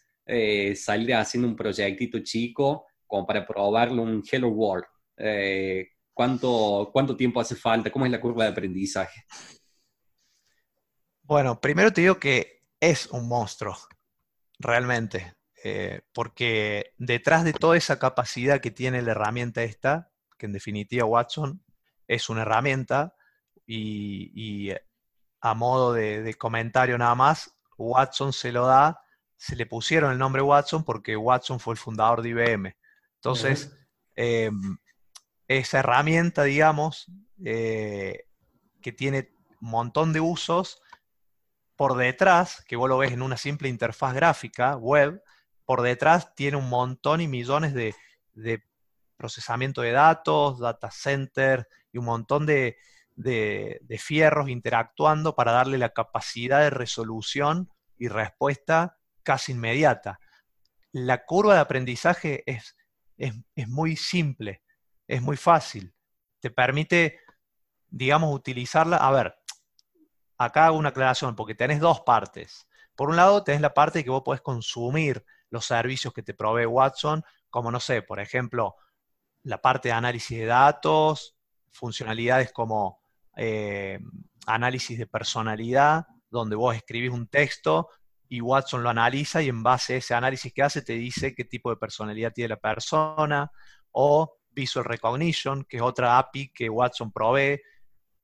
salir 0.77 1.13
haciendo 1.15 1.49
un 1.49 1.57
proyectito 1.57 2.21
chico 2.21 2.87
como 3.05 3.27
para 3.27 3.45
probarlo 3.45 4.03
un 4.03 4.23
Hello 4.31 4.49
World? 4.49 4.85
¿Cuánto, 6.15 6.91
¿Cuánto 6.93 7.17
tiempo 7.17 7.41
hace 7.41 7.57
falta? 7.57 7.91
¿Cómo 7.91 8.05
es 8.05 8.13
la 8.13 8.21
curva 8.21 8.45
de 8.45 8.51
aprendizaje? 8.51 9.25
Bueno, 11.23 11.61
primero 11.61 11.93
te 11.93 12.01
digo 12.01 12.19
que 12.19 12.65
es 12.81 13.07
un 13.07 13.29
monstruo, 13.29 13.77
realmente, 14.59 15.35
eh, 15.63 16.01
porque 16.13 16.93
detrás 16.99 17.45
de 17.45 17.53
toda 17.53 17.77
esa 17.77 17.99
capacidad 17.99 18.61
que 18.61 18.71
tiene 18.71 19.01
la 19.01 19.13
herramienta 19.13 19.63
esta, 19.63 20.11
que 20.37 20.47
en 20.47 20.53
definitiva 20.53 21.05
Watson 21.05 21.63
es 22.09 22.29
una 22.29 22.43
herramienta, 22.43 23.15
y, 23.73 24.73
a 25.41 25.55
modo 25.55 25.93
de, 25.93 26.35
comentario 26.35 26.99
nada 26.99 27.15
más, 27.15 27.55
Watson 27.79 28.33
se 28.33 28.53
lo 28.53 28.67
da, 28.67 29.01
se 29.37 29.57
le 29.57 29.67
pusieron 29.67 30.13
el 30.13 30.19
nombre 30.19 30.43
Watson 30.43 30.85
porque 30.85 31.17
Watson 31.17 31.61
fue 31.61 31.75
el 31.75 31.79
fundador 31.79 32.23
de 32.23 32.31
IBM. 32.31 32.77
Entonces, 33.17 33.77
esa 34.17 35.79
herramienta, 35.79 36.43
digamos, 36.45 37.07
eh, 37.45 38.25
que 38.83 38.93
tiene 38.93 39.31
un 39.61 39.71
montón 39.71 40.13
de 40.13 40.21
usos, 40.21 40.83
por 41.77 41.97
detrás, 41.97 42.63
que 42.67 42.77
vos 42.77 42.91
lo 42.91 42.99
ves 42.99 43.13
en 43.13 43.23
una 43.23 43.39
simple 43.39 43.69
interfaz 43.69 44.15
gráfica 44.15 44.77
web, 44.77 45.23
por 45.65 45.81
detrás 45.81 46.35
tiene 46.35 46.59
un 46.59 46.69
montón 46.69 47.23
y 47.23 47.29
millones 47.29 47.73
de, 47.73 47.95
procesamiento 49.17 49.83
de 49.83 49.93
datos, 49.93 50.59
data 50.59 50.91
center 50.91 51.69
y 51.93 51.99
un 51.99 52.07
montón 52.07 52.47
de, 52.47 52.77
de, 53.23 53.81
fierros 53.99 54.49
interactuando 54.49 55.35
para 55.35 55.53
darle 55.53 55.79
la 55.79 55.91
capacidad 55.91 56.61
de 56.61 56.71
resolución 56.71 57.71
y 57.97 58.09
respuesta 58.09 58.99
casi 59.23 59.53
inmediata. 59.53 60.21
La 60.93 61.25
curva 61.25 61.55
de 61.55 61.61
aprendizaje 61.61 62.43
es, 62.47 62.77
es 63.17 63.69
muy 63.69 63.97
simple 63.97 64.63
es 65.11 65.21
muy 65.21 65.37
fácil. 65.37 65.93
Te 66.39 66.51
permite, 66.51 67.19
digamos, 67.89 68.33
utilizarla. 68.33 68.97
A 68.97 69.11
ver, 69.11 69.35
acá 70.39 70.67
hago 70.67 70.79
una 70.79 70.91
aclaración, 70.91 71.35
porque 71.35 71.57
tenés 71.57 71.81
dos 71.81 72.03
partes. 72.03 72.69
Por 72.95 73.11
un 73.11 73.17
lado, 73.17 73.43
tenés 73.43 73.61
la 73.61 73.75
parte 73.75 74.05
que 74.05 74.11
vos 74.11 74.23
podés 74.23 74.41
consumir 74.41 75.25
los 75.51 75.67
servicios 75.67 76.15
que 76.15 76.23
te 76.23 76.33
provee 76.33 76.67
Watson, 76.67 77.25
como, 77.51 77.73
no 77.73 77.81
sé, 77.81 78.03
por 78.03 78.21
ejemplo, 78.21 78.77
la 79.43 79.61
parte 79.61 79.89
de 79.89 79.95
análisis 79.95 80.39
de 80.39 80.47
datos, 80.47 81.37
funcionalidades 81.73 82.53
como 82.53 83.00
eh, 83.37 83.99
análisis 84.47 84.99
de 84.99 85.07
personalidad, 85.07 86.07
donde 86.31 86.57
vos 86.57 86.75
escribís 86.75 87.11
un 87.11 87.27
texto 87.27 87.89
y 88.29 88.41
Watson 88.41 88.83
lo 88.83 88.91
analiza 88.91 89.43
y 89.43 89.49
en 89.49 89.63
base 89.63 89.95
a 89.95 89.97
ese 89.97 90.15
análisis 90.15 90.53
que 90.53 90.63
hace 90.63 90.83
te 90.83 90.93
dice 90.93 91.35
qué 91.35 91.45
tipo 91.45 91.71
de 91.71 91.77
personalidad 91.77 92.33
tiene 92.33 92.49
la 92.51 92.57
persona, 92.57 93.51
o 93.91 94.37
Visual 94.51 94.85
Recognition, 94.85 95.65
que 95.65 95.79
es 95.79 95.83
otra 95.83 96.19
API 96.19 96.53
que 96.53 96.71
Watson 96.71 97.13
provee, 97.13 97.61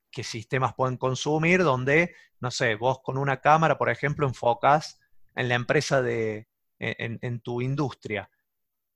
que 0.09 0.23
sistemas 0.23 0.73
pueden 0.75 0.97
consumir, 0.97 1.63
donde, 1.63 2.15
no 2.39 2.51
sé, 2.51 2.75
vos 2.75 2.99
con 3.03 3.17
una 3.17 3.41
cámara, 3.41 3.77
por 3.77 3.89
ejemplo, 3.89 4.25
enfocas 4.27 4.99
en 5.35 5.49
la 5.49 5.55
empresa 5.55 6.01
de, 6.01 6.47
en, 6.79 7.39
tu 7.41 7.61
industria. 7.61 8.29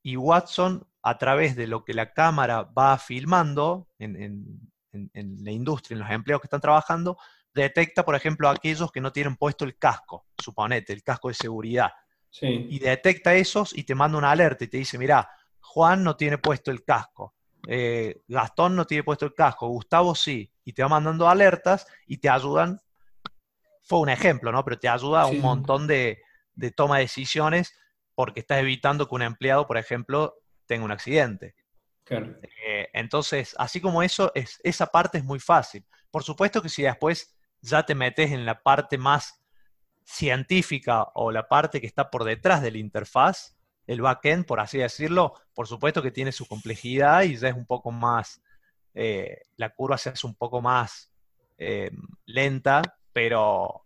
Y 0.01 0.15
Watson, 0.15 0.87
a 1.03 1.17
través 1.17 1.55
de 1.55 1.67
lo 1.67 1.83
que 1.83 1.93
la 1.93 2.13
cámara 2.13 2.63
va 2.63 2.97
filmando 2.97 3.87
en, 3.99 4.70
la 4.91 5.51
industria, 5.51 5.95
en 5.95 6.01
los 6.01 6.11
empleos 6.11 6.41
que 6.41 6.47
están 6.47 6.61
trabajando, 6.61 7.17
detecta, 7.53 8.03
por 8.03 8.15
ejemplo, 8.15 8.49
aquellos 8.49 8.91
que 8.91 9.01
no 9.01 9.11
tienen 9.11 9.35
puesto 9.35 9.65
el 9.65 9.77
casco, 9.77 10.27
suponete, 10.37 10.93
el 10.93 11.03
casco 11.03 11.27
de 11.27 11.33
seguridad. 11.33 11.91
Y 12.41 12.79
detecta 12.79 13.35
esos 13.35 13.77
y 13.77 13.83
te 13.83 13.93
manda 13.93 14.17
una 14.17 14.31
alerta 14.31 14.63
y 14.63 14.67
te 14.67 14.77
dice, 14.77 14.97
mira, 14.97 15.29
Juan 15.59 16.03
no 16.03 16.15
tiene 16.15 16.37
puesto 16.37 16.71
el 16.71 16.83
casco, 16.83 17.35
eh, 17.67 18.21
Gastón 18.27 18.75
no 18.75 18.85
tiene 18.85 19.03
puesto 19.03 19.25
el 19.25 19.33
casco, 19.33 19.67
Gustavo 19.67 20.15
sí, 20.15 20.51
y 20.63 20.73
te 20.73 20.81
va 20.81 20.89
mandando 20.89 21.27
alertas 21.27 21.85
y 22.07 22.17
te 22.17 22.29
ayudan, 22.29 22.79
fue 23.81 23.99
un 23.99 24.09
ejemplo, 24.09 24.51
¿no? 24.51 24.63
Pero 24.63 24.79
te 24.79 24.87
ayuda 24.87 25.23
a 25.23 25.25
un 25.27 25.41
montón 25.41 25.87
de, 25.87 26.21
toma 26.75 26.97
de 26.97 27.03
decisiones 27.03 27.77
porque 28.15 28.39
estás 28.39 28.59
evitando 28.59 29.07
que 29.07 29.15
un 29.15 29.23
empleado, 29.23 29.67
por 29.67 29.77
ejemplo, 29.77 30.35
tenga 30.65 30.85
un 30.85 30.91
accidente. 30.91 31.55
Eh, 32.09 32.80
entonces, 32.93 33.55
así 33.57 33.79
como 33.79 34.03
eso, 34.03 34.31
es, 34.35 34.59
esa 34.63 34.87
parte 34.87 35.17
es 35.17 35.23
muy 35.23 35.39
fácil. 35.39 35.85
Por 36.09 36.23
supuesto 36.23 36.61
que 36.61 36.69
si 36.69 36.83
después 36.83 37.35
ya 37.61 37.83
te 37.83 37.95
metes 37.95 38.31
en 38.31 38.45
la 38.45 38.61
parte 38.61 38.97
más 38.97 39.41
científica 40.03 41.07
o 41.13 41.31
la 41.31 41.47
parte 41.47 41.79
que 41.79 41.87
está 41.87 42.09
por 42.09 42.23
detrás 42.23 42.61
de 42.61 42.71
la 42.71 42.79
interfaz, 42.79 43.55
el 43.87 44.01
backend, 44.01 44.45
por 44.45 44.59
así 44.59 44.77
decirlo, 44.77 45.33
por 45.53 45.67
supuesto 45.67 46.01
que 46.01 46.11
tiene 46.11 46.31
su 46.31 46.45
complejidad 46.47 47.23
y 47.23 47.37
ya 47.37 47.49
es 47.49 47.55
un 47.55 47.65
poco 47.65 47.91
más, 47.91 48.41
eh, 48.93 49.41
la 49.57 49.69
curva 49.69 49.97
se 49.97 50.09
hace 50.09 50.27
un 50.27 50.35
poco 50.35 50.61
más 50.61 51.11
eh, 51.57 51.91
lenta, 52.25 52.81
pero, 53.13 53.85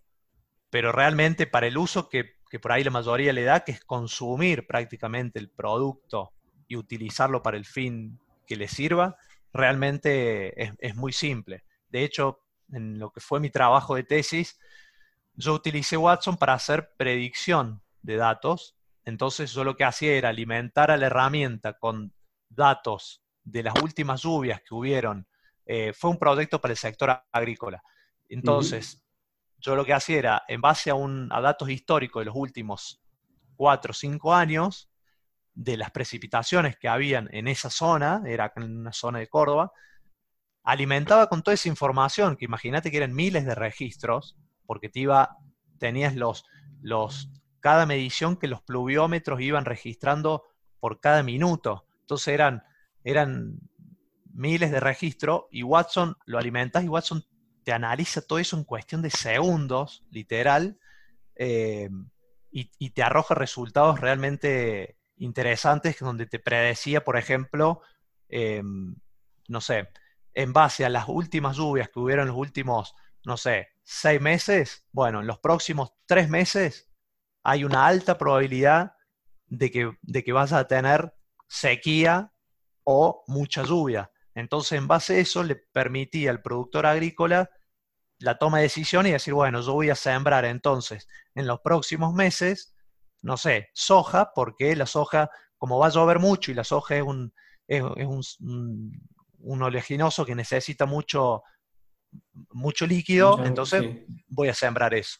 pero 0.69 0.91
realmente 0.91 1.47
para 1.47 1.67
el 1.67 1.77
uso 1.77 2.09
que, 2.09 2.35
por 2.61 2.71
ahí 2.71 2.85
la 2.85 2.91
mayoría 2.91 3.33
le 3.33 3.43
da, 3.43 3.65
que 3.65 3.73
es 3.73 3.83
consumir 3.83 4.65
prácticamente 4.65 5.39
el 5.39 5.49
producto 5.49 6.31
y 6.67 6.77
utilizarlo 6.77 7.43
para 7.43 7.57
el 7.57 7.65
fin 7.65 8.17
que 8.45 8.55
le 8.55 8.67
sirva, 8.67 9.17
realmente 9.53 10.61
es, 10.61 10.73
es 10.79 10.95
muy 10.95 11.13
simple. 11.13 11.63
De 11.89 12.03
hecho, 12.03 12.41
en 12.71 12.99
lo 12.99 13.11
que 13.11 13.19
fue 13.19 13.39
mi 13.39 13.49
trabajo 13.49 13.95
de 13.95 14.03
tesis, 14.03 14.59
yo 15.33 15.53
utilicé 15.53 15.97
Watson 15.97 16.37
para 16.37 16.53
hacer 16.53 16.93
predicción 16.97 17.81
de 18.01 18.15
datos 18.15 18.75
entonces 19.05 19.53
yo 19.53 19.63
lo 19.63 19.75
que 19.75 19.83
hacía 19.85 20.13
era 20.13 20.29
alimentar 20.29 20.91
a 20.91 20.97
la 20.97 21.05
herramienta 21.05 21.73
con 21.73 22.11
datos 22.49 23.23
de 23.43 23.63
las 23.63 23.75
últimas 23.81 24.23
lluvias 24.23 24.61
que 24.61 24.73
hubieron. 24.73 25.27
Eh, 25.65 25.93
fue 25.93 26.09
un 26.09 26.17
proyecto 26.17 26.59
para 26.59 26.73
el 26.73 26.77
sector 26.77 27.23
agrícola. 27.31 27.81
Entonces, 28.27 29.03
yo 29.59 29.75
lo 29.75 29.85
que 29.85 29.93
hacía 29.93 30.17
era, 30.17 30.43
en 30.47 30.59
base 30.59 30.89
a, 30.89 30.95
un, 30.95 31.29
a 31.31 31.39
datos 31.39 31.69
históricos 31.69 32.21
de 32.21 32.25
los 32.25 32.35
últimos 32.35 32.99
cuatro 33.55 33.91
o 33.91 33.93
cinco 33.93 34.33
años, 34.33 34.89
de 35.55 35.77
las 35.77 35.91
precipitaciones 35.91 36.77
que 36.77 36.89
habían 36.89 37.29
en 37.31 37.47
esa 37.47 37.69
zona, 37.69 38.21
era 38.25 38.51
en 38.55 38.77
una 38.77 38.93
zona 38.93 39.19
de 39.19 39.27
Córdoba, 39.27 39.71
alimentaba 40.63 41.27
con 41.27 41.41
toda 41.41 41.55
esa 41.55 41.69
información, 41.69 42.35
que 42.35 42.45
imagínate 42.45 42.91
que 42.91 42.97
eran 42.97 43.13
miles 43.13 43.45
de 43.45 43.55
registros, 43.55 44.37
porque 44.65 44.89
te 44.89 44.99
iba, 44.99 45.37
tenías 45.79 46.15
los, 46.15 46.43
los 46.81 47.29
cada 47.61 47.85
medición 47.85 48.35
que 48.37 48.47
los 48.47 48.61
pluviómetros 48.61 49.41
iban 49.41 49.65
registrando 49.65 50.43
por 50.79 50.99
cada 50.99 51.23
minuto. 51.23 51.85
Entonces 52.01 52.27
eran, 52.27 52.63
eran 53.03 53.59
miles 54.33 54.71
de 54.71 54.79
registros 54.79 55.45
y 55.49 55.63
Watson 55.63 56.15
lo 56.25 56.37
alimentas 56.37 56.83
y 56.83 56.89
Watson 56.89 57.23
te 57.63 57.71
analiza 57.71 58.21
todo 58.21 58.37
eso 58.37 58.57
en 58.57 58.63
cuestión 58.65 59.01
de 59.01 59.09
segundos, 59.09 60.03
literal, 60.11 60.77
eh, 61.35 61.89
y, 62.51 62.89
te 62.91 63.03
arroja 63.03 63.35
resultados 63.35 63.99
realmente 63.99 64.95
interesantes 65.17 65.99
donde 65.99 66.25
te 66.25 66.39
predecía, 66.39 67.03
por 67.03 67.17
ejemplo, 67.17 67.81
em, 68.29 68.95
no 69.47 69.61
sé, 69.61 69.89
en 70.33 70.53
base 70.53 70.85
a 70.85 70.89
las 70.89 71.07
últimas 71.07 71.57
lluvias 71.57 71.89
que 71.89 71.99
hubieron 71.99 72.27
los 72.27 72.35
últimos, 72.35 72.95
no 73.25 73.37
sé, 73.37 73.69
seis 73.83 74.19
meses, 74.21 74.87
bueno, 74.91 75.21
en 75.21 75.27
los 75.27 75.39
próximos 75.39 75.93
tres 76.05 76.29
meses 76.29 76.89
hay 77.43 77.63
una 77.63 77.87
alta 77.87 78.17
probabilidad 78.17 78.95
de 79.47 79.71
que, 79.71 79.97
de 80.01 80.23
que 80.23 80.33
vas 80.33 80.51
a 80.51 80.67
tener 80.67 81.13
sequía 81.47 82.33
o 82.83 83.23
mucha 83.27 83.63
lluvia. 83.63 84.11
Entonces, 84.33 84.73
en 84.73 84.87
base 84.87 85.15
a 85.15 85.19
eso, 85.19 85.43
le 85.43 85.55
permitía 85.55 86.31
al 86.31 86.41
productor 86.41 86.85
agrícola 86.85 87.49
la 88.19 88.37
toma 88.37 88.57
de 88.57 88.63
decisión 88.63 89.05
y 89.07 89.11
decir, 89.11 89.33
bueno, 89.33 89.61
yo 89.61 89.73
voy 89.73 89.89
a 89.89 89.95
sembrar 89.95 90.45
entonces 90.45 91.07
en 91.35 91.47
los 91.47 91.61
próximos 91.61 92.13
meses, 92.13 92.74
no 93.25 93.37
sé, 93.37 93.69
soja, 93.73 94.31
porque 94.35 94.75
la 94.75 94.85
soja, 94.85 95.31
como 95.57 95.79
va 95.79 95.87
a 95.87 95.89
llover 95.89 96.19
mucho 96.19 96.51
y 96.51 96.53
la 96.53 96.63
soja 96.63 96.97
es 96.97 97.01
un, 97.01 97.33
es, 97.67 97.81
un, 97.81 99.01
un, 99.39 99.61
oleaginoso 99.63 100.23
que 100.27 100.35
necesita 100.35 100.85
mucho, 100.85 101.41
mucho 102.51 102.85
líquido, 102.85 103.43
entonces 103.43 103.83
voy 104.27 104.49
a 104.49 104.53
sembrar 104.53 104.93
eso. 104.93 105.17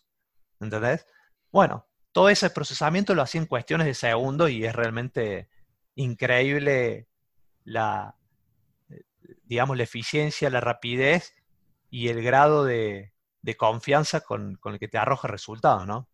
¿Entendés? 0.59 1.07
Bueno, 1.51 1.87
todo 2.11 2.29
ese 2.29 2.51
procesamiento 2.51 3.15
lo 3.15 3.23
hacía 3.23 3.41
en 3.41 3.47
cuestiones 3.47 3.87
de 3.87 3.95
segundos 3.95 4.51
y 4.51 4.63
es 4.63 4.75
realmente 4.75 5.49
increíble 5.95 7.07
la, 7.63 8.15
digamos, 9.45 9.77
la 9.77 9.83
eficiencia, 9.83 10.51
la 10.51 10.61
rapidez 10.61 11.33
y 11.89 12.09
el 12.09 12.21
grado 12.21 12.65
de, 12.65 13.13
confianza 13.57 14.21
con, 14.21 14.59
el 14.63 14.79
que 14.79 14.87
te 14.87 14.99
arroja 14.99 15.27
resultados, 15.27 15.87
¿no? 15.87 16.07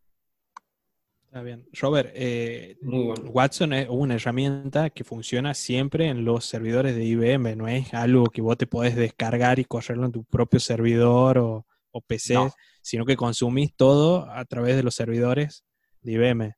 Está 1.32 1.44
bien. 1.44 1.66
Robert, 1.72 2.12
eh, 2.14 2.78
Watson 2.82 3.72
es 3.72 3.88
una 3.90 4.16
herramienta 4.16 4.90
que 4.90 5.06
funciona 5.06 5.54
siempre 5.54 6.10
en 6.10 6.26
los 6.26 6.44
servidores 6.44 6.94
de 6.94 7.06
IBM, 7.06 7.56
no 7.56 7.70
es 7.70 7.94
algo 7.94 8.26
que 8.26 8.42
vos 8.42 8.58
te 8.58 8.68
podés 8.68 8.98
descargar 8.98 9.58
y 9.58 9.64
correrlo 9.64 10.08
en 10.08 10.12
tu 10.12 10.26
propio 10.26 10.60
servidor 10.60 11.38
o, 11.38 11.66
PC, 12.06 12.36
sino 12.82 13.06
que 13.06 13.16
consumís 13.16 13.74
todo 13.78 14.30
a 14.30 14.44
través 14.44 14.76
de 14.76 14.84
los 14.84 14.94
servidores 14.94 15.64
de 16.02 16.12
IBM. 16.12 16.54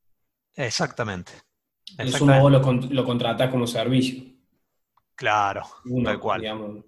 Exactamente. 0.55 1.33
Eso 1.99 2.25
vos 2.25 2.51
lo, 2.51 2.71
lo 2.89 3.05
contratás 3.05 3.51
como 3.51 3.67
servicio. 3.67 4.23
Claro, 5.13 5.67
tal 6.03 6.19
cual. 6.19 6.83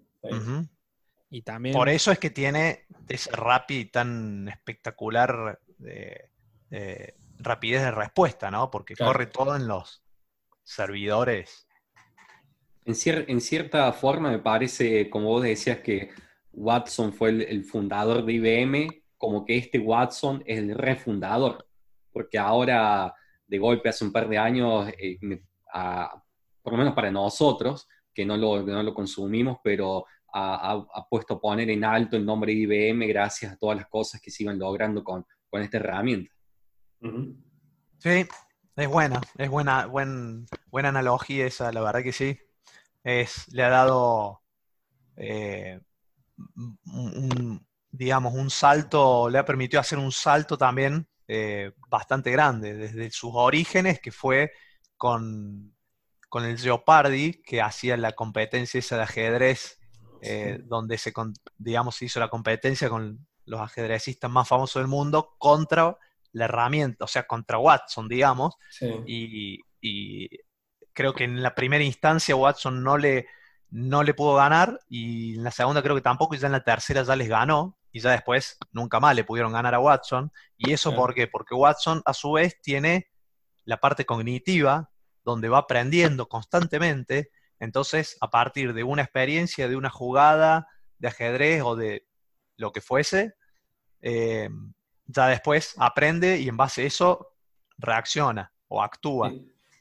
Y 1.30 1.44
también... 1.44 1.76
Por 1.76 1.90
eso 1.90 2.12
es 2.12 2.18
que 2.18 2.32
tiene 2.32 2.88
ese 3.08 3.30
RAPI 3.30 3.86
tan 3.92 4.48
espectacular 4.48 5.60
de, 5.78 6.32
rapidez 7.38 7.84
de 7.84 7.92
respuesta, 7.92 8.52
¿no? 8.52 8.72
Porque 8.72 8.96
corre 8.96 9.28
todo 9.28 9.56
en 9.56 9.68
los 9.68 10.04
servidores. 10.64 11.68
En, 12.86 12.96
en, 13.28 13.42
cierta 13.42 13.92
forma 13.94 14.30
me 14.32 14.40
parece, 14.40 15.10
como 15.10 15.30
vos 15.30 15.44
decías, 15.44 15.80
que 15.80 16.12
Watson 16.54 17.14
fue 17.14 17.30
el, 17.30 17.64
fundador 17.66 18.26
de 18.26 18.34
IBM, 18.34 19.04
como 19.18 19.46
que 19.46 19.58
este 19.58 19.80
Watson 19.80 20.44
es 20.46 20.60
el 20.60 20.76
refundador, 20.76 21.68
porque 22.12 22.38
ahora, 22.38 23.14
de 23.48 23.58
golpe, 23.58 23.90
hace 23.90 24.06
un 24.06 24.12
par 24.12 24.30
de 24.30 24.38
años, 24.38 24.88
eh, 24.98 25.18
por 26.62 26.74
lo 26.74 26.78
menos 26.78 26.94
para 26.94 27.12
nosotros, 27.12 27.88
que 28.14 28.26
no 28.26 28.38
lo, 28.38 28.62
no 28.64 28.82
lo 28.82 28.94
consumimos, 28.94 29.58
pero 29.64 30.06
ha, 30.34 31.08
puesto 31.10 31.36
a 31.36 31.40
poner 31.40 31.70
en 31.70 31.84
alto 31.84 32.18
el 32.18 32.26
nombre 32.26 32.54
de 32.54 32.60
IBM 32.60 33.08
gracias 33.08 33.54
a 33.54 33.58
todas 33.58 33.78
las 33.78 33.88
cosas 33.88 34.20
que 34.22 34.32
se 34.32 34.44
iban 34.44 34.60
logrando 34.60 35.04
con, 35.04 35.26
con 35.50 35.62
esta 35.62 35.78
herramienta. 35.78 36.35
Sí, 38.00 38.28
es 38.76 38.88
buena, 38.90 39.22
es 39.38 39.50
buena, 39.50 39.86
buen, 39.86 40.46
buena 40.68 40.90
analogía 40.90 41.46
esa, 41.46 41.72
la 41.72 41.82
verdad 41.82 42.04
que 42.04 42.12
sí. 42.12 42.38
Es, 43.04 43.48
le 43.54 43.64
ha 43.64 43.70
dado, 43.70 44.42
eh, 45.16 45.80
un, 46.86 47.66
digamos, 47.92 48.34
un 48.34 48.50
salto, 48.50 49.30
le 49.30 49.38
ha 49.38 49.46
permitido 49.46 49.80
hacer 49.80 49.98
un 49.98 50.12
salto 50.12 50.58
también 50.58 51.08
eh, 51.28 51.72
bastante 51.90 52.32
grande, 52.32 52.74
desde 52.76 53.10
sus 53.12 53.32
orígenes, 53.34 54.00
que 54.00 54.12
fue 54.12 54.52
con, 54.98 55.76
con 56.30 56.44
el 56.44 56.58
Geopardy, 56.58 57.42
que 57.44 57.62
hacía 57.62 57.98
la 57.98 58.14
competencia 58.14 58.80
esa 58.80 58.98
de 58.98 59.04
ajedrez 59.04 59.80
eh, 60.22 60.60
donde 60.64 60.98
se, 60.98 61.14
digamos, 61.58 62.02
hizo 62.02 62.20
la 62.20 62.30
competencia 62.30 62.90
con 62.90 63.28
los 63.46 63.60
ajedrecistas 63.60 64.32
más 64.32 64.48
famosos 64.48 64.82
del 64.82 64.88
mundo 64.88 65.36
contra 65.38 65.98
la 66.36 66.46
herramienta, 66.46 67.06
o 67.06 67.08
sea, 67.08 67.24
contra 67.28 67.58
Watson, 67.58 68.08
digamos. 68.08 68.56
Y, 69.06 69.60
creo 70.94 71.14
que 71.14 71.26
en 71.26 71.44
la 71.44 71.54
primera 71.54 71.84
instancia 71.84 72.36
Watson 72.38 72.82
no 72.82 72.98
le, 72.98 73.28
no 73.70 74.02
le 74.02 74.14
pudo 74.14 74.36
ganar 74.36 74.80
y 74.88 75.36
en 75.36 75.44
la 75.44 75.52
segunda 75.52 75.84
creo 75.84 75.94
que 75.94 76.02
tampoco 76.02 76.36
y 76.36 76.38
ya 76.38 76.48
en 76.48 76.54
la 76.54 76.64
tercera 76.64 77.04
ya 77.04 77.18
les 77.18 77.28
ganó 77.28 77.78
y 77.92 78.00
ya 78.00 78.12
después 78.12 78.58
nunca 78.72 79.02
más 79.02 79.14
le 79.14 79.26
pudieron 79.26 79.52
ganar 79.52 79.76
a 79.76 79.80
Watson. 79.80 80.32
¿Y 80.58 80.72
eso 80.72 80.96
por 80.96 81.14
qué? 81.14 81.28
Porque 81.28 81.54
Watson 81.54 82.02
a 82.06 82.14
su 82.14 82.32
vez 82.32 82.62
tiene 82.62 83.10
la 83.66 83.78
parte 83.78 84.06
cognitiva 84.06 84.90
donde 85.24 85.50
va 85.50 85.60
aprendiendo 85.60 86.30
constantemente 86.30 87.30
entonces, 87.60 88.18
a 88.22 88.30
partir 88.30 88.74
de 88.74 88.84
una 88.84 89.02
experiencia, 89.02 89.68
de 89.68 89.76
una 89.76 89.90
jugada 89.90 90.68
de 90.98 91.08
ajedrez 91.08 91.62
o 91.64 91.76
de 91.76 92.06
lo 92.58 92.72
que 92.72 92.82
fuese, 92.82 93.34
eh, 94.02 94.50
ya 95.08 95.28
después 95.28 95.76
aprende 95.78 96.40
y 96.40 96.48
en 96.48 96.58
base 96.58 96.84
a 96.84 96.86
eso 96.86 97.34
reacciona 97.78 98.52
o 98.68 98.82
actúa. 98.82 99.34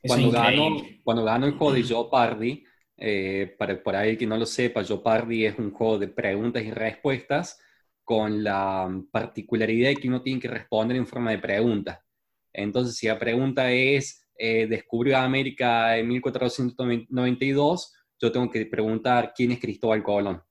Cuando 0.02 0.30
ganó, 0.30 0.76
cuando 1.02 1.24
ganó, 1.24 1.46
el 1.46 1.52
juego 1.52 1.72
de 1.72 1.82
Jeopardy, 1.82 2.64
eh, 2.96 3.54
para 3.58 3.82
por 3.82 3.96
ahí 3.96 4.16
que 4.16 4.26
no 4.26 4.36
lo 4.36 4.46
sepa, 4.46 4.84
Jeopardy 4.84 5.46
es 5.46 5.58
un 5.58 5.72
juego 5.72 5.98
de 5.98 6.08
preguntas 6.08 6.62
y 6.62 6.70
respuestas 6.70 7.58
con 8.04 8.44
la 8.44 8.88
particularidad 9.10 9.88
de 9.88 9.96
que 9.96 10.08
uno 10.08 10.20
tiene 10.20 10.40
que 10.40 10.48
responder 10.48 10.96
en 10.96 11.06
forma 11.06 11.30
de 11.30 11.38
pregunta. 11.38 12.04
Entonces, 12.52 12.96
si 12.96 13.06
la 13.06 13.18
pregunta 13.18 13.72
es, 13.72 14.28
eh, 14.36 14.66
descubrió 14.66 15.18
América 15.18 15.96
en 15.96 16.08
1492, 16.08 17.94
yo 18.20 18.30
tengo 18.30 18.50
que 18.50 18.66
preguntar 18.66 19.32
quién 19.34 19.52
es 19.52 19.60
Cristóbal 19.60 20.02
Colón. 20.02 20.42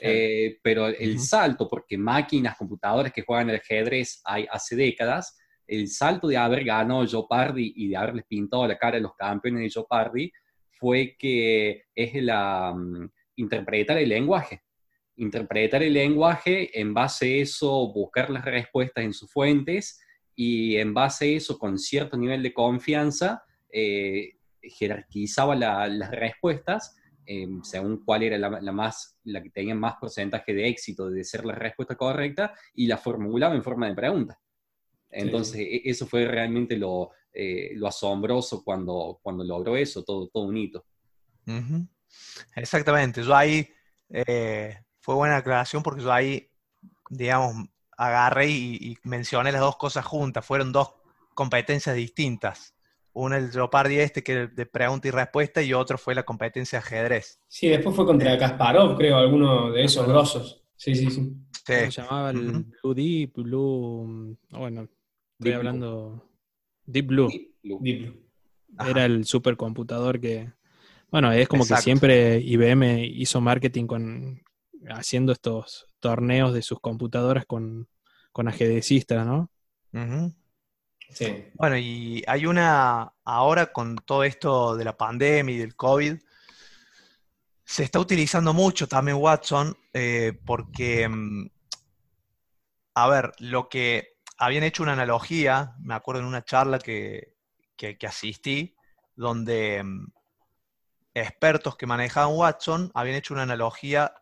Eh, 0.00 0.58
pero 0.62 0.86
el 0.86 1.18
salto, 1.18 1.68
porque 1.68 1.98
máquinas, 1.98 2.56
computadoras 2.56 3.12
que 3.12 3.22
juegan 3.22 3.50
el 3.50 3.56
ajedrez 3.56 4.20
hay 4.24 4.46
hace 4.50 4.76
décadas, 4.76 5.36
el 5.66 5.88
salto 5.88 6.28
de 6.28 6.36
haber 6.36 6.64
ganado 6.64 7.06
Jeopardy 7.06 7.74
y 7.76 7.88
de 7.88 7.96
haberles 7.96 8.24
pintado 8.26 8.66
la 8.66 8.78
cara 8.78 8.96
a 8.96 9.00
los 9.00 9.14
campeones 9.14 9.62
de 9.62 9.70
Jeopardy 9.70 10.32
fue 10.70 11.16
que 11.18 11.84
es 11.94 12.14
la 12.22 12.74
mm, 12.74 13.10
interpretar 13.36 13.98
el 13.98 14.08
lenguaje. 14.08 14.62
Interpretar 15.16 15.82
el 15.82 15.92
lenguaje, 15.92 16.78
en 16.78 16.94
base 16.94 17.26
a 17.26 17.42
eso, 17.42 17.92
buscar 17.92 18.30
las 18.30 18.44
respuestas 18.44 19.04
en 19.04 19.12
sus 19.12 19.30
fuentes 19.30 20.00
y 20.34 20.76
en 20.76 20.94
base 20.94 21.24
a 21.24 21.36
eso, 21.36 21.58
con 21.58 21.78
cierto 21.78 22.16
nivel 22.16 22.42
de 22.42 22.54
confianza, 22.54 23.42
eh, 23.70 24.36
jerarquizaba 24.62 25.56
las 25.56 26.10
respuestas 26.12 26.96
em, 27.28 27.62
según 27.62 28.04
cuál 28.04 28.22
era 28.22 28.38
la, 28.38 28.72
más, 28.72 29.18
la 29.24 29.42
que 29.42 29.50
tenía 29.50 29.74
más 29.74 29.96
porcentaje 30.00 30.54
de 30.54 30.68
éxito 30.68 31.10
de 31.10 31.22
ser 31.24 31.44
la 31.44 31.54
respuesta 31.54 31.94
correcta 31.94 32.54
y 32.74 32.86
la 32.86 32.96
formulaba 32.96 33.54
en 33.54 33.62
forma 33.62 33.86
de 33.88 33.94
pregunta. 33.94 34.40
Entonces, 35.10 35.60
e, 35.60 35.82
eso 35.84 36.06
fue 36.06 36.26
realmente 36.26 36.76
lo, 36.76 37.10
eh, 37.32 37.72
lo, 37.74 37.86
asombroso 37.86 38.64
cuando, 38.64 39.20
cuando 39.22 39.44
logró 39.44 39.76
eso, 39.76 40.02
todo, 40.02 40.28
todo 40.28 40.44
un 40.44 40.56
hito. 40.56 40.84
Exactamente, 42.56 43.22
yo 43.22 43.34
ahí, 43.34 43.68
eh, 44.10 44.78
fue 45.00 45.14
buena 45.14 45.36
aclaración 45.36 45.82
porque 45.82 46.02
yo 46.02 46.12
ahí, 46.12 46.50
digamos, 47.10 47.68
agarré 47.98 48.48
y, 48.48 48.96
mencioné 49.02 49.52
las 49.52 49.60
dos 49.60 49.76
cosas 49.76 50.06
juntas. 50.06 50.46
Fueron 50.46 50.72
dos 50.72 50.94
competencias 51.34 51.94
distintas. 51.96 52.74
Una 53.18 53.36
el 53.36 53.50
Jeopardy 53.50 53.98
este, 53.98 54.22
que 54.22 54.46
de 54.46 54.66
pregunta 54.66 55.08
y 55.08 55.10
respuesta, 55.10 55.60
y 55.60 55.72
otro 55.72 55.98
fue 55.98 56.14
la 56.14 56.22
competencia 56.22 56.78
ajedrez. 56.78 57.40
Sí, 57.48 57.66
después 57.66 57.96
fue 57.96 58.06
contra 58.06 58.38
Kasparov, 58.38 58.96
creo, 58.96 59.16
alguno 59.16 59.72
de 59.72 59.82
esos 59.82 60.06
grosos. 60.06 60.62
Sí, 60.76 60.94
sí, 60.94 61.10
sí. 61.10 61.32
Se 61.66 61.90
llamaba 61.90 62.30
el 62.30 62.64
Blue 62.82 62.94
Deep, 62.94 63.32
Blue. 63.34 64.38
Ah, 64.52 64.58
bueno, 64.58 64.88
estoy 65.38 65.52
hablando. 65.52 66.30
Deep 66.86 67.06
Blue. 67.06 67.28
Deep 67.28 68.02
Blue. 68.02 68.28
Era 68.88 69.04
el 69.04 69.24
supercomputador 69.24 70.20
que. 70.20 70.52
Bueno, 71.10 71.32
es 71.32 71.48
como 71.48 71.66
que 71.66 71.76
siempre 71.78 72.38
IBM 72.38 73.04
hizo 73.04 73.40
marketing 73.40 73.86
con 73.86 74.42
haciendo 74.90 75.32
estos 75.32 75.88
torneos 75.98 76.54
de 76.54 76.62
sus 76.62 76.78
computadoras 76.78 77.46
con, 77.46 77.88
con 78.30 78.46
ajedrecistas, 78.46 79.26
¿no? 79.26 79.50
Bueno, 81.54 81.76
y 81.76 82.22
hay 82.26 82.46
una, 82.46 83.12
ahora 83.24 83.72
con 83.72 83.96
todo 83.96 84.24
esto 84.24 84.76
de 84.76 84.84
la 84.84 84.96
pandemia 84.96 85.54
y 85.54 85.58
del 85.58 85.76
COVID, 85.76 86.18
se 87.64 87.84
está 87.84 87.98
utilizando 87.98 88.54
mucho 88.54 88.86
también 88.88 89.18
Watson 89.18 89.76
eh, 89.92 90.38
porque, 90.44 91.08
mm, 91.08 91.50
a 92.94 93.08
ver, 93.08 93.32
lo 93.38 93.68
que 93.68 94.18
habían 94.38 94.64
hecho 94.64 94.82
una 94.82 94.92
analogía, 94.92 95.74
me 95.80 95.94
acuerdo 95.94 96.20
en 96.22 96.28
una 96.28 96.44
charla 96.44 96.78
que, 96.78 97.34
que 97.76 97.96
asistí, 98.06 98.74
donde 99.16 99.82
mm, 99.82 100.06
expertos 101.14 101.76
que 101.76 101.86
manejaban 101.86 102.36
Watson 102.36 102.90
habían 102.94 103.16
hecho 103.16 103.34
una 103.34 103.42
analogía 103.42 104.12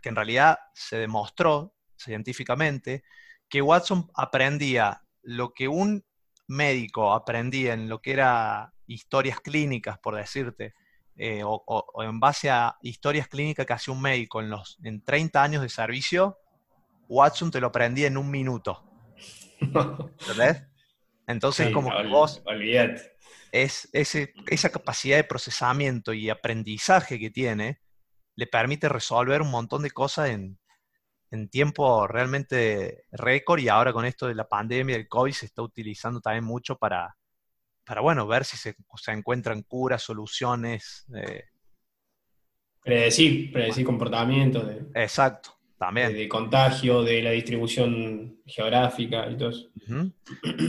que 0.00 0.08
en 0.08 0.16
realidad 0.16 0.58
se 0.74 0.96
demostró 0.96 1.74
científicamente 1.96 3.04
que 3.48 3.62
Watson 3.62 4.10
aprendía 4.14 5.02
lo 5.28 5.52
que 5.52 5.68
un 5.68 6.02
médico 6.46 7.12
aprendía 7.12 7.74
en 7.74 7.86
lo 7.86 8.00
que 8.00 8.12
era 8.12 8.72
historias 8.86 9.40
clínicas, 9.40 9.98
por 9.98 10.16
decirte, 10.16 10.72
eh, 11.16 11.42
o, 11.44 12.02
en 12.02 12.18
base 12.18 12.48
a 12.48 12.78
historias 12.80 13.28
clínicas 13.28 13.66
que 13.66 13.74
hacía 13.74 13.92
un 13.92 14.00
médico 14.00 14.40
en, 14.40 14.48
los, 14.48 14.78
en 14.82 15.04
30 15.04 15.42
años 15.42 15.62
de 15.62 15.68
servicio, 15.68 16.38
Watson 17.08 17.50
te 17.50 17.60
lo 17.60 17.66
aprendía 17.66 18.06
en 18.06 18.16
un 18.16 18.30
minuto. 18.30 18.82
¿Entendés? 19.60 20.62
Entonces, 21.26 21.74
como 21.74 21.90
que 21.90 22.06
vos... 22.06 22.42
Es, 23.52 23.88
esa 23.92 24.70
capacidad 24.70 25.18
de 25.18 25.24
procesamiento 25.24 26.14
y 26.14 26.30
aprendizaje 26.30 27.18
que 27.18 27.30
tiene, 27.30 27.82
le 28.34 28.46
permite 28.46 28.88
resolver 28.88 29.42
un 29.42 29.50
montón 29.50 29.82
de 29.82 29.90
cosas 29.90 30.30
en, 30.30 30.57
en 31.30 31.48
tiempo 31.48 32.06
realmente 32.06 33.04
récord 33.12 33.60
y 33.60 33.68
ahora 33.68 33.92
con 33.92 34.04
esto 34.04 34.26
de 34.26 34.34
la 34.34 34.48
pandemia 34.48 34.96
del 34.96 35.08
COVID 35.08 35.32
se 35.32 35.46
está 35.46 35.62
utilizando 35.62 36.20
también 36.20 36.44
mucho 36.44 36.76
para, 36.76 37.16
para 37.84 38.00
bueno, 38.00 38.26
ver 38.26 38.44
si 38.44 38.56
se, 38.56 38.74
encuentran 39.08 39.62
curas, 39.62 40.02
soluciones. 40.02 41.06
Eh. 41.14 41.44
predecir, 42.82 43.52
predecir 43.52 43.84
comportamientos. 43.84 44.66
De, 44.66 45.02
Exacto, 45.02 45.58
también. 45.78 46.14
De, 46.14 46.28
contagio, 46.28 47.02
de 47.02 47.22
la 47.22 47.30
distribución 47.30 48.40
geográfica 48.46 49.28
y 49.30 49.36
todo 49.36 49.50
eso. 49.50 49.68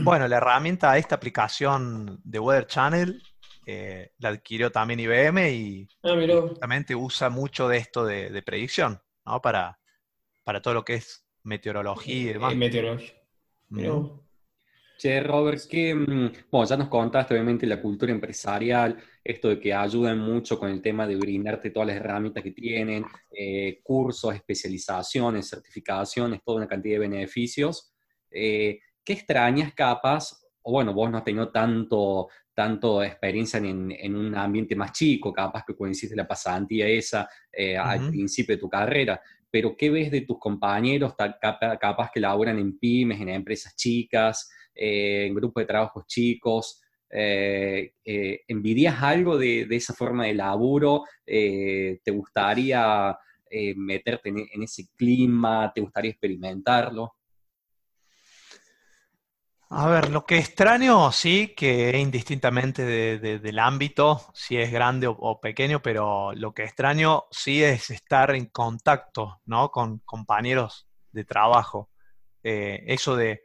Bueno, 0.03 0.27
la 0.27 0.37
herramienta, 0.37 0.97
esta 0.97 1.15
aplicación 1.15 2.19
de 2.23 2.39
Weather 2.39 2.67
Channel, 2.67 3.23
eh, 3.65 4.11
la 4.17 4.29
adquirió 4.29 4.71
también 4.71 4.99
IBM 4.99 5.51
y 5.51 5.87
ah, 6.03 6.15
usa 6.97 7.29
mucho 7.29 7.67
de 7.67 7.77
esto 7.77 8.05
de, 8.05 8.29
de 8.29 8.41
predicción, 8.41 8.99
¿no? 9.25 9.41
Para, 9.41 9.79
para 10.49 10.63
todo 10.63 10.73
lo 10.73 10.83
que 10.83 10.95
es 10.95 11.23
meteorología 11.43 12.15
y 12.15 12.23
demás. 12.23 12.55
Meteorología. 12.55 13.13
Che, 14.97 15.21
Robert, 15.21 15.61
que, 15.69 15.93
mm, 15.93 16.31
bueno, 16.49 16.65
ya 16.67 16.75
nos 16.75 16.87
contaste 16.87 17.35
obviamente 17.35 17.67
la 17.67 17.79
cultura 17.79 18.11
empresarial, 18.11 18.97
esto 19.23 19.49
de 19.49 19.59
que 19.59 19.71
ayudan 19.71 20.17
mucho 20.17 20.57
con 20.57 20.71
el 20.71 20.81
tema 20.81 21.05
de 21.05 21.17
brindarte 21.17 21.69
todas 21.69 21.89
las 21.89 21.97
herramientas 21.97 22.41
que 22.41 22.49
tienen, 22.49 23.05
eh, 23.29 23.79
cursos, 23.83 24.33
especializaciones, 24.33 25.47
certificaciones, 25.47 26.41
toda 26.43 26.57
una 26.57 26.67
cantidad 26.67 26.95
de 26.95 27.07
beneficios. 27.07 27.93
Eh, 28.31 28.79
¿Qué 29.03 29.13
extrañas 29.13 29.75
capas? 29.75 30.47
O 30.63 30.71
bueno, 30.71 30.95
vos 30.95 31.11
no 31.11 31.19
has 31.19 31.23
tenido 31.23 31.51
tanto, 31.51 32.27
tanto 32.55 33.03
experiencia 33.03 33.59
en, 33.59 34.15
un 34.15 34.35
ambiente 34.35 34.75
más 34.75 34.93
chico, 34.93 35.31
capaz 35.31 35.63
que 35.63 35.75
coincide 35.75 36.15
la 36.15 36.27
pasantía 36.27 36.87
esa 36.87 37.29
eh, 37.51 37.77
al 37.77 38.09
principio 38.09 38.55
de 38.55 38.59
tu 38.59 38.67
carrera, 38.67 39.21
pero 39.51 39.75
¿qué 39.75 39.89
ves 39.89 40.11
de 40.11 40.21
tus 40.21 40.39
compañeros 40.39 41.15
capaz 41.79 42.11
que 42.11 42.19
laburan 42.19 42.59
en 42.59 42.77
pymes, 42.77 43.19
en 43.19 43.29
empresas 43.29 43.75
chicas, 43.75 44.49
eh, 44.75 45.25
en 45.27 45.35
grupos 45.35 45.61
de 45.61 45.67
trabajos 45.67 46.05
chicos? 46.07 46.81
Eh, 47.09 47.93
eh, 48.05 48.41
¿Envidias 48.47 49.01
algo 49.01 49.37
de, 49.37 49.67
esa 49.71 49.93
forma 49.93 50.25
de 50.25 50.35
laburo? 50.35 51.03
¿Te 51.25 52.11
gustaría 52.11 53.17
meterte 53.75 54.29
en, 54.29 54.63
ese 54.63 54.87
clima? 54.95 55.71
¿Te 55.73 55.81
gustaría 55.81 56.11
experimentarlo? 56.11 57.13
A 59.71 59.87
ver, 59.87 60.09
lo 60.09 60.25
que 60.25 60.37
extraño, 60.39 61.11
sí, 61.11 61.53
que 61.55 61.95
indistintamente 61.99 62.83
del 63.19 63.59
ámbito, 63.59 64.19
si 64.33 64.57
es 64.57 64.71
grande 64.71 65.05
o, 65.07 65.39
pequeño, 65.39 65.79
pero 65.79 66.33
lo 66.33 66.53
que 66.55 66.63
extraño 66.63 67.25
sí 67.29 67.63
es 67.63 67.91
estar 67.91 68.31
en 68.31 68.47
contacto, 68.47 69.41
¿no? 69.45 69.69
Con 69.69 69.99
compañeros 69.99 70.87
de 71.11 71.23
trabajo. 71.23 71.91
Eh, 72.43 72.83
eso 72.87 73.15
de, 73.15 73.43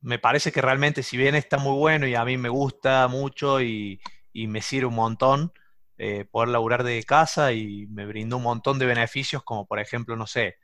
me 0.00 0.18
parece 0.20 0.52
que 0.52 0.62
realmente 0.62 1.02
si 1.02 1.16
bien 1.16 1.34
está 1.34 1.58
muy 1.58 1.76
bueno 1.78 2.06
y 2.06 2.14
a 2.14 2.24
mí 2.24 2.36
me 2.38 2.48
gusta 2.48 3.08
mucho 3.08 3.60
y, 3.62 4.00
me 4.34 4.62
sirve 4.62 4.86
un 4.86 4.94
montón 4.94 5.52
eh, 5.98 6.24
poder 6.26 6.50
laburar 6.50 6.84
de 6.84 7.02
casa 7.04 7.52
y 7.52 7.86
me 7.88 8.06
brindó 8.06 8.36
un 8.38 8.44
montón 8.44 8.78
de 8.78 8.86
beneficios, 8.86 9.42
como 9.44 9.66
por 9.66 9.80
ejemplo, 9.80 10.16
no 10.16 10.26
sé, 10.26 10.58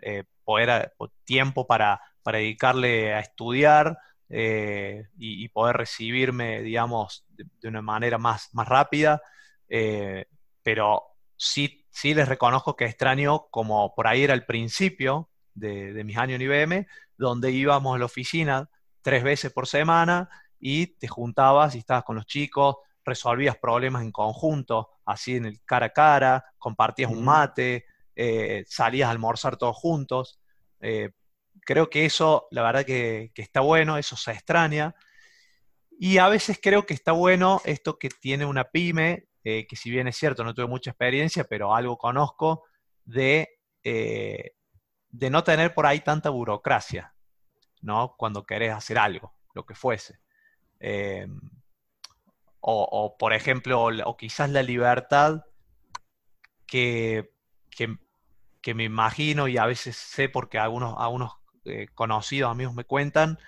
eh, 0.00 0.24
poder, 0.44 0.94
tiempo 1.24 1.66
para, 1.66 2.00
para 2.22 2.38
dedicarle 2.38 3.14
a 3.14 3.20
estudiar, 3.20 3.98
eh, 4.28 5.08
y, 5.18 5.48
poder 5.48 5.76
recibirme, 5.76 6.62
digamos, 6.62 7.24
de, 7.28 7.68
una 7.68 7.82
manera 7.82 8.18
más, 8.18 8.48
más 8.52 8.68
rápida. 8.68 9.22
Eh, 9.68 10.26
pero 10.62 11.02
sí, 11.36 11.86
sí 11.90 12.14
les 12.14 12.28
reconozco 12.28 12.76
que 12.76 12.86
extraño, 12.86 13.46
como 13.50 13.94
por 13.94 14.06
ahí 14.06 14.22
era 14.22 14.34
el 14.34 14.46
principio 14.46 15.28
de, 15.54 16.02
mis 16.04 16.16
años 16.16 16.40
en 16.40 16.42
IBM, 16.42 16.86
donde 17.16 17.50
íbamos 17.52 17.94
a 17.94 17.98
la 17.98 18.06
oficina 18.06 18.70
tres 19.02 19.22
veces 19.22 19.52
por 19.52 19.66
semana 19.66 20.30
y 20.58 20.86
te 20.86 21.08
juntabas 21.08 21.74
y 21.74 21.78
estabas 21.78 22.04
con 22.04 22.16
los 22.16 22.26
chicos, 22.26 22.76
resolvías 23.04 23.56
problemas 23.56 24.02
en 24.02 24.12
conjunto, 24.12 24.90
así 25.04 25.36
en 25.36 25.46
el 25.46 25.62
cara 25.64 25.86
a 25.86 25.90
cara, 25.90 26.44
compartías 26.58 27.10
un 27.10 27.24
mate, 27.24 27.84
eh, 28.14 28.64
salías 28.66 29.08
a 29.08 29.10
almorzar 29.10 29.56
todos 29.56 29.76
juntos 29.76 30.38
creo 31.64 31.90
que 31.90 32.04
eso, 32.04 32.48
la 32.50 32.62
verdad 32.62 32.84
que, 32.84 33.32
está 33.34 33.60
bueno, 33.60 33.98
eso 33.98 34.16
se 34.16 34.32
extraña. 34.32 34.94
Y 35.98 36.18
a 36.18 36.28
veces 36.28 36.58
creo 36.60 36.86
que 36.86 36.94
está 36.94 37.12
bueno 37.12 37.60
esto 37.64 37.98
que 37.98 38.08
tiene 38.08 38.44
una 38.44 38.64
pyme, 38.64 39.28
eh, 39.44 39.66
que 39.66 39.76
si 39.76 39.90
bien 39.90 40.08
es 40.08 40.16
cierto, 40.16 40.44
no 40.44 40.54
tuve 40.54 40.66
mucha 40.66 40.90
experiencia, 40.90 41.44
pero 41.44 41.74
algo 41.74 41.96
conozco, 41.96 42.64
de, 43.04 43.60
eh, 43.84 44.52
de 45.10 45.30
no 45.30 45.44
tener 45.44 45.74
por 45.74 45.86
ahí 45.86 46.00
tanta 46.00 46.30
burocracia, 46.30 47.14
¿no? 47.80 48.14
Cuando 48.16 48.44
querés 48.44 48.72
hacer 48.72 48.98
algo, 48.98 49.34
lo 49.54 49.64
que 49.64 49.74
fuese. 49.74 50.18
Eh, 50.80 51.26
o, 52.64 53.16
por 53.18 53.32
ejemplo, 53.32 53.88
o 54.04 54.16
quizás 54.16 54.48
la 54.50 54.62
libertad 54.62 55.42
que, 56.64 57.32
que, 57.70 58.74
me 58.74 58.84
imagino 58.84 59.48
y 59.48 59.58
a 59.58 59.66
veces 59.66 59.96
sé 59.96 60.28
porque 60.28 60.58
algunos, 60.58 60.94
algunos 60.96 61.41
eh, 61.64 61.86
conocidos, 61.94 62.50
amigos 62.50 62.74
me 62.74 62.84
cuentan, 62.84 63.38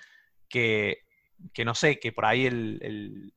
que, 0.48 1.02
no 1.64 1.74
sé, 1.74 1.98
que 1.98 2.12
por 2.12 2.26
ahí 2.26 2.46
el, 2.46 3.32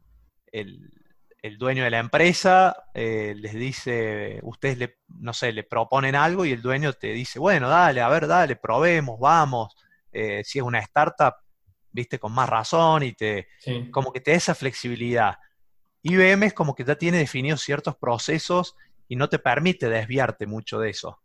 dueño 1.57 1.83
de 1.83 1.89
la 1.89 1.99
empresa 1.99 2.75
eh, 2.93 3.33
les 3.35 3.53
dice, 3.53 4.39
ustedes 4.43 4.77
le, 4.77 4.97
no 5.19 5.33
sé, 5.33 5.51
le 5.51 5.63
proponen 5.63 6.15
algo 6.15 6.45
y 6.45 6.51
el 6.51 6.61
dueño 6.61 6.93
te 6.93 7.07
dice, 7.13 7.39
bueno, 7.39 7.69
dale, 7.69 8.01
a 8.01 8.09
ver, 8.09 8.27
dale, 8.27 8.55
probemos, 8.55 9.19
vamos. 9.19 9.75
Eh, 10.11 10.43
si 10.43 10.59
es 10.59 10.63
una 10.63 10.79
startup, 10.79 11.35
viste, 11.91 12.19
con 12.19 12.33
más 12.33 12.49
razón 12.49 13.03
y 13.03 13.13
te, 13.13 13.47
como 13.91 14.11
que 14.11 14.21
te 14.21 14.31
da 14.31 14.37
esa 14.37 14.55
flexibilidad. 14.55 15.37
IBM 16.03 16.47
es 16.47 16.53
como 16.53 16.75
que 16.75 16.83
ya 16.83 16.95
tiene 16.95 17.17
definidos 17.17 17.61
ciertos 17.61 17.95
procesos 17.95 18.75
y 19.07 19.15
no 19.15 19.29
te 19.29 19.39
permite 19.39 19.89
desviarte 19.89 20.45
mucho 20.45 20.79
de 20.79 20.91
eso. 20.91 21.21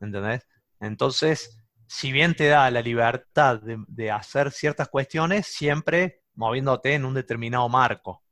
¿Entendés? 0.00 0.46
Entonces, 0.80 1.58
si 1.88 2.12
bien 2.12 2.34
te 2.34 2.48
da 2.48 2.70
la 2.70 2.82
libertad 2.82 3.60
de, 3.62 4.10
hacer 4.10 4.52
ciertas 4.52 4.88
cuestiones, 4.88 5.46
siempre 5.46 6.20
moviéndote 6.34 6.94
en 6.94 7.06
un 7.06 7.14
determinado 7.14 7.66
marco. 7.68 8.22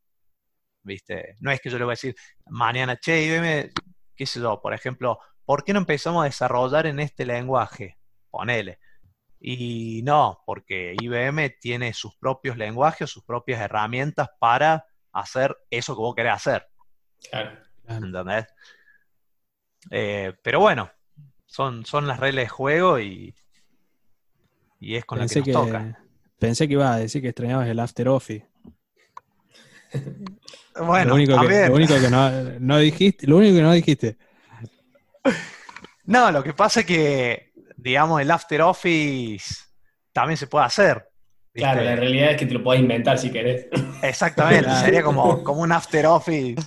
¿Viste? 0.82 1.36
No 1.40 1.50
es 1.50 1.60
que 1.60 1.70
yo 1.70 1.78
le 1.78 1.84
voy 1.84 1.92
a 1.92 1.94
decir, 1.94 2.14
mañana, 2.46 2.98
che, 2.98 3.22
IBM, 3.24 3.72
qué 4.14 4.26
sé 4.26 4.40
yo, 4.40 4.60
por 4.60 4.74
ejemplo, 4.74 5.18
¿por 5.44 5.64
qué 5.64 5.72
no 5.72 5.80
empezamos 5.80 6.20
a 6.20 6.26
desarrollar 6.26 6.86
en 6.86 7.00
este 7.00 7.24
lenguaje? 7.24 7.96
Ponele. 8.30 8.78
Y 9.40 10.02
no, 10.04 10.42
porque 10.44 10.94
IBM 11.00 11.56
tiene 11.58 11.94
sus 11.94 12.14
propios 12.16 12.58
lenguajes, 12.58 13.10
sus 13.10 13.24
propias 13.24 13.60
herramientas 13.60 14.28
para 14.38 14.86
hacer 15.12 15.56
eso 15.70 15.94
que 15.94 16.00
vos 16.00 16.14
querés 16.14 16.34
hacer. 16.34 16.68
Claro. 17.30 17.58
¿Entendés? 17.88 18.46
Eh, 19.90 20.34
pero 20.42 20.60
bueno, 20.60 20.90
son, 21.46 21.86
son 21.86 22.06
las 22.06 22.20
reglas 22.20 22.44
de 22.44 22.48
juego 22.48 23.00
y, 23.00 23.34
y 24.86 24.94
es 24.94 25.04
con 25.04 25.18
la 25.18 25.26
que 25.26 25.40
nos 25.40 25.50
toca. 25.50 25.98
Pensé 26.38 26.68
que 26.68 26.74
iba 26.74 26.94
a 26.94 26.98
decir 26.98 27.20
que 27.20 27.28
extrañabas 27.28 27.66
el 27.68 27.80
After 27.80 28.08
Office. 28.08 28.46
bueno, 30.80 31.08
lo 31.08 31.14
único, 31.16 31.40
que, 31.40 31.66
lo 31.66 31.74
único 31.74 31.94
que 32.00 32.08
no, 32.60 32.78
dijiste, 32.78 33.26
lo 33.26 33.38
único 33.38 33.56
que 33.56 33.62
no 33.62 33.72
dijiste. 33.72 34.16
No, 36.04 36.30
lo 36.30 36.44
que 36.44 36.52
pasa 36.52 36.80
es 36.80 36.86
que, 36.86 37.52
digamos, 37.76 38.20
el 38.20 38.30
After 38.30 38.62
Office 38.62 39.56
también 40.12 40.36
se 40.36 40.46
puede 40.46 40.66
hacer. 40.66 41.08
Claro, 41.52 41.82
la 41.82 41.96
realidad 41.96 42.30
es 42.30 42.36
que 42.36 42.46
te 42.46 42.54
lo 42.54 42.62
puedes 42.62 42.80
inventar 42.80 43.18
si 43.18 43.32
querés. 43.32 43.66
Exactamente, 44.02 44.70
sería 44.76 45.02
como, 45.02 45.42
como 45.42 45.62
un 45.62 45.72
After 45.72 46.06
Office. 46.06 46.62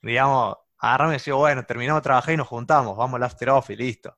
Digamos, 0.00 0.56
agarrame 0.78 1.12
y 1.12 1.16
decir, 1.16 1.34
bueno, 1.34 1.66
terminamos 1.66 2.00
de 2.00 2.04
trabajar 2.04 2.32
y 2.32 2.38
nos 2.38 2.48
juntamos, 2.48 2.96
vamos 2.96 3.16
al 3.16 3.24
After 3.24 3.50
Office, 3.50 3.82
listo. 3.82 4.16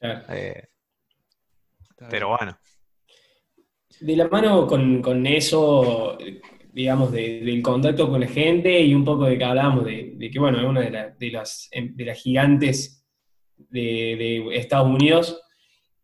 Claro. 0.00 0.24
Eh, 0.30 0.69
pero 2.08 2.28
bueno. 2.28 2.56
De 4.00 4.16
la 4.16 4.28
mano 4.28 4.66
con, 4.66 5.26
eso, 5.26 6.16
digamos, 6.72 7.12
del 7.12 7.60
contacto 7.62 8.08
con 8.08 8.20
la 8.20 8.28
gente 8.28 8.80
y 8.80 8.94
un 8.94 9.04
poco 9.04 9.24
de 9.24 9.36
que 9.36 9.44
hablábamos 9.44 9.84
de, 9.84 10.30
que, 10.32 10.38
bueno, 10.38 10.58
es 10.58 10.64
una 10.64 10.80
de, 10.80 11.30
las, 11.30 11.68
em, 11.72 11.94
de 11.94 12.04
las 12.04 12.18
gigantes 12.18 13.06
de, 13.68 14.56
Estados 14.56 14.88
Unidos. 14.88 15.42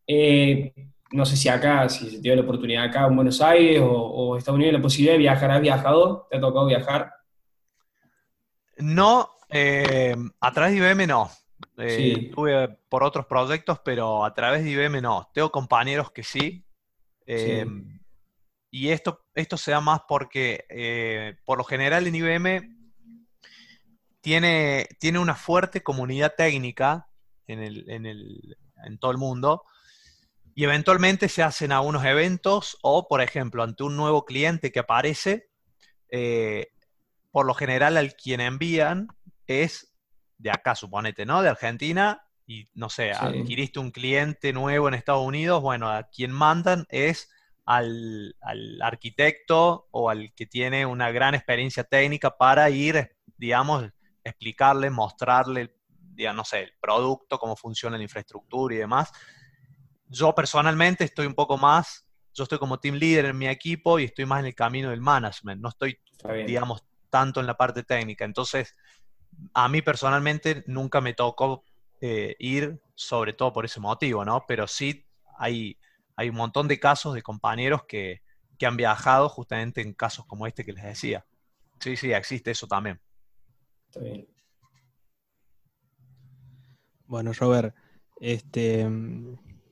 Eh, 0.05 0.73
no 1.11 1.25
sé 1.25 1.35
si 1.37 1.49
acá, 1.49 1.87
si 1.89 2.09
se 2.09 2.17
te 2.17 2.21
dio 2.21 2.35
la 2.35 2.41
oportunidad 2.41 2.83
acá 2.83 3.07
en 3.07 3.15
Buenos 3.15 3.41
Aires 3.41 3.81
o, 3.83 4.37
Estados 4.37 4.57
Unidos, 4.57 4.73
la 4.73 4.81
posibilidad 4.81 5.13
de 5.13 5.19
viajar. 5.19 5.51
¿Has 5.51 5.61
viajado? 5.61 6.27
¿Te 6.29 6.37
ha 6.37 6.41
tocado 6.41 6.67
viajar? 6.67 7.11
No, 8.77 9.29
eh, 9.49 10.15
a 10.39 10.51
través 10.51 10.73
de 10.73 10.77
IBM 10.77 11.07
no. 11.07 11.29
Eh, 11.77 12.27
Estuve 12.27 12.67
por 12.89 13.03
otros 13.03 13.25
proyectos, 13.25 13.79
pero 13.83 14.25
a 14.25 14.33
través 14.33 14.63
de 14.63 14.71
IBM 14.71 15.01
no. 15.01 15.29
Tengo 15.33 15.51
compañeros 15.51 16.11
que 16.11 16.23
sí. 16.23 16.65
Eh, 17.25 17.65
y 18.71 18.89
esto, 18.89 19.25
esto 19.33 19.57
se 19.57 19.71
da 19.71 19.81
más 19.81 20.01
porque, 20.07 21.37
por 21.45 21.57
lo 21.57 21.63
general 21.63 22.07
en 22.07 22.15
IBM, 22.15 22.77
tiene, 24.21 24.87
tiene 24.99 25.19
una 25.19 25.35
fuerte 25.35 25.83
comunidad 25.83 26.33
técnica 26.35 27.07
en, 27.47 27.59
el, 27.59 27.89
en, 27.89 28.05
el, 28.05 28.57
en 28.83 28.97
todo 28.97 29.11
el 29.11 29.17
mundo 29.17 29.63
y 30.57 30.63
eventualmente 30.63 31.29
se 31.29 31.43
hacen 31.43 31.71
algunos 31.71 32.03
eventos 32.03 32.79
o, 32.81 33.07
por 33.07 33.21
ejemplo, 33.21 33.61
ante 33.61 33.83
un 33.83 33.95
nuevo 33.95 34.25
cliente 34.25 34.71
que 34.71 34.79
aparece, 34.79 35.51
eh, 36.09 36.69
por 37.29 37.45
lo 37.45 37.53
general 37.53 37.95
al 37.95 38.15
quien 38.15 38.41
envían 38.41 39.07
es 39.45 39.93
de 40.37 40.51
acá, 40.51 40.75
suponete, 40.75 41.25
¿no? 41.25 41.41
De 41.41 41.49
Argentina 41.49 42.23
y, 42.45 42.69
no 42.73 42.89
sé, 42.89 43.11
adquiriste 43.11 43.79
un 43.79 43.91
cliente 43.91 44.53
nuevo 44.53 44.87
en 44.87 44.93
Estados 44.93 45.25
Unidos, 45.25 45.61
bueno, 45.61 45.89
a 45.89 46.03
quien 46.03 46.31
mandan 46.31 46.85
es 46.89 47.29
al, 47.65 48.35
arquitecto 48.81 49.87
o 49.91 50.09
al 50.09 50.33
que 50.33 50.45
tiene 50.45 50.85
una 50.85 51.11
gran 51.11 51.35
experiencia 51.35 51.83
técnica 51.83 52.37
para 52.37 52.69
ir, 52.69 53.17
digamos, 53.35 53.89
explicarle, 54.23 54.89
mostrarle, 54.89 55.75
no 56.33 56.45
sé, 56.45 56.63
el 56.63 56.73
producto, 56.79 57.37
cómo 57.37 57.57
funciona 57.57 57.97
la 57.97 58.03
infraestructura 58.03 58.75
y 58.75 58.77
demás. 58.77 59.11
Yo 60.07 60.33
personalmente 60.33 61.03
estoy 61.03 61.27
un 61.27 61.35
poco 61.35 61.57
más, 61.57 62.07
yo 62.33 62.43
estoy 62.43 62.59
como 62.59 62.79
team 62.79 62.95
leader 62.95 63.25
en 63.25 63.37
mi 63.37 63.49
equipo 63.49 63.99
y 63.99 64.05
estoy 64.05 64.25
más 64.25 64.39
en 64.39 64.45
el 64.45 64.55
camino 64.55 64.89
del 64.89 65.01
management, 65.01 65.61
no 65.61 65.69
estoy, 65.69 65.99
digamos, 66.45 66.85
tanto 67.09 67.41
en 67.41 67.47
la 67.47 67.57
parte 67.57 67.83
técnica. 67.83 68.23
Entonces, 68.23 68.73
a 69.53 69.69
mí 69.69 69.81
personalmente 69.81 70.63
nunca 70.67 71.01
me 71.01 71.13
tocó 71.13 71.63
eh, 72.01 72.35
ir, 72.39 72.79
sobre 72.95 73.33
todo 73.33 73.53
por 73.53 73.65
ese 73.65 73.79
motivo, 73.79 74.25
¿no? 74.25 74.45
Pero 74.47 74.67
sí 74.67 75.05
hay, 75.37 75.77
hay 76.15 76.29
un 76.29 76.35
montón 76.35 76.67
de 76.67 76.79
casos 76.79 77.13
de 77.13 77.21
compañeros 77.21 77.83
que, 77.87 78.21
que 78.57 78.65
han 78.65 78.77
viajado 78.77 79.29
justamente 79.29 79.81
en 79.81 79.93
casos 79.93 80.25
como 80.25 80.47
este 80.47 80.65
que 80.65 80.73
les 80.73 80.83
decía. 80.83 81.25
Sí, 81.79 81.95
sí, 81.95 82.11
existe 82.11 82.51
eso 82.51 82.67
también. 82.67 82.99
Está 83.87 84.01
bien. 84.01 84.27
Bueno, 87.05 87.31
Robert, 87.33 87.73
este, 88.19 88.85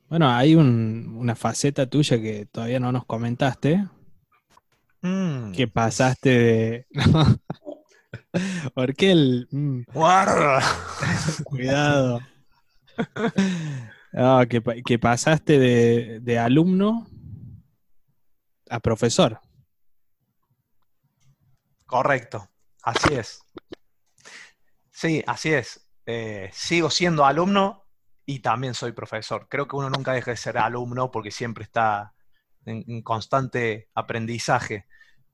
bueno, 0.07 0.29
hay 0.29 0.55
una 0.55 1.35
faceta 1.35 1.89
tuya 1.89 2.21
que 2.21 2.45
todavía 2.45 2.79
no 2.79 2.91
nos 2.91 3.05
comentaste. 3.05 3.85
Mm. 5.01 5.51
Que 5.51 5.67
pasaste 5.67 6.29
de. 6.29 6.87
¿Por 8.73 8.95
qué 8.95 9.11
el. 9.11 9.47
Mm. 9.51 9.81
¡Guarda! 9.93 10.61
Cuidado. 11.43 12.19
que, 14.49 14.99
pasaste 14.99 15.59
de, 15.59 16.19
de, 16.21 16.39
alumno 16.39 17.07
a 18.69 18.79
profesor. 18.79 19.39
Correcto, 21.85 22.49
así 22.83 23.13
es. 23.13 23.39
Sí, 24.91 25.23
así 25.27 25.53
es. 25.53 25.87
Eh, 26.05 26.49
sigo 26.53 26.89
siendo 26.89 27.25
alumno, 27.25 27.85
y 28.25 28.39
también 28.39 28.73
soy 28.73 28.91
profesor. 28.91 29.47
Creo 29.49 29.67
que 29.67 29.75
uno 29.75 29.89
nunca 29.89 30.13
deja 30.13 30.31
de 30.31 30.37
ser 30.37 30.57
alumno 30.57 31.11
porque 31.11 31.31
siempre 31.31 31.63
está 31.63 32.13
en, 32.65 33.01
constante 33.03 33.89
aprendizaje. 33.93 34.87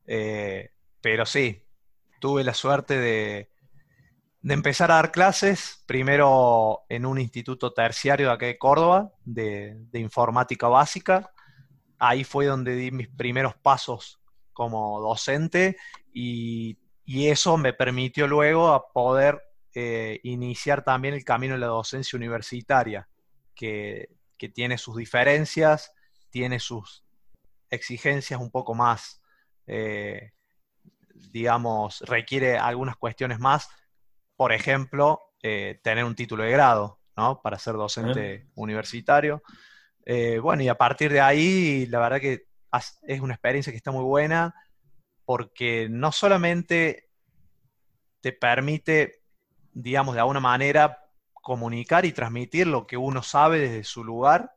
Eh, 0.06 0.72
pero 1.00 1.26
sí, 1.26 1.66
tuve 2.22 2.46
la 2.46 2.54
suerte 2.54 2.98
de, 2.98 3.50
empezar 4.44 4.92
a 4.92 4.96
dar 4.96 5.12
clases, 5.12 5.84
primero 5.86 6.84
en 6.88 7.06
un 7.06 7.20
instituto 7.20 7.74
terciario 7.74 8.28
de 8.28 8.34
aquí 8.34 8.46
de 8.46 8.58
Córdoba, 8.58 9.12
de, 9.26 9.76
informática 9.96 10.70
básica. 10.70 11.32
Ahí 12.00 12.24
fue 12.24 12.46
donde 12.46 12.76
di 12.76 12.92
mis 12.92 13.10
primeros 13.10 13.56
pasos 13.58 14.22
como 14.54 15.02
docente 15.02 15.76
y, 16.14 16.78
y 17.04 17.28
eso 17.28 17.58
me 17.58 17.74
permitió 17.74 18.28
luego 18.28 18.70
a 18.70 18.88
poder 18.92 19.42
eh, 19.74 20.20
iniciar 20.24 20.84
también 20.84 21.14
el 21.14 21.24
camino 21.24 21.54
de 21.54 21.62
la 21.62 21.68
docencia 21.68 22.18
universitaria, 22.18 23.08
que, 23.56 24.10
tiene 24.56 24.80
sus 24.80 24.96
diferencias, 24.96 25.94
tiene 26.32 26.60
sus 26.60 27.06
exigencias 27.70 28.42
un 28.42 28.50
poco 28.50 28.74
más, 28.74 29.22
eh, 29.68 30.32
digamos, 31.32 32.02
requiere 32.02 32.58
algunas 32.58 32.98
cuestiones 32.98 33.40
más. 33.40 33.70
Por 34.36 34.52
ejemplo, 34.54 35.22
eh, 35.44 35.80
tener 35.84 36.04
un 36.04 36.16
título 36.16 36.44
de 36.44 36.52
grado, 36.52 37.00
¿no? 37.16 37.42
Para 37.42 37.60
ser 37.60 37.76
docente 37.76 38.48
universitario. 38.56 39.44
bueno, 40.42 40.64
y 40.64 40.68
a 40.68 40.76
partir 40.76 41.12
de 41.12 41.22
ahí, 41.22 41.86
la 41.88 42.00
verdad 42.00 42.20
que 42.20 42.48
es 43.04 43.22
una 43.22 43.34
experiencia 43.34 43.72
que 43.72 43.78
está 43.78 43.92
muy 43.92 44.04
buena 44.04 44.56
porque 45.26 45.88
no 45.90 46.12
solamente 46.12 47.10
te 48.22 48.34
permite 48.34 49.22
digamos, 49.74 50.16
de 50.16 50.22
alguna 50.22 50.40
manera 50.40 51.10
comunicar 51.34 52.06
y 52.06 52.12
transmitir 52.12 52.68
lo 52.68 52.86
que 52.86 52.98
uno 52.98 53.24
sabe 53.24 53.60
desde 53.60 53.84
su 53.84 54.04
lugar 54.04 54.54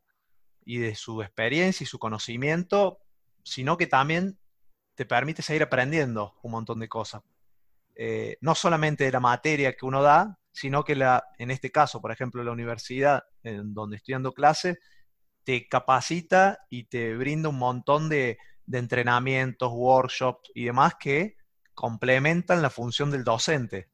y 0.65 0.79
de 0.79 0.95
su 0.95 1.23
experiencia 1.23 1.85
y 1.85 1.87
su 1.87 1.99
conocimiento, 1.99 2.99
sino 3.43 3.77
que 3.77 3.87
también 3.87 4.39
te 4.95 5.07
permite 5.07 5.43
seguir 5.43 5.63
aprendiendo 5.63 6.35
un 6.43 6.53
montón 6.53 6.81
de 6.81 6.89
cosas. 6.89 7.23
Eh, 7.97 8.37
no 8.41 8.55
solamente 8.55 9.05
de 9.05 9.13
la 9.13 9.21
materia 9.21 9.75
que 9.75 9.87
uno 9.87 10.03
da, 10.03 10.39
sino 10.53 10.85
que 10.85 10.95
la, 10.97 11.25
en 11.39 11.51
este 11.51 11.71
caso, 11.71 12.01
por 12.01 12.13
ejemplo, 12.13 12.43
la 12.45 12.53
universidad 12.53 13.25
en 13.43 13.75
donde 13.75 13.97
estoy 13.97 14.15
dando 14.15 14.33
clase, 14.33 14.79
te 15.45 15.69
capacita 15.69 16.61
y 16.71 16.85
te 16.85 17.15
brinda 17.17 17.49
un 17.49 17.59
montón 17.59 18.09
de, 18.09 18.39
de 18.67 18.79
entrenamientos, 18.79 19.71
workshops 19.73 20.51
y 20.55 20.65
demás 20.65 20.95
que 20.99 21.37
complementan 21.75 22.63
la 22.63 22.71
función 22.71 23.11
del 23.11 23.25
docente. 23.25 23.89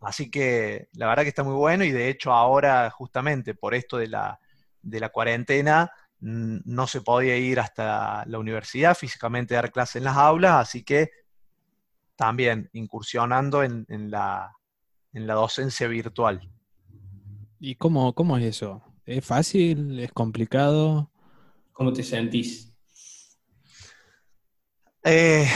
Así 0.00 0.30
que 0.30 0.88
la 0.92 1.06
verdad 1.06 1.22
que 1.22 1.30
está 1.30 1.42
muy 1.42 1.54
bueno 1.54 1.84
y 1.84 1.90
de 1.90 2.08
hecho 2.08 2.32
ahora 2.32 2.90
justamente 2.90 3.54
por 3.54 3.74
esto 3.74 3.96
de 3.96 4.08
la, 4.08 4.38
cuarentena 5.12 5.90
no 6.24 6.86
se 6.86 7.02
podía 7.02 7.36
ir 7.36 7.60
hasta 7.60 8.24
la 8.26 8.38
universidad 8.38 8.96
físicamente 8.96 9.54
a 9.54 9.58
dar 9.60 9.72
clases 9.72 9.96
en 9.96 10.04
las 10.04 10.16
aulas, 10.16 10.54
así 10.54 10.82
que 10.82 11.10
también 12.16 12.70
incursionando 12.72 13.62
en, 13.62 13.86
la, 14.10 14.56
docencia 15.12 15.86
virtual. 15.86 16.50
¿Y 17.60 17.74
cómo, 17.74 18.14
cómo 18.14 18.38
es 18.38 18.44
eso? 18.44 18.82
¿Es 19.04 19.22
fácil? 19.22 20.00
¿Es 20.00 20.12
complicado? 20.12 21.10
¿Cómo 21.72 21.92
te 21.92 22.02
sentís? 22.02 22.74
Eh, 25.02 25.46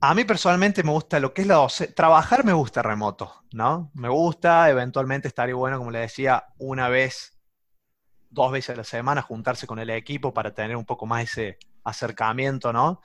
a 0.00 0.12
mí 0.12 0.24
personalmente 0.24 0.82
me 0.82 0.90
gusta 0.90 1.20
lo 1.20 1.32
que 1.32 1.42
es 1.42 1.48
la 1.48 1.54
docencia. 1.56 1.94
Trabajar 1.94 2.44
me 2.44 2.52
gusta 2.52 2.82
remoto, 2.82 3.44
¿no? 3.52 3.92
Me 3.94 4.08
gusta, 4.08 4.68
eventualmente 4.70 5.28
estaría 5.28 5.54
bueno, 5.54 5.78
como 5.78 5.92
le 5.92 6.00
decía, 6.00 6.46
una 6.58 6.88
vez, 6.88 7.35
dos 8.36 8.52
veces 8.52 8.70
a 8.70 8.76
la 8.76 8.84
semana, 8.84 9.22
juntarse 9.22 9.66
con 9.66 9.78
el 9.78 9.90
equipo 9.90 10.32
para 10.32 10.54
tener 10.54 10.76
un 10.76 10.84
poco 10.84 11.06
más 11.06 11.24
ese 11.24 11.58
acercamiento, 11.82 12.72
¿no? 12.72 13.00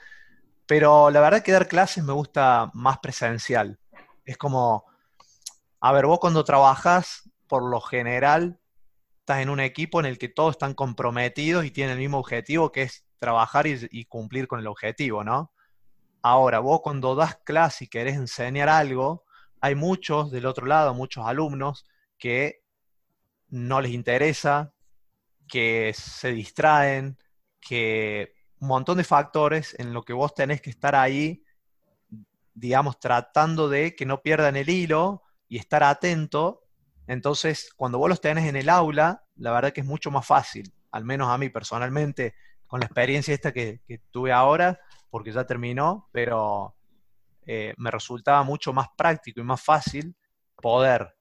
Pero 0.67 1.09
la 1.09 1.21
verdad 1.21 1.41
que 1.41 1.53
dar 1.53 1.67
clases 1.67 2.03
me 2.03 2.13
gusta 2.13 2.69
más 2.73 2.99
presencial. 2.99 3.79
Es 4.25 4.37
como, 4.37 4.85
a 5.79 5.91
ver, 5.93 6.05
vos 6.05 6.19
cuando 6.19 6.43
trabajas, 6.43 7.29
por 7.47 7.63
lo 7.63 7.79
general, 7.79 8.59
estás 9.19 9.39
en 9.39 9.49
un 9.49 9.61
equipo 9.61 9.99
en 10.01 10.05
el 10.05 10.17
que 10.17 10.29
todos 10.29 10.51
están 10.51 10.73
comprometidos 10.73 11.65
y 11.65 11.71
tienen 11.71 11.93
el 11.93 11.99
mismo 11.99 12.19
objetivo, 12.19 12.71
que 12.71 12.83
es 12.83 13.05
trabajar 13.17 13.67
y, 13.67 13.87
y 13.89 14.05
cumplir 14.05 14.47
con 14.47 14.59
el 14.59 14.67
objetivo, 14.67 15.23
¿no? 15.23 15.53
Ahora, 16.21 16.59
vos 16.59 16.81
cuando 16.83 17.15
das 17.15 17.37
clase 17.43 17.85
y 17.85 17.87
querés 17.87 18.15
enseñar 18.15 18.67
algo, 18.67 19.23
hay 19.61 19.75
muchos 19.75 20.29
del 20.29 20.45
otro 20.45 20.65
lado, 20.65 20.93
muchos 20.93 21.25
alumnos 21.25 21.85
que 22.17 22.63
no 23.47 23.79
les 23.79 23.91
interesa, 23.91 24.73
que 25.51 25.93
se 25.93 26.31
distraen, 26.31 27.17
que 27.59 28.33
un 28.61 28.69
montón 28.69 28.97
de 28.97 29.03
factores 29.03 29.75
en 29.77 29.93
lo 29.93 30.01
que 30.01 30.13
vos 30.13 30.33
tenés 30.33 30.61
que 30.61 30.69
estar 30.69 30.95
ahí, 30.95 31.43
digamos, 32.53 33.01
tratando 33.01 33.67
de 33.67 33.93
que 33.93 34.05
no 34.05 34.21
pierdan 34.21 34.55
el 34.55 34.69
hilo 34.69 35.23
y 35.49 35.57
estar 35.57 35.83
atento. 35.83 36.63
Entonces, 37.05 37.69
cuando 37.75 37.97
vos 37.97 38.07
los 38.07 38.21
tenés 38.21 38.47
en 38.47 38.55
el 38.55 38.69
aula, 38.69 39.25
la 39.35 39.51
verdad 39.51 39.73
que 39.73 39.81
es 39.81 39.87
mucho 39.87 40.09
más 40.09 40.25
fácil, 40.25 40.71
al 40.89 41.03
menos 41.03 41.27
a 41.27 41.37
mí 41.37 41.49
personalmente, 41.49 42.33
con 42.65 42.79
la 42.79 42.85
experiencia 42.85 43.33
esta 43.33 43.51
que, 43.51 43.81
tuve 44.09 44.31
ahora, 44.31 44.79
porque 45.09 45.33
ya 45.33 45.45
terminó, 45.45 46.07
pero 46.13 46.77
eh, 47.45 47.73
me 47.75 47.91
resultaba 47.91 48.43
mucho 48.43 48.71
más 48.71 48.87
práctico 48.95 49.41
y 49.41 49.43
más 49.43 49.61
fácil 49.61 50.15
poder 50.55 51.13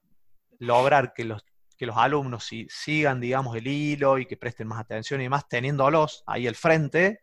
lograr 0.57 1.11
que 1.13 1.25
los, 1.25 1.43
que 1.81 1.87
los 1.87 1.97
alumnos 1.97 2.47
sigan, 2.69 3.19
digamos, 3.19 3.55
el 3.55 3.65
hilo 3.65 4.19
y 4.19 4.27
que 4.27 4.37
presten 4.37 4.67
más 4.67 4.79
atención 4.79 5.19
y 5.19 5.23
demás, 5.23 5.47
teniéndolos 5.47 6.23
ahí 6.27 6.47
al 6.47 6.53
frente, 6.53 7.21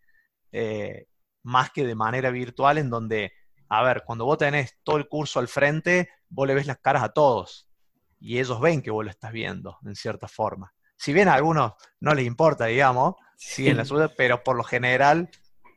eh, 0.50 1.06
más 1.44 1.70
que 1.70 1.86
de 1.86 1.94
manera 1.94 2.32
virtual, 2.32 2.78
en 2.78 2.90
donde, 2.90 3.32
a 3.68 3.84
ver, 3.84 4.02
cuando 4.04 4.24
vos 4.24 4.36
tenés 4.36 4.76
todo 4.82 4.96
el 4.96 5.06
curso 5.06 5.38
al 5.38 5.46
frente, 5.46 6.10
vos 6.28 6.48
le 6.48 6.54
ves 6.54 6.66
las 6.66 6.78
caras 6.78 7.04
a 7.04 7.10
todos 7.10 7.68
y 8.18 8.40
ellos 8.40 8.60
ven 8.60 8.82
que 8.82 8.90
vos 8.90 9.04
lo 9.04 9.12
estás 9.12 9.30
viendo, 9.30 9.78
en 9.84 9.94
cierta 9.94 10.26
forma. 10.26 10.74
Si 10.96 11.12
bien 11.12 11.28
a 11.28 11.34
algunos 11.34 11.74
no 12.00 12.12
les 12.12 12.26
importa, 12.26 12.64
digamos, 12.64 13.14
siguen 13.36 13.76
la 13.76 13.84
suya, 13.84 14.08
pero 14.16 14.42
por 14.42 14.56
lo 14.56 14.64
general 14.64 15.30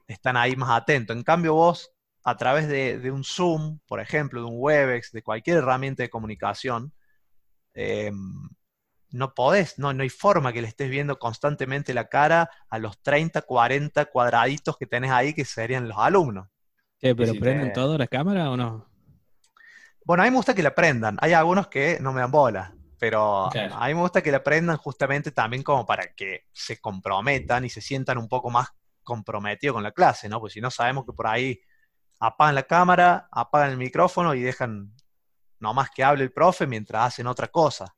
están 0.08 0.38
ahí 0.38 0.56
más 0.56 0.72
atentos. 0.72 1.16
En 1.16 1.22
cambio, 1.22 1.54
vos, 1.54 1.92
a 2.24 2.36
través 2.36 2.68
de, 2.68 2.98
de 2.98 3.12
un 3.12 3.24
Zoom, 3.24 3.78
por 3.86 4.00
ejemplo, 4.00 4.42
de 4.42 4.48
un 4.48 4.56
Webex, 4.56 5.12
de 5.12 5.22
cualquier 5.22 5.58
herramienta 5.58 6.02
de 6.02 6.10
comunicación, 6.10 6.92
eh, 7.74 8.12
no 9.12 9.34
podés, 9.34 9.78
no, 9.78 9.94
no 9.94 10.04
hay 10.04 10.10
forma 10.10 10.54
que 10.54 10.62
le 10.62 10.68
estés 10.68 10.90
viendo 10.90 11.20
constantemente 11.20 11.94
la 11.94 12.08
cara 12.08 12.50
a 12.70 12.80
los 12.80 13.02
30, 13.02 13.42
40 13.42 14.06
cuadraditos 14.06 14.78
que 14.78 14.86
tenés 14.86 15.12
ahí, 15.12 15.34
que 15.34 15.46
serían 15.46 15.88
los 15.88 15.98
alumnos. 15.98 16.48
¿Pero 17.00 17.16
prenden 17.16 17.74
todo 17.74 17.98
la 17.98 18.08
cámara 18.08 18.50
o 18.52 18.58
no? 18.58 18.88
Bueno, 20.06 20.24
a 20.24 20.26
mí 20.26 20.32
me 20.32 20.38
gusta 20.38 20.54
que 20.54 20.64
la 20.64 20.74
prendan. 20.74 21.18
Hay 21.22 21.34
algunos 21.34 21.68
que 21.68 21.98
no 22.00 22.14
me 22.14 22.22
dan 22.22 22.32
bola, 22.32 22.74
pero 22.98 23.46
a 23.48 23.88
mí 23.88 23.94
me 23.94 24.02
gusta 24.02 24.22
que 24.22 24.32
la 24.32 24.44
prendan 24.44 24.78
justamente 24.78 25.32
también 25.32 25.64
como 25.64 25.86
para 25.86 26.14
que 26.14 26.46
se 26.52 26.80
comprometan 26.80 27.66
y 27.66 27.70
se 27.70 27.82
sientan 27.82 28.18
un 28.18 28.28
poco 28.28 28.50
más 28.50 28.70
comprometidos 29.04 29.76
con 29.76 29.84
la 29.84 29.92
clase, 29.92 30.30
¿no? 30.30 30.40
Pues 30.40 30.54
si 30.54 30.62
no 30.62 30.72
sabemos 30.72 31.06
que 31.06 31.14
por 31.14 31.28
ahí 31.28 31.60
apagan 32.20 32.56
la 32.56 32.64
cámara, 32.64 33.28
apagan 33.32 33.72
el 33.72 33.78
micrófono 33.78 34.34
y 34.36 34.42
dejan 34.42 34.94
nomás 35.60 35.90
que 35.90 36.04
hable 36.04 36.24
el 36.24 36.32
profe 36.32 36.68
mientras 36.68 37.08
hacen 37.08 37.28
otra 37.28 37.48
cosa. 37.48 37.96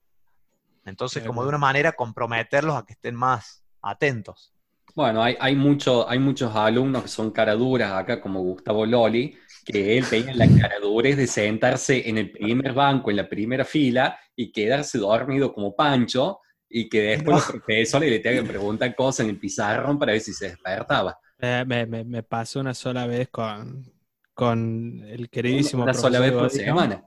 Entonces, 0.86 1.23
como 1.23 1.43
de 1.43 1.49
una 1.49 1.57
manera, 1.57 1.93
comprometerlos 1.93 2.75
a 2.75 2.86
que 2.86 2.93
estén 2.93 3.15
más 3.15 3.63
atentos. 3.81 4.53
Bueno, 4.95 5.23
hay, 5.23 5.36
hay, 5.39 5.55
mucho, 5.55 6.07
hay 6.07 6.19
muchos 6.19 6.55
alumnos 6.55 7.03
que 7.03 7.07
son 7.07 7.31
caraduras 7.31 7.91
acá, 7.93 8.21
como 8.21 8.41
Gustavo 8.41 8.86
Loli, 8.86 9.36
que 9.65 9.97
él 9.97 10.07
tenía 10.07 10.36
la 10.36 10.47
caradurez 10.47 11.17
de 11.17 11.25
sentarse 11.25 12.07
en 12.07 12.17
el 12.19 12.31
primer 12.31 12.73
banco, 12.73 13.09
en 13.09 13.17
la 13.17 13.27
primera 13.27 13.65
fila, 13.65 14.19
y 14.36 14.51
quedarse 14.51 14.99
dormido 14.99 15.53
como 15.53 15.75
Pancho, 15.75 16.41
y 16.69 16.89
que 16.89 17.01
después 17.01 17.36
los 17.36 17.45
profesores 17.45 18.09
le 18.09 18.19
tengan 18.19 18.43
que 18.43 18.49
preguntar 18.51 18.95
cosas 18.95 19.25
en 19.25 19.31
el 19.31 19.39
pizarrón 19.39 19.97
para 19.97 20.11
ver 20.11 20.21
si 20.21 20.34
se 20.34 20.49
despertaba. 20.49 21.17
Eh, 21.39 21.63
me, 21.65 21.86
me, 21.86 22.23
pasó 22.23 22.59
una 22.59 22.73
sola 22.73 23.05
vez 23.05 23.29
con, 23.29 23.91
con 24.34 25.03
el 25.05 25.29
queridísimo. 25.29 25.84
Una, 25.84 25.93
sola 25.93 26.19
vez 26.19 26.31
por 26.31 26.49
semana. 26.49 27.03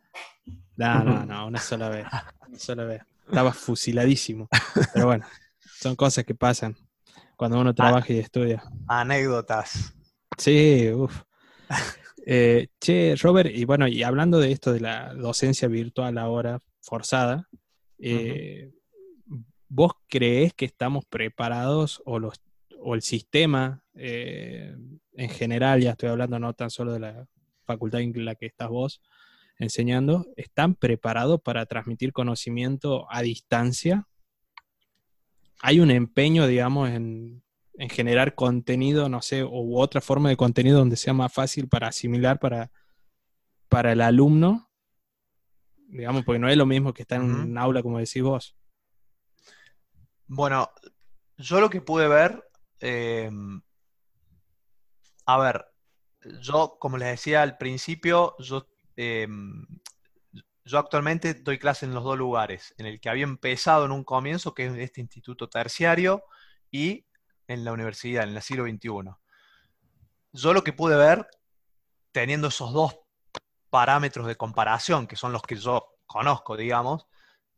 No, 0.76 1.04
no, 1.04 1.24
no, 1.26 1.46
una 1.46 1.58
sola 1.58 1.88
vez. 1.88 2.06
Una 2.46 2.58
sola 2.58 2.84
vez. 2.84 3.02
Estaba 3.26 3.52
fusiladísimo. 3.52 4.48
Pero 4.94 5.06
bueno, 5.06 5.26
son 5.78 5.96
cosas 5.96 6.24
que 6.24 6.34
pasan 6.34 6.76
cuando 7.36 7.60
uno 7.60 7.74
trabaja 7.74 8.12
y 8.12 8.18
estudia. 8.18 8.62
Anécdotas. 8.88 9.94
Sí, 10.38 10.90
uff. 10.92 11.22
Eh, 12.28 12.70
che, 12.80 13.14
Robert, 13.14 13.50
y 13.54 13.64
bueno, 13.64 13.86
y 13.86 14.02
hablando 14.02 14.40
de 14.40 14.50
esto 14.50 14.72
de 14.72 14.80
la 14.80 15.14
docencia 15.14 15.68
virtual 15.68 16.18
ahora, 16.18 16.58
forzada, 16.80 17.48
eh, 18.00 18.72
¿vos 19.68 19.92
crees 20.08 20.52
que 20.52 20.64
estamos 20.64 21.04
preparados 21.06 22.02
o, 22.04 22.18
los, 22.18 22.40
o 22.80 22.96
el 22.96 23.02
sistema 23.02 23.84
eh, 23.94 24.74
en 25.16 25.30
general, 25.30 25.80
ya 25.80 25.92
estoy 25.92 26.10
hablando 26.10 26.38
no 26.38 26.52
tan 26.52 26.70
solo 26.70 26.92
de 26.92 27.00
la 27.00 27.26
facultad 27.64 28.00
en 28.00 28.24
la 28.24 28.34
que 28.34 28.46
estás 28.46 28.68
vos, 28.68 29.00
enseñando, 29.58 30.26
¿están 30.36 30.74
preparados 30.74 31.40
para 31.40 31.66
transmitir 31.66 32.12
conocimiento 32.12 33.06
a 33.10 33.22
distancia? 33.22 34.06
¿Hay 35.60 35.80
un 35.80 35.90
empeño, 35.90 36.46
digamos, 36.46 36.90
en, 36.90 37.42
generar 37.90 38.34
contenido, 38.34 39.08
no 39.08 39.20
sé, 39.20 39.44
u 39.44 39.78
otra 39.78 40.00
forma 40.00 40.30
de 40.30 40.36
contenido 40.36 40.78
donde 40.78 40.96
sea 40.96 41.12
más 41.12 41.32
fácil 41.32 41.68
para 41.68 41.88
asimilar 41.88 42.38
para, 42.38 42.70
para 43.68 43.92
el 43.92 44.00
alumno? 44.00 44.70
Digamos, 45.88 46.24
porque 46.24 46.38
no 46.38 46.48
es 46.48 46.56
lo 46.56 46.66
mismo 46.66 46.92
que 46.92 47.02
estar 47.02 47.20
en 47.20 47.30
un 47.30 47.58
aula, 47.58 47.82
como 47.82 47.98
decís 47.98 48.22
vos. 48.22 48.56
Bueno, 50.26 50.70
yo 51.36 51.60
lo 51.60 51.70
que 51.70 51.80
pude 51.80 52.08
ver, 52.08 52.42
eh, 52.80 53.30
a 55.26 55.38
ver, 55.38 55.66
yo, 56.40 56.76
como 56.80 56.98
les 56.98 57.08
decía 57.08 57.42
al 57.42 57.56
principio, 57.58 58.34
yo 58.38 58.66
Em, 58.96 59.66
yo 60.64 60.78
actualmente 60.78 61.34
doy 61.34 61.58
clase 61.58 61.86
en 61.86 61.94
los 61.94 62.02
dos 62.02 62.18
lugares, 62.18 62.74
en 62.78 62.86
el 62.86 63.00
que 63.00 63.08
había 63.08 63.24
empezado 63.24 63.84
en 63.84 63.92
un 63.92 64.02
comienzo, 64.02 64.54
que 64.54 64.66
es 64.66 64.74
este 64.76 65.00
instituto 65.00 65.48
terciario, 65.48 66.24
y 66.70 67.06
en 67.46 67.64
la 67.64 67.72
universidad, 67.72 68.24
en 68.24 68.34
el 68.34 68.42
siglo 68.42 68.64
XXI. 68.64 69.14
Yo 70.32 70.52
lo 70.52 70.64
que 70.64 70.72
pude 70.72 70.96
ver, 70.96 71.26
teniendo 72.12 72.48
esos 72.48 72.72
dos 72.72 72.98
parámetros 73.70 74.26
de 74.26 74.36
comparación, 74.36 75.06
que 75.06 75.16
son 75.16 75.32
los 75.32 75.42
que 75.42 75.56
yo 75.56 75.86
conozco, 76.06 76.56
digamos, 76.56 77.06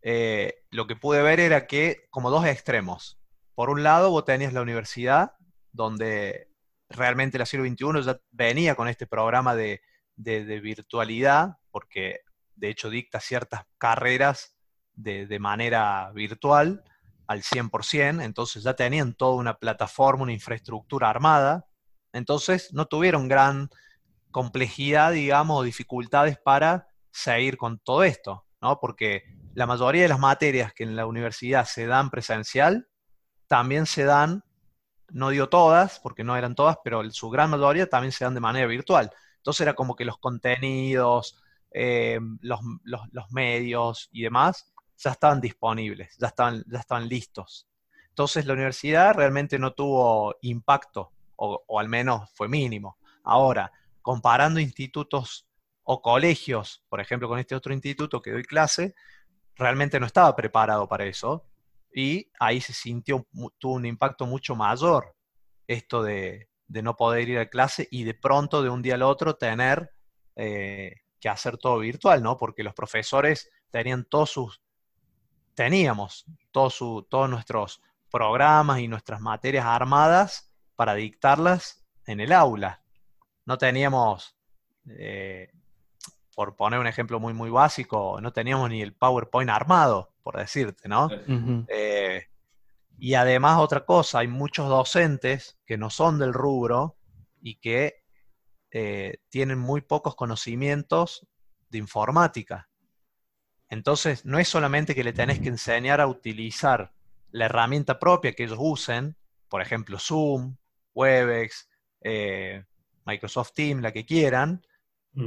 eh, 0.02 0.64
lo 0.70 0.86
que 0.86 0.96
pude 0.96 1.22
ver 1.22 1.40
era 1.40 1.66
que 1.66 2.06
como 2.10 2.30
dos 2.30 2.44
extremos. 2.46 3.18
Por 3.54 3.70
un 3.70 3.82
lado, 3.82 4.10
vos 4.10 4.24
tenías 4.24 4.52
la 4.52 4.62
universidad, 4.62 5.32
donde 5.72 6.50
realmente 6.88 7.38
el 7.38 7.46
siglo 7.46 7.66
XXI 7.66 8.02
ya 8.04 8.20
venía 8.30 8.74
con 8.74 8.88
este 8.88 9.06
programa 9.06 9.54
de 9.54 9.80
de, 10.18 10.60
virtualidad, 10.60 11.56
porque 11.70 12.20
de 12.56 12.68
hecho 12.68 12.90
dicta 12.90 13.20
ciertas 13.20 13.62
carreras 13.78 14.56
de, 14.94 15.38
manera 15.38 16.10
virtual 16.12 16.82
al 17.26 17.42
100%, 17.42 18.22
entonces 18.24 18.64
ya 18.64 18.74
tenían 18.74 19.14
toda 19.14 19.36
una 19.36 19.54
plataforma, 19.54 20.24
una 20.24 20.32
infraestructura 20.32 21.08
armada, 21.08 21.66
entonces 22.12 22.72
no 22.72 22.86
tuvieron 22.86 23.28
gran 23.28 23.68
complejidad, 24.30 25.12
digamos, 25.12 25.60
o 25.60 25.62
dificultades 25.62 26.38
para 26.38 26.88
seguir 27.12 27.56
con 27.56 27.78
todo 27.78 28.02
esto, 28.02 28.44
¿no? 28.60 28.80
Porque 28.80 29.22
la 29.54 29.66
mayoría 29.66 30.02
de 30.02 30.08
las 30.08 30.18
materias 30.18 30.72
que 30.72 30.84
en 30.84 30.96
la 30.96 31.06
universidad 31.06 31.64
se 31.64 31.86
dan 31.86 32.10
presencial, 32.10 32.88
también 33.46 33.86
se 33.86 34.04
dan, 34.04 34.42
no 35.10 35.30
digo 35.30 35.48
todas, 35.48 36.00
porque 36.00 36.24
no 36.24 36.36
eran 36.36 36.54
todas, 36.54 36.78
pero 36.82 37.08
su 37.10 37.30
gran 37.30 37.50
mayoría 37.50 37.88
también 37.88 38.12
se 38.12 38.24
dan 38.24 38.34
de 38.34 38.40
manera 38.40 38.66
virtual. 38.66 39.10
Entonces 39.38 39.62
era 39.62 39.74
como 39.74 39.96
que 39.96 40.04
los 40.04 40.18
contenidos, 40.18 41.42
eh, 41.72 42.18
los, 42.40 42.60
medios 43.30 44.08
y 44.12 44.22
demás 44.22 44.72
ya 44.96 45.12
estaban 45.12 45.40
disponibles, 45.40 46.16
ya 46.18 46.28
estaban, 46.28 46.64
ya 46.66 46.80
estaban 46.80 47.08
listos. 47.08 47.68
Entonces 48.08 48.46
la 48.46 48.54
universidad 48.54 49.14
realmente 49.14 49.58
no 49.58 49.72
tuvo 49.72 50.34
impacto, 50.42 51.12
o, 51.36 51.78
al 51.78 51.88
menos 51.88 52.30
fue 52.34 52.48
mínimo. 52.48 52.98
Ahora, 53.22 53.70
comparando 54.02 54.58
institutos 54.58 55.46
o 55.84 56.02
colegios, 56.02 56.84
por 56.88 57.00
ejemplo, 57.00 57.28
con 57.28 57.38
este 57.38 57.54
otro 57.54 57.72
instituto 57.72 58.20
que 58.20 58.32
doy 58.32 58.42
clase, 58.42 58.94
realmente 59.54 60.00
no 60.00 60.06
estaba 60.06 60.34
preparado 60.34 60.88
para 60.88 61.04
eso 61.04 61.44
y 61.94 62.30
ahí 62.38 62.60
se 62.60 62.72
sintió, 62.72 63.26
tuvo 63.58 63.74
un 63.74 63.86
impacto 63.86 64.26
mucho 64.26 64.54
mayor 64.56 65.14
esto 65.66 66.02
de, 66.02 66.47
de 66.68 66.82
no 66.82 66.96
poder 66.96 67.28
ir 67.28 67.38
a 67.38 67.48
clase 67.48 67.88
y 67.90 68.04
de 68.04 68.14
pronto 68.14 68.62
de 68.62 68.68
un 68.68 68.82
día 68.82 68.94
al 68.94 69.02
otro 69.02 69.36
tener 69.36 69.90
eh, 70.36 71.00
que 71.18 71.28
hacer 71.28 71.56
todo 71.56 71.78
virtual, 71.78 72.22
¿no? 72.22 72.36
Porque 72.36 72.62
los 72.62 72.74
profesores 72.74 73.50
tenían 73.70 74.04
todos 74.04 74.30
sus, 74.30 74.62
teníamos 75.54 76.26
todos, 76.52 76.74
su, 76.74 77.06
todos 77.08 77.28
nuestros 77.28 77.82
programas 78.10 78.80
y 78.80 78.88
nuestras 78.88 79.20
materias 79.20 79.64
armadas 79.66 80.52
para 80.76 80.94
dictarlas 80.94 81.84
en 82.06 82.20
el 82.20 82.32
aula. 82.32 82.82
No 83.44 83.58
teníamos, 83.58 84.36
eh, 84.88 85.50
por 86.34 86.54
poner 86.54 86.78
un 86.78 86.86
ejemplo 86.86 87.18
muy, 87.18 87.32
muy 87.32 87.50
básico, 87.50 88.20
no 88.20 88.32
teníamos 88.32 88.70
ni 88.70 88.82
el 88.82 88.92
PowerPoint 88.92 89.50
armado, 89.50 90.12
por 90.22 90.36
decirte, 90.36 90.88
¿no? 90.88 91.08
Y 92.98 93.14
además 93.14 93.58
otra 93.60 93.84
cosa, 93.84 94.18
hay 94.18 94.28
muchos 94.28 94.68
docentes 94.68 95.58
que 95.64 95.78
no 95.78 95.88
son 95.88 96.18
del 96.18 96.34
rubro 96.34 96.96
y 97.40 97.56
que 97.56 98.02
eh, 98.72 99.18
tienen 99.28 99.58
muy 99.58 99.80
pocos 99.80 100.16
conocimientos 100.16 101.26
de 101.70 101.78
informática. 101.78 102.68
Entonces, 103.68 104.24
no 104.24 104.38
es 104.38 104.48
solamente 104.48 104.94
que 104.94 105.04
le 105.04 105.12
tenés 105.12 105.38
que 105.38 105.48
enseñar 105.48 106.00
a 106.00 106.08
utilizar 106.08 106.92
la 107.30 107.44
herramienta 107.44 107.98
propia 107.98 108.32
que 108.32 108.44
ellos 108.44 108.58
usen, 108.60 109.16
por 109.48 109.62
ejemplo, 109.62 109.98
Zoom, 109.98 110.56
Webex, 110.94 111.68
eh, 112.00 112.64
Microsoft 113.04 113.52
Teams, 113.54 113.82
la 113.82 113.92
que 113.92 114.04
quieran, 114.04 114.64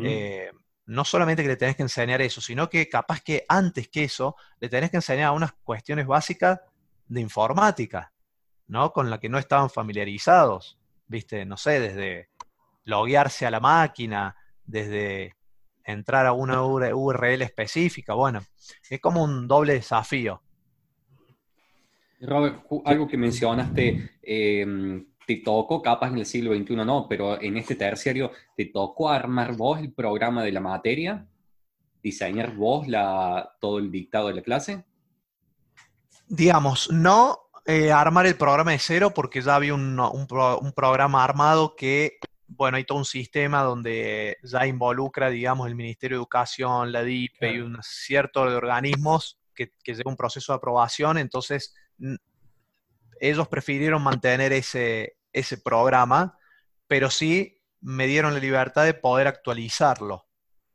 eh, 0.04 0.52
no 0.86 1.04
solamente 1.06 1.44
que 1.44 1.50
le 1.50 1.58
tenés 1.58 1.76
que 1.76 1.84
enseñar 1.84 2.22
eso, 2.22 2.42
sino 2.42 2.70
que 2.70 2.90
capaz 2.90 3.22
que 3.22 3.46
antes 3.48 3.90
que 3.90 4.06
eso, 4.06 4.36
le 4.60 4.70
tenés 4.70 4.90
que 4.90 4.98
enseñar 4.98 5.32
unas 5.32 5.54
cuestiones 5.64 6.08
básicas 6.08 6.60
de 7.12 7.20
informática, 7.20 8.14
¿no? 8.68 8.93
Con 8.93 9.09
la 9.09 9.20
que 9.20 9.28
no 9.28 9.38
estaban 9.38 9.70
familiarizados, 9.70 10.80
¿viste? 11.07 11.45
No 11.45 11.57
sé, 11.57 11.82
desde 11.82 12.30
loguearse 12.86 13.45
a 13.45 13.51
la 13.51 13.59
máquina, 13.59 14.34
desde 14.64 15.36
entrar 15.84 16.26
a 16.26 16.32
una 16.32 16.64
URL 16.64 17.41
específica, 17.41 18.14
bueno, 18.14 18.39
es 18.89 19.01
como 19.01 19.24
un 19.24 19.45
doble 19.45 19.74
desafío. 19.74 20.41
Robert, 22.22 22.64
algo 22.86 23.07
que 23.07 23.18
mencionaste, 23.18 24.12
em, 24.22 25.05
te 25.28 25.38
tocó, 25.38 25.82
capaz 25.82 26.09
en 26.09 26.20
el 26.20 26.26
siglo 26.26 26.55
XXI 26.55 26.76
no, 26.86 27.07
pero 27.09 27.41
en 27.41 27.57
este 27.57 27.76
terciario, 27.76 28.32
¿te 28.55 28.68
tocó 28.68 29.09
armar 29.09 29.57
vos 29.57 29.80
el 29.80 29.91
programa 29.91 30.43
de 30.43 30.51
la 30.53 30.62
materia? 30.62 31.28
¿Diseñar 32.01 32.55
vos 32.55 32.88
todo 33.59 33.80
el 33.80 33.91
dictado 33.91 34.30
de 34.30 34.36
la 34.36 34.41
clase? 34.41 34.86
Digamos, 36.34 36.90
no 36.90 37.40
eh, 37.66 37.92
armar 37.92 38.26
el 38.26 38.38
programa 38.38 38.72
de 38.72 38.80
cero 38.80 39.14
porque 39.14 39.42
ya 39.42 39.56
había 39.56 39.74
un, 39.74 39.98
programa 40.74 41.26
armado 41.26 41.76
que, 41.76 42.20
bueno, 42.48 42.78
hay 42.78 42.86
todo 42.86 43.00
un 43.00 43.06
sistema 43.06 43.64
donde 43.64 44.38
ya 44.42 44.66
involucra, 44.66 45.30
digamos, 45.30 45.68
el 45.68 45.76
Ministerio 45.76 46.16
de 46.16 46.22
Educación, 46.22 46.94
la 46.94 47.04
DIPE 47.04 47.56
y 47.56 47.60
un 47.60 47.78
cierto 47.84 48.50
de 48.50 48.56
organismos 48.56 49.42
que, 49.54 49.74
que 49.84 49.94
lleva 49.94 50.10
un 50.10 50.16
proceso 50.16 50.54
de 50.54 50.58
aprobación, 50.58 51.18
entonces 51.18 51.76
ellos 53.20 53.50
prefirieron 53.50 54.02
mantener 54.02 54.54
ese, 54.54 55.18
ese 55.34 55.58
programa, 55.58 56.38
pero 56.88 57.10
sí 57.10 57.62
me 57.82 58.08
dieron 58.08 58.34
la 58.34 58.40
libertad 58.40 58.86
de 58.86 58.94
poder 58.94 59.28
actualizarlo, 59.28 60.30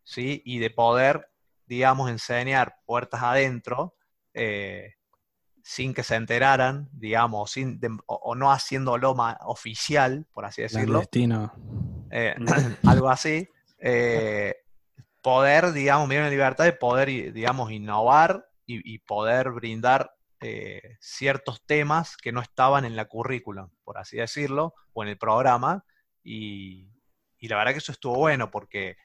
¿sí? 0.05 0.43
Y 0.45 0.59
de 0.59 0.69
poder, 0.69 1.31
digamos, 1.65 2.11
enseñar 2.11 2.77
puertas 2.85 3.23
adentro 3.23 3.97
eh, 4.35 4.96
sin 5.67 5.95
que 5.95 6.05
se 6.05 6.15
enteraran, 6.15 6.89
digamos, 6.93 7.51
sin 7.51 7.81
o, 8.07 8.37
no 8.37 8.53
haciéndolo 8.53 9.17
más 9.17 9.37
oficial, 9.41 10.25
por 10.33 10.45
así 10.45 10.63
decirlo. 10.63 11.01
destino. 11.01 11.53
Eh, 12.11 12.37
algo 12.87 13.11
así. 13.11 13.49
Eh, 13.79 14.55
poder, 15.21 15.73
digamos, 15.73 16.09
dieron 16.09 16.27
la 16.27 16.31
libertad 16.31 16.65
de 16.65 16.73
poder, 16.73 17.33
digamos, 17.33 17.73
innovar 17.73 18.49
y 18.69 18.99
poder 18.99 19.51
brindar 19.53 20.11
eh, 20.41 20.97
ciertos 21.01 21.65
temas 21.65 22.17
que 22.17 22.31
no 22.31 22.43
estaban 22.43 22.85
en 22.85 22.95
la 22.95 23.07
currícula, 23.07 23.71
por 23.83 23.97
así 23.97 24.19
decirlo, 24.19 24.75
o 24.93 25.03
en 25.03 25.09
el 25.09 25.19
programa, 25.19 25.85
y, 26.23 26.91
la 27.41 27.57
verdad 27.57 27.73
que 27.73 27.79
eso 27.79 27.93
estuvo 27.93 28.17
bueno 28.17 28.51
porque, 28.51 28.97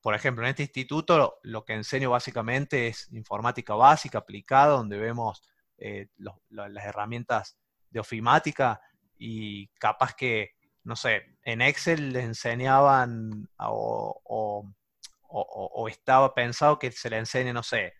por 0.00 0.14
ejemplo, 0.14 0.44
en 0.44 0.50
este 0.50 0.62
instituto 0.62 1.40
lo, 1.42 1.64
que 1.64 1.72
enseño 1.72 2.10
básicamente 2.10 2.88
es 2.88 3.12
informática 3.12 3.74
básica 3.74 4.18
aplicada, 4.18 4.76
donde 4.76 4.96
vemos 4.96 5.42
eh, 5.78 6.08
las 6.50 6.84
herramientas 6.84 7.56
de 7.90 8.00
ofimática 8.00 8.80
y 9.18 9.68
capaz 9.78 10.14
que, 10.14 10.50
no 10.82 10.96
sé, 10.96 11.22
en 11.42 11.62
Excel 11.62 12.12
les 12.12 12.24
enseñaban 12.24 13.48
o, 13.58 14.64
estaba 15.88 16.34
pensado 16.34 16.78
que 16.78 16.92
se 16.92 17.10
le 17.10 17.18
enseñe, 17.18 17.52
no 17.52 17.62
sé, 17.62 17.94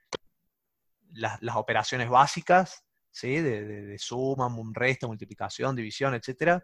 las, 1.12 1.38
operaciones 1.56 2.08
básicas, 2.08 2.84
¿sí? 3.10 3.40
de, 3.40 3.96
suma, 3.98 4.48
resta, 4.72 5.06
multiplicación, 5.06 5.76
división, 5.76 6.14
etc. 6.14 6.62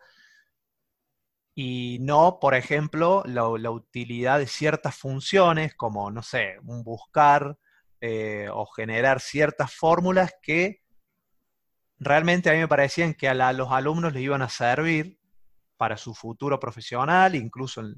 Y 1.55 1.99
no, 2.01 2.39
por 2.41 2.55
ejemplo, 2.55 3.23
la, 3.27 3.49
utilidad 3.49 4.39
de 4.39 4.47
ciertas 4.47 4.97
funciones 4.97 5.75
como, 5.75 6.11
no 6.11 6.23
sé, 6.23 6.57
un 6.65 6.83
buscar 6.83 7.57
eh, 8.01 8.49
o 8.53 8.67
generar 8.67 9.21
ciertas 9.21 9.75
fórmulas 9.75 10.33
que 10.43 10.83
realmente 12.01 12.49
a 12.49 12.55
mí 12.55 12.59
me 12.59 12.69
parecían 12.69 13.15
que 13.15 13.29
a, 13.29 13.53
los 13.53 13.71
alumnos 13.71 14.13
les 14.13 14.23
iban 14.23 14.43
a 14.43 14.49
servir 14.49 15.21
para 15.77 15.97
su 15.97 16.15
futuro 16.15 16.59
profesional, 16.59 17.35
incluso 17.35 17.83
en, 17.83 17.97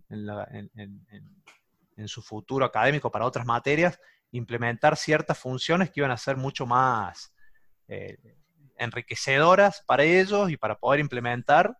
su 2.06 2.20
futuro 2.20 2.64
académico 2.64 3.10
para 3.10 3.24
otras 3.24 3.46
materias, 3.46 3.98
implementar 4.32 4.96
ciertas 4.96 5.38
funciones 5.38 5.90
que 5.90 6.00
iban 6.00 6.10
a 6.10 6.16
ser 6.16 6.36
mucho 6.36 6.66
más 6.66 7.32
eh, 7.86 8.18
enriquecedoras 8.76 9.82
para 9.86 10.02
ellos 10.02 10.50
y 10.50 10.56
para 10.56 10.76
poder 10.78 11.00
implementar 11.00 11.78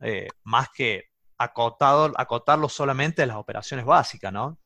eh, 0.00 0.28
más 0.42 0.68
que 0.70 1.10
acotado, 1.38 2.12
acotarlo 2.16 2.68
solamente 2.68 3.22
a 3.22 3.26
las 3.26 3.36
operaciones 3.36 3.86
básicas, 3.86 4.32
¿no? 4.32 4.58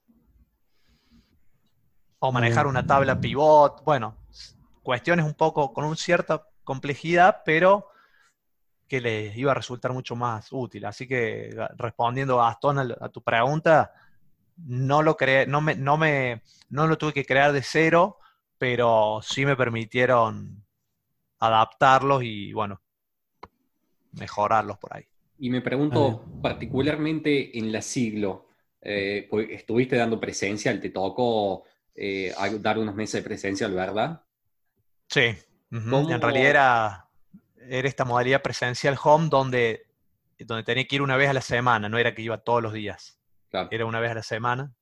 O 2.19 2.33
manejar 2.33 2.67
una 2.67 2.87
tabla 2.87 3.21
pivot, 3.21 3.85
bueno, 3.85 4.17
cuestiones 4.83 5.27
un 5.27 5.35
poco 5.35 5.73
con 5.75 5.85
una 5.85 5.97
cierta 5.97 6.47
complejidad, 6.65 7.43
pero 7.45 7.89
que 8.89 9.01
les 9.01 9.37
iba 9.37 9.53
a 9.53 9.55
resultar 9.55 9.93
mucho 9.93 10.17
más 10.17 10.49
útil. 10.51 10.85
Así 10.85 11.07
que 11.07 11.55
respondiendo, 11.77 12.39
Gastón, 12.39 12.79
a 12.79 13.09
tu 13.09 13.23
pregunta, 13.23 13.93
no 14.57 15.03
lo 15.03 15.17
creé, 15.17 15.47
no 15.47 15.61
me, 15.61 15.75
no 15.75 15.97
me, 15.97 16.43
no 16.71 16.87
lo 16.87 16.99
tuve 16.99 17.13
que 17.13 17.25
crear 17.25 17.53
de 17.53 17.63
cero, 17.63 18.19
pero 18.59 19.21
sí 19.23 19.45
me 19.45 19.57
permitieron 19.57 20.65
adaptarlos 21.41 22.23
y 22.23 22.53
bueno, 22.53 22.81
mejorarlos 24.13 24.79
por 24.79 24.97
ahí. 24.97 25.05
Y 25.39 25.51
me 25.51 25.61
pregunto, 25.61 26.25
particularmente 26.41 27.59
en 27.59 27.73
la 27.73 27.83
siglo, 27.83 28.47
eh, 28.81 29.27
pues, 29.29 29.49
estuviste 29.51 29.97
dando 29.97 30.21
presencial, 30.21 30.81
te 30.81 30.91
tocó 30.91 31.65
eh, 31.95 32.33
dar 32.61 32.79
unos 32.79 32.95
meses 32.95 33.23
de 33.23 33.29
presencial, 33.29 33.73
¿verdad? 33.75 34.23
Sí, 35.09 35.35
en 35.75 36.21
realidad 36.21 36.51
era, 36.51 37.09
era 37.57 37.89
esta 37.89 38.05
modalidad 38.05 38.43
presencial 38.43 38.97
home 39.03 39.29
donde, 39.29 39.87
donde 40.39 40.63
tenía 40.63 40.87
que 40.87 40.97
ir 40.97 41.03
una 41.03 41.17
vez 41.17 41.29
a 41.29 41.35
la 41.35 41.41
semana, 41.41 41.89
no 41.89 41.99
era 41.99 42.15
que 42.15 42.23
iba 42.23 42.39
todos 42.39 42.63
los 42.63 42.73
días. 42.73 43.19
Era 43.71 43.87
una 43.87 44.01
vez 44.01 44.11
a 44.11 44.15
la 44.15 44.23
semana. 44.23 44.75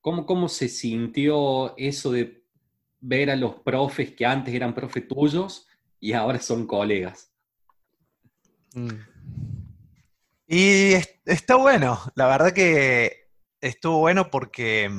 ¿Cómo, 0.00 0.26
¿Cómo 0.26 0.48
se 0.48 0.68
sintió 0.68 1.76
eso 1.76 2.12
de 2.12 2.44
ver 3.00 3.30
a 3.30 3.36
los 3.36 3.54
profes 3.56 4.12
que 4.14 4.26
antes 4.26 4.54
eran 4.54 4.74
profes 4.74 5.06
tuyos 5.08 5.66
y 6.00 6.12
ahora 6.12 6.38
son 6.40 6.66
colegas? 6.66 7.32
Mm. 8.74 8.90
Y 10.46 10.94
está 11.26 11.56
bueno, 11.56 12.00
la 12.14 12.26
verdad 12.26 12.52
que 12.52 13.28
estuvo 13.60 13.98
bueno 13.98 14.30
porque, 14.30 14.90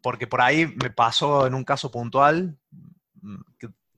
porque 0.00 0.26
por 0.26 0.40
ahí 0.40 0.66
me 0.66 0.90
pasó 0.90 1.46
en 1.46 1.54
un 1.54 1.64
caso 1.64 1.90
puntual 1.90 2.58
mm, 3.20 3.40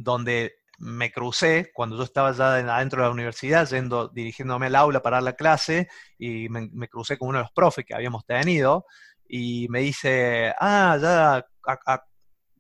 donde 0.05 0.57
me 0.79 1.11
crucé 1.11 1.71
cuando 1.73 1.97
yo 1.97 2.03
estaba 2.03 2.33
ya 2.33 2.55
adentro 2.57 3.03
de 3.03 3.09
la 3.09 3.13
universidad, 3.13 3.69
yendo, 3.69 4.09
dirigiéndome 4.09 4.67
al 4.67 4.77
aula 4.77 5.03
para 5.03 5.17
dar 5.17 5.25
la 5.25 5.33
clase, 5.35 5.89
y 6.19 6.49
me, 6.49 6.89
crucé 6.89 7.19
con 7.19 7.29
uno 7.29 7.39
de 7.39 7.45
los 7.45 7.53
profes 7.53 7.85
que 7.85 7.95
habíamos 7.95 8.25
tenido, 8.25 8.87
y 9.27 9.67
me 9.71 9.81
dice, 9.81 10.55
ah, 10.61 10.99
ya 11.01 11.47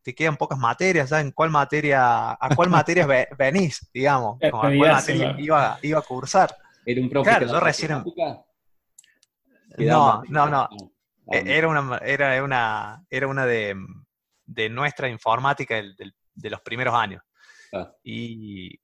te 0.02 0.14
quedan 0.14 0.36
pocas 0.36 0.59
materias, 0.59 1.10
¿ya 1.10 1.20
en 1.20 1.32
cuál 1.32 1.51
materia, 1.51 2.32
a 2.32 2.48
cuál 2.55 2.70
materia 2.70 3.06
venís, 3.39 3.89
digamos? 3.93 4.39
a 4.43 4.51
cuál 4.51 4.78
materia 4.78 5.35
iba, 5.39 5.78
iba, 5.82 5.98
a 5.98 6.02
cursar. 6.02 6.56
¿Era 6.85 7.01
un 7.01 7.09
profe 7.09 7.31
claro, 7.31 7.47
yo 7.47 7.60
recién... 7.60 8.05
No, 9.77 10.23
no, 10.28 10.47
no. 10.48 10.69
E, 11.32 11.56
era 11.56 11.69
una, 11.69 11.98
era 11.98 12.44
una, 12.44 13.05
era 13.10 13.27
una 13.27 13.47
de, 13.47 13.74
de 14.44 14.69
nuestra 14.69 15.09
informática 15.09 15.82
de 16.35 16.51
los 16.51 16.60
primeros 16.60 16.94
años. 16.94 17.23
Y, 18.02 18.80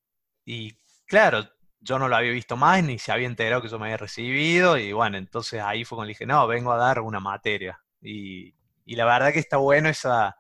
claro, 1.07 1.49
yo 1.81 1.99
no 1.99 2.09
lo 2.09 2.17
había 2.17 2.33
visto 2.33 2.57
más, 2.57 2.83
ni 2.83 2.99
se 2.99 3.13
había 3.13 3.27
enterado 3.27 3.63
que 3.63 3.69
yo 3.69 3.79
me 3.79 3.87
había 3.87 3.97
recibido, 3.97 4.79
y 4.79 4.93
bueno, 4.93 5.17
entonces 5.19 5.61
ahí 5.61 5.85
fue 5.85 5.97
cuando 5.97 6.09
dije, 6.09 6.27
no, 6.27 6.47
vengo 6.47 6.73
a 6.73 6.77
dar 6.77 7.01
una 7.01 7.21
materia. 7.21 7.81
Y, 8.03 8.55
la 8.87 9.05
verdad 9.05 9.33
que 9.33 9.39
está 9.39 9.57
bueno 9.59 9.89
esa, 9.89 10.37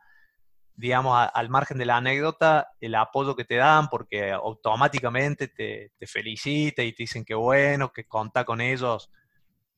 digamos, 0.74 1.28
al 1.32 1.48
margen 1.50 1.78
de 1.78 1.86
la 1.86 1.98
anécdota, 1.98 2.72
el 2.80 2.96
apoyo 2.96 3.36
que 3.36 3.44
te 3.44 3.56
dan, 3.56 3.88
porque 3.88 4.32
automáticamente 4.32 5.48
te, 5.48 5.92
te 5.96 6.06
felicita 6.06 6.82
y 6.82 6.92
te 6.92 7.04
dicen 7.04 7.24
que 7.24 7.34
bueno, 7.34 7.92
que 7.92 8.06
contá 8.06 8.44
con 8.44 8.60
ellos 8.60 9.10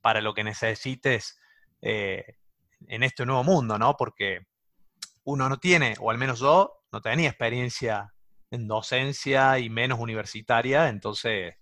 para 0.00 0.20
lo 0.20 0.34
que 0.34 0.44
necesites 0.44 1.38
eh, 1.82 2.36
en 2.88 3.02
este 3.02 3.26
nuevo 3.26 3.44
mundo, 3.44 3.78
¿no? 3.78 3.96
Porque 3.96 4.46
uno 5.24 5.48
no 5.48 5.58
tiene, 5.58 5.94
o 6.00 6.10
al 6.10 6.18
menos 6.18 6.40
yo, 6.40 6.84
no 6.90 7.00
tenía 7.00 7.28
experiencia 7.28 8.12
en 8.52 8.68
docencia 8.68 9.58
y 9.58 9.70
menos 9.70 9.98
universitaria, 9.98 10.90
entonces 10.90 11.54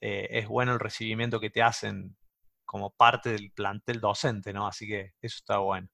eh, 0.00 0.28
es 0.30 0.48
bueno 0.48 0.72
el 0.72 0.80
recibimiento 0.80 1.38
que 1.38 1.50
te 1.50 1.62
hacen 1.62 2.16
como 2.64 2.90
parte 2.90 3.32
del 3.32 3.52
plantel 3.52 4.00
docente, 4.00 4.52
¿no? 4.52 4.66
Así 4.66 4.86
que 4.88 5.12
eso 5.20 5.36
está 5.36 5.58
bueno. 5.58 5.88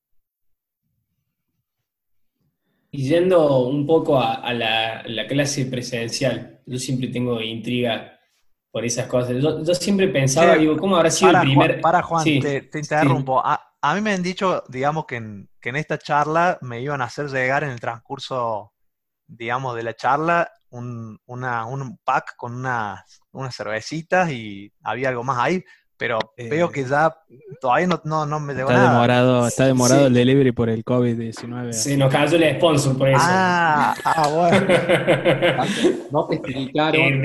Y 2.92 3.08
yendo 3.08 3.64
un 3.66 3.84
poco 3.84 4.20
a, 4.20 4.54
la, 4.54 5.04
clase 5.28 5.66
presencial, 5.66 6.60
yo 6.64 6.78
siempre 6.78 7.08
tengo 7.08 7.40
intriga 7.40 8.18
por 8.70 8.84
esas 8.84 9.08
cosas. 9.08 9.42
Yo, 9.42 9.74
siempre 9.74 10.06
pensaba, 10.06 10.54
digo, 10.54 10.76
¿cómo 10.76 10.96
habrá 10.96 11.10
sido 11.10 11.32
el 11.32 11.40
primer... 11.40 11.80
para 11.80 12.00
Juan, 12.00 12.24
te, 12.24 12.70
interrumpo. 12.74 13.42
A, 13.44 13.94
mí 13.94 14.00
me 14.00 14.12
han 14.12 14.22
dicho, 14.22 14.62
digamos, 14.68 15.04
que 15.04 15.16
en, 15.16 15.50
que 15.60 15.70
en 15.70 15.76
esta 15.76 15.98
charla 15.98 16.58
me 16.62 16.80
iban 16.80 17.02
a 17.02 17.06
hacer 17.06 17.26
llegar 17.26 17.64
en 17.64 17.70
el 17.70 17.80
transcurso 17.80 18.72
digamos, 19.28 19.76
de 19.76 19.82
la 19.82 19.94
charla, 19.94 20.50
un, 20.70 21.18
una, 21.26 21.66
un 21.66 21.98
pack 22.04 22.34
con 22.36 22.54
unas, 22.54 23.00
unas 23.32 23.54
cervecitas 23.54 24.30
y 24.30 24.72
había 24.82 25.10
algo 25.10 25.22
más 25.22 25.38
ahí. 25.38 25.62
pero 25.96 26.18
eh, 26.36 26.48
veo 26.48 26.70
que 26.70 26.84
ya 26.84 27.14
todavía 27.60 27.88
no, 28.04 28.26
no, 28.26 28.40
me 28.40 28.54
llegó 28.54 28.70
está 28.70 28.90
Demorado, 28.90 29.46
está 29.46 29.66
demorado 29.66 30.06
el 30.06 30.14
delivery 30.14 30.52
por 30.52 30.70
el 30.70 30.84
COVID-19. 30.84 31.72
Sí, 31.72 31.96
nos 31.96 32.10
cayó 32.12 32.36
el 32.36 32.56
sponsor 32.56 32.96
por 32.96 33.08
eso. 33.08 33.18
Ah, 33.20 33.94
ah 34.04 34.28
bueno. 34.28 34.66
no 36.10 36.26
te 36.26 36.36
explicaron, 36.36 37.20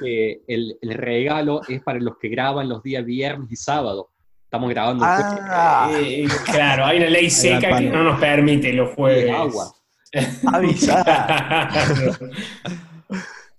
que 0.00 0.42
el, 0.48 0.76
el, 0.80 0.94
regalo 0.94 1.60
es 1.68 1.82
para 1.82 2.00
los 2.00 2.16
que 2.18 2.28
graban 2.28 2.68
los 2.68 2.82
días 2.82 3.04
viernes 3.04 3.50
y 3.50 3.56
sábado. 3.56 4.10
Estamos 4.44 4.70
grabando. 4.70 5.04
Ah, 5.04 5.90
eh, 5.92 6.24
eh, 6.24 6.28
claro, 6.44 6.86
hay 6.86 6.98
una 6.98 7.10
ley 7.10 7.28
seca 7.30 7.78
que 7.78 7.90
no 7.90 8.04
nos 8.04 8.20
permite 8.20 8.72
los 8.72 8.94
jueves. 8.94 9.30
Agua. 9.30 9.75
Avisar. 10.52 11.04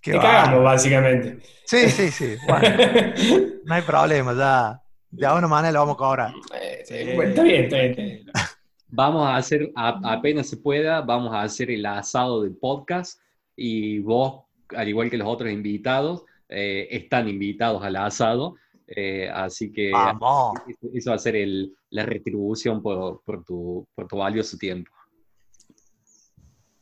Te 0.01 0.11
cagamos, 0.13 0.63
básicamente. 0.63 1.39
Sí, 1.65 1.89
sí, 1.89 2.11
sí. 2.11 2.35
Bueno, 2.47 2.69
no 3.65 3.73
hay 3.73 3.81
problema, 3.81 4.33
ya. 4.33 4.81
De 5.09 5.25
alguna 5.25 5.47
manera 5.47 5.73
lo 5.73 5.79
vamos 5.79 5.95
a 5.95 5.97
cobrar. 5.97 6.33
Eh, 6.59 6.83
está 6.87 7.43
bien, 7.43 7.63
está 7.65 7.77
bien. 7.77 8.25
Vamos 8.89 9.27
a 9.27 9.35
hacer, 9.35 9.69
apenas 9.75 10.47
se 10.47 10.55
pueda, 10.55 11.01
vamos 11.01 11.33
a 11.33 11.41
hacer 11.41 11.69
el 11.69 11.85
asado 11.85 12.43
del 12.43 12.55
podcast 12.55 13.19
y 13.53 13.99
vos, 13.99 14.45
al 14.73 14.87
igual 14.87 15.09
que 15.09 15.17
los 15.17 15.27
otros 15.27 15.51
invitados, 15.51 16.23
eh, 16.47 16.87
están 16.91 17.27
invitados 17.27 17.83
al 17.83 17.97
asado. 17.97 18.55
Eh, 18.87 19.29
así 19.29 19.73
que 19.73 19.91
eso 20.93 21.09
va 21.09 21.15
a 21.17 21.19
ser 21.19 21.35
el, 21.35 21.75
la 21.89 22.05
retribución 22.05 22.81
por, 22.81 23.21
por, 23.25 23.43
tu, 23.43 23.85
por 23.93 24.07
tu 24.07 24.15
valioso 24.15 24.57
tiempo. 24.57 24.89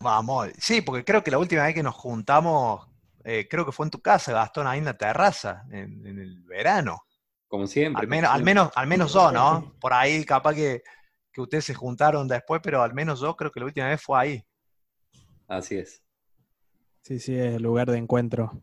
Vamos, 0.06 0.50
sí, 0.60 0.82
porque 0.82 1.04
creo 1.04 1.24
que 1.24 1.32
la 1.32 1.40
última 1.40 1.64
vez 1.64 1.74
que 1.74 1.82
nos 1.82 1.96
juntamos 1.96 2.88
eh, 3.24 3.48
creo 3.50 3.66
que 3.66 3.72
fue 3.72 3.88
en 3.88 3.90
tu 3.90 4.00
casa, 4.00 4.34
Gastón, 4.34 4.68
ahí 4.68 4.78
en 4.78 4.86
la 4.86 4.96
terraza, 4.96 5.66
en, 5.72 6.06
el 6.06 6.44
verano. 6.44 7.08
Como 7.48 7.66
siempre. 7.66 8.04
Al 8.04 8.08
menos, 8.08 8.30
al 8.30 8.44
menos, 8.44 8.72
al 8.76 8.86
menos 8.86 9.14
yo, 9.14 9.32
¿no? 9.32 9.74
Por 9.82 9.94
ahí 9.94 10.24
capaz 10.24 10.54
que, 10.54 10.84
ustedes 11.36 11.66
se 11.66 11.74
juntaron 11.74 12.28
después, 12.28 12.62
pero 12.64 12.84
al 12.84 12.94
menos 12.94 13.20
yo 13.20 13.36
creo 13.36 13.50
que 13.52 13.60
la 13.60 13.66
última 13.66 13.88
vez 13.88 14.00
fue 14.00 14.20
ahí. 14.20 14.46
Así 15.48 15.76
es. 15.76 16.04
Sí, 17.02 17.20
sí, 17.20 17.36
es 17.36 17.56
el 17.56 17.64
lugar 17.64 17.90
de 17.90 17.98
encuentro. 17.98 18.62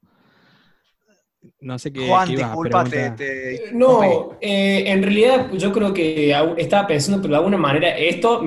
No 1.61 1.79
sé 1.79 1.93
qué. 1.93 2.07
Juan, 2.07 2.29
discúlpate. 2.29 3.71
No, 3.73 4.39
eh, 4.41 4.85
en 4.87 5.03
realidad 5.03 5.51
yo 5.53 5.73
creo 5.73 5.93
que 5.93 6.35
estaba 6.57 6.87
pensando, 6.87 7.21
pero 7.21 7.33
de 7.33 7.39
alguna 7.39 7.59
manera, 7.59 7.97
esto, 7.97 8.45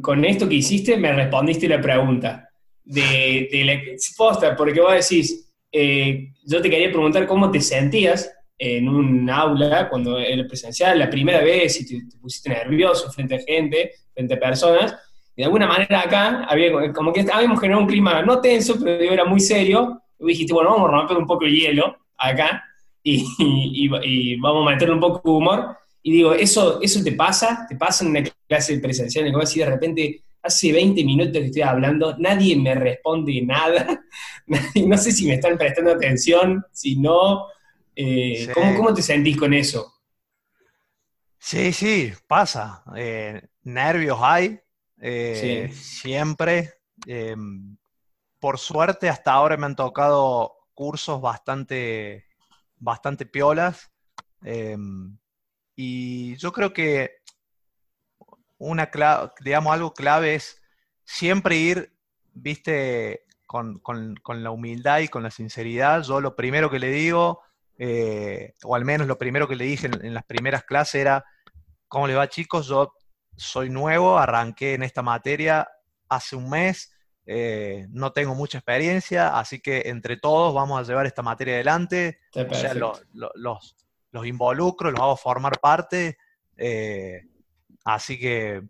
con 0.00 0.24
esto 0.24 0.48
que 0.48 0.56
hiciste, 0.56 0.96
me 0.96 1.12
respondiste 1.12 1.68
la 1.68 1.80
pregunta. 1.80 2.48
De, 2.84 3.48
de 3.52 3.64
la 3.64 4.56
porque 4.56 4.80
vos 4.80 4.92
decís, 4.92 5.48
eh, 5.70 6.32
yo 6.44 6.60
te 6.60 6.68
quería 6.68 6.90
preguntar 6.90 7.28
cómo 7.28 7.48
te 7.48 7.60
sentías 7.60 8.28
en 8.58 8.88
un 8.88 9.30
aula 9.30 9.88
cuando 9.88 10.18
era 10.18 10.44
presencial, 10.46 10.98
la 10.98 11.08
primera 11.08 11.40
vez, 11.42 11.74
si 11.74 11.86
te, 11.86 12.16
pusiste 12.20 12.48
nervioso 12.48 13.10
frente 13.12 13.36
a 13.36 13.40
gente, 13.40 13.92
frente 14.12 14.34
a 14.34 14.40
personas. 14.40 14.96
Y 15.36 15.42
de 15.42 15.44
alguna 15.44 15.66
manera 15.66 16.00
acá 16.00 16.44
había 16.44 16.92
como 16.92 17.12
que 17.12 17.24
habíamos 17.32 17.60
generado 17.60 17.82
un 17.82 17.88
clima 17.88 18.22
no 18.22 18.40
tenso, 18.40 18.78
pero 18.82 19.12
era 19.12 19.24
muy 19.24 19.40
serio. 19.40 20.02
Y 20.18 20.26
dijiste, 20.26 20.52
bueno, 20.52 20.70
vamos 20.70 20.88
a 20.88 20.92
romper 20.92 21.16
un 21.16 21.26
poco 21.26 21.44
el 21.44 21.54
hielo 21.54 22.01
acá 22.28 22.64
y, 23.02 23.26
y, 23.38 24.36
vamos 24.36 24.66
a 24.66 24.70
meterle 24.70 24.94
un 24.94 25.00
poco 25.00 25.20
de 25.24 25.36
humor. 25.36 25.76
Y 26.02 26.12
digo, 26.12 26.34
¿eso, 26.34 26.80
¿eso 26.82 27.02
te 27.02 27.12
pasa? 27.12 27.66
¿Te 27.68 27.76
pasa 27.76 28.04
en 28.04 28.10
una 28.10 28.22
clase 28.48 28.78
presencial 28.78 29.26
en 29.26 29.32
la 29.32 29.44
de 29.44 29.66
repente 29.66 30.24
hace 30.42 30.72
20 30.72 31.04
minutos 31.04 31.32
que 31.32 31.46
estoy 31.46 31.62
hablando, 31.62 32.16
nadie 32.18 32.56
me 32.56 32.74
responde 32.74 33.40
nada, 33.42 34.02
no 34.86 34.98
sé 34.98 35.12
si 35.12 35.26
me 35.26 35.34
están 35.34 35.56
prestando 35.56 35.92
atención, 35.92 36.64
si 36.72 36.96
no, 36.96 37.46
eh, 37.94 38.48
¿cómo, 38.52 38.92
te 38.92 39.02
sentís 39.02 39.36
con 39.36 39.54
eso? 39.54 40.00
Sí, 41.38 41.72
sí, 41.72 42.12
pasa. 42.26 42.82
Eh, 42.96 43.40
nervios 43.62 44.18
hay, 44.20 44.58
eh, 45.00 45.70
siempre. 45.72 46.74
por 48.40 48.58
suerte, 48.58 49.08
hasta 49.08 49.32
ahora 49.32 49.56
me 49.56 49.66
han 49.66 49.76
tocado 49.76 50.61
cursos 50.74 51.20
bastante, 51.20 52.26
bastante 52.76 53.26
piolas. 53.26 53.90
y 55.76 56.36
yo 56.36 56.52
creo 56.52 56.72
que 56.72 57.22
una 58.58 58.90
digamos, 59.40 59.72
algo 59.72 59.92
clave 59.92 60.36
es 60.36 60.62
siempre 61.04 61.56
ir, 61.56 61.92
viste, 62.32 63.24
con, 63.46 64.42
la 64.42 64.50
humildad 64.50 65.00
y 65.00 65.08
con 65.08 65.22
la 65.22 65.30
sinceridad. 65.30 66.02
Yo 66.02 66.20
lo 66.20 66.36
primero 66.36 66.70
que 66.70 66.78
le 66.78 66.90
digo, 66.90 67.42
eh, 67.78 68.54
o 68.64 68.74
al 68.74 68.84
menos 68.84 69.06
lo 69.06 69.18
primero 69.18 69.46
que 69.46 69.56
le 69.56 69.64
dije 69.64 69.88
en, 69.88 70.14
las 70.14 70.24
primeras 70.24 70.64
clases 70.64 70.96
era, 70.96 71.24
¿cómo 71.88 72.06
le 72.06 72.14
va 72.14 72.28
chicos? 72.28 72.66
Yo 72.68 72.94
soy 73.36 73.68
nuevo, 73.68 74.18
arranqué 74.18 74.74
en 74.74 74.82
esta 74.82 75.02
materia 75.02 75.68
hace 76.08 76.36
un 76.36 76.48
mes, 76.48 76.91
eh, 77.26 77.86
no 77.90 78.12
tengo 78.12 78.34
mucha 78.34 78.58
experiencia, 78.58 79.38
así 79.38 79.60
que 79.60 79.82
entre 79.86 80.16
todos 80.16 80.54
vamos 80.54 80.80
a 80.80 80.82
llevar 80.82 81.06
esta 81.06 81.22
materia 81.22 81.54
adelante. 81.54 82.20
O 82.34 82.54
sea, 82.54 82.74
los, 82.74 83.02
los, 83.12 84.26
involucro, 84.26 84.90
los 84.90 85.00
hago 85.00 85.16
formar 85.16 85.58
parte. 85.60 86.18
Eh, 86.56 87.22
Así 87.84 88.18
que 88.18 88.62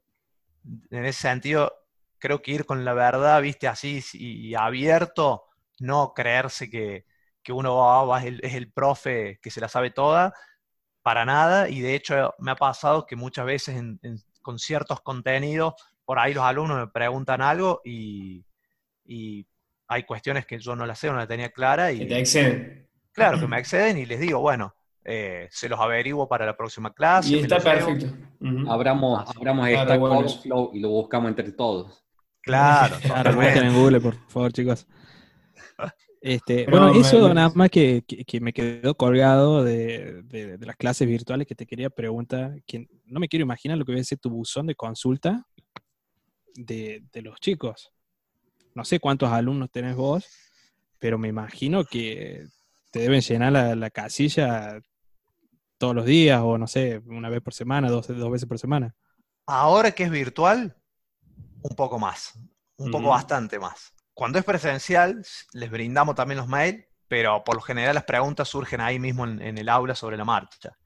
en 0.90 1.04
ese 1.04 1.20
sentido, 1.20 1.72
creo 2.18 2.40
que 2.42 2.52
ir 2.52 2.66
con 2.66 2.84
la 2.84 2.94
verdad, 2.94 3.40
viste, 3.42 3.68
así 3.68 4.02
y 4.14 4.54
abierto, 4.54 5.44
no 5.80 6.14
creerse 6.14 6.70
que, 6.70 7.04
uno 7.48 8.16
es, 8.18 8.54
el, 8.54 8.72
profe 8.72 9.40
que 9.42 9.50
se 9.50 9.60
la 9.60 9.68
sabe 9.68 9.90
toda, 9.90 10.32
para 11.02 11.24
nada. 11.24 11.68
Y 11.68 11.80
de 11.80 11.94
hecho 11.94 12.34
me 12.38 12.52
ha 12.52 12.56
pasado 12.56 13.06
que 13.06 13.16
muchas 13.16 13.44
veces 13.44 13.82
con 14.40 14.58
ciertos 14.58 15.00
contenidos, 15.02 15.74
por 16.12 16.18
ahí 16.18 16.34
los 16.34 16.44
alumnos 16.44 16.78
me 16.78 16.86
preguntan 16.88 17.40
algo 17.40 17.80
y, 17.86 18.44
hay 19.88 20.02
cuestiones 20.02 20.44
que 20.44 20.58
yo 20.58 20.76
no 20.76 20.84
las 20.84 20.98
sé, 20.98 21.06
no 21.08 21.16
las 21.16 21.26
tenía 21.26 21.48
clara. 21.48 21.90
Y, 21.90 22.06
te 22.06 22.18
exceden. 22.18 22.86
Claro, 23.12 23.40
que 23.40 23.46
me 23.46 23.58
exceden 23.58 23.96
y 23.96 24.04
les 24.04 24.20
digo, 24.20 24.38
bueno, 24.40 24.74
eh, 25.06 25.48
se 25.50 25.70
los 25.70 25.80
averiguo 25.80 26.28
para 26.28 26.44
la 26.44 26.54
próxima 26.54 26.92
clase. 26.92 27.30
Y 27.30 27.38
está 27.38 27.60
perfecto. 27.60 28.14
Abramos, 28.68 29.26
abramos 29.34 29.66
esta 29.68 29.98
flow 30.42 30.70
y 30.74 30.80
lo 30.80 30.90
buscamos 30.90 31.30
entre 31.30 31.50
todos. 31.52 32.04
Claro, 32.42 32.94
claro 33.02 33.42
en 33.42 33.74
Google, 33.74 34.00
por 34.02 34.14
favor, 34.28 34.52
chicos. 34.52 34.86
Este, 36.20 36.66
bueno, 36.66 36.92
eso 36.94 37.32
nada 37.32 37.50
más 37.54 37.70
que, 37.70 38.04
me 38.42 38.52
quedó 38.52 38.94
colgado 38.94 39.64
de, 39.64 40.58
las 40.60 40.76
clases 40.76 41.08
virtuales 41.08 41.46
que 41.46 41.54
te 41.54 41.64
quería 41.64 41.88
preguntar. 41.88 42.62
Que 42.66 42.86
no 43.06 43.18
me 43.18 43.28
quiero 43.28 43.44
imaginar 43.44 43.78
lo 43.78 43.86
que 43.86 44.04
ser 44.04 44.18
tu 44.18 44.28
buzón 44.28 44.66
de 44.66 44.74
consulta 44.74 45.46
de, 46.54 47.02
los 47.14 47.40
chicos. 47.40 47.92
No 48.74 48.84
sé 48.84 49.00
cuántos 49.00 49.30
alumnos 49.30 49.70
tenés 49.70 49.96
vos, 49.96 50.26
pero 50.98 51.18
me 51.18 51.28
imagino 51.28 51.84
que 51.84 52.46
te 52.90 53.00
deben 53.00 53.20
llenar 53.20 53.52
la, 53.52 53.74
la 53.74 53.90
casilla 53.90 54.80
todos 55.82 55.94
los 55.96 56.06
días 56.06 56.40
o 56.42 56.58
no 56.58 56.68
sé, 56.68 57.02
una 57.06 57.28
vez 57.28 57.42
por 57.42 57.52
semana, 57.52 57.90
dos, 57.90 58.06
dos 58.06 58.30
veces 58.30 58.48
por 58.48 58.58
semana. 58.58 58.94
Ahora 59.46 59.90
que 59.90 60.04
es 60.04 60.10
virtual, 60.10 60.76
un 61.62 61.76
poco 61.76 61.98
más, 61.98 62.38
un 62.76 62.90
poco 62.90 63.08
bastante 63.08 63.58
más. 63.58 63.92
Cuando 64.14 64.38
es 64.38 64.44
presencial, 64.44 65.24
les 65.52 65.70
brindamos 65.70 66.14
también 66.14 66.38
los 66.38 66.46
mails, 66.46 66.84
pero 67.08 67.42
por 67.42 67.56
lo 67.56 67.60
general 67.60 67.94
las 67.94 68.04
preguntas 68.04 68.48
surgen 68.48 68.80
ahí 68.80 68.98
mismo 68.98 69.26
en, 69.26 69.58
el 69.58 69.68
aula 69.68 69.94
sobre 69.94 70.16
la 70.16 70.24
marcha. 70.24 70.76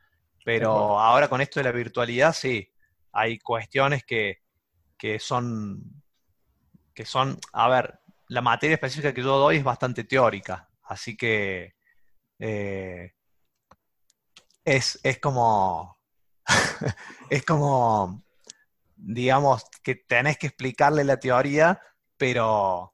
Pero 0.44 0.98
ahora 0.98 1.28
con 1.28 1.40
esto 1.40 1.60
de 1.60 1.64
la 1.64 1.72
virtualidad, 1.72 2.32
sí, 2.32 2.66
hay 3.12 3.38
cuestiones 3.38 4.04
que, 4.04 4.38
son, 5.18 6.02
que 6.94 7.04
son, 7.04 7.38
a 7.52 7.68
ver, 7.68 8.00
la 8.28 8.42
materia 8.42 8.74
específica 8.74 9.14
que 9.14 9.22
yo 9.22 9.38
doy 9.38 9.58
es 9.58 9.64
bastante 9.64 10.04
teórica, 10.04 10.68
así 10.82 11.16
que 11.16 11.74
eh, 12.38 13.12
es, 14.64 14.98
como, 15.20 15.98
es 17.30 17.44
como, 17.44 18.24
digamos, 18.96 19.64
que 19.82 19.94
tenés 19.94 20.38
que 20.38 20.48
explicarle 20.48 21.04
la 21.04 21.18
teoría, 21.18 21.80
pero, 22.16 22.92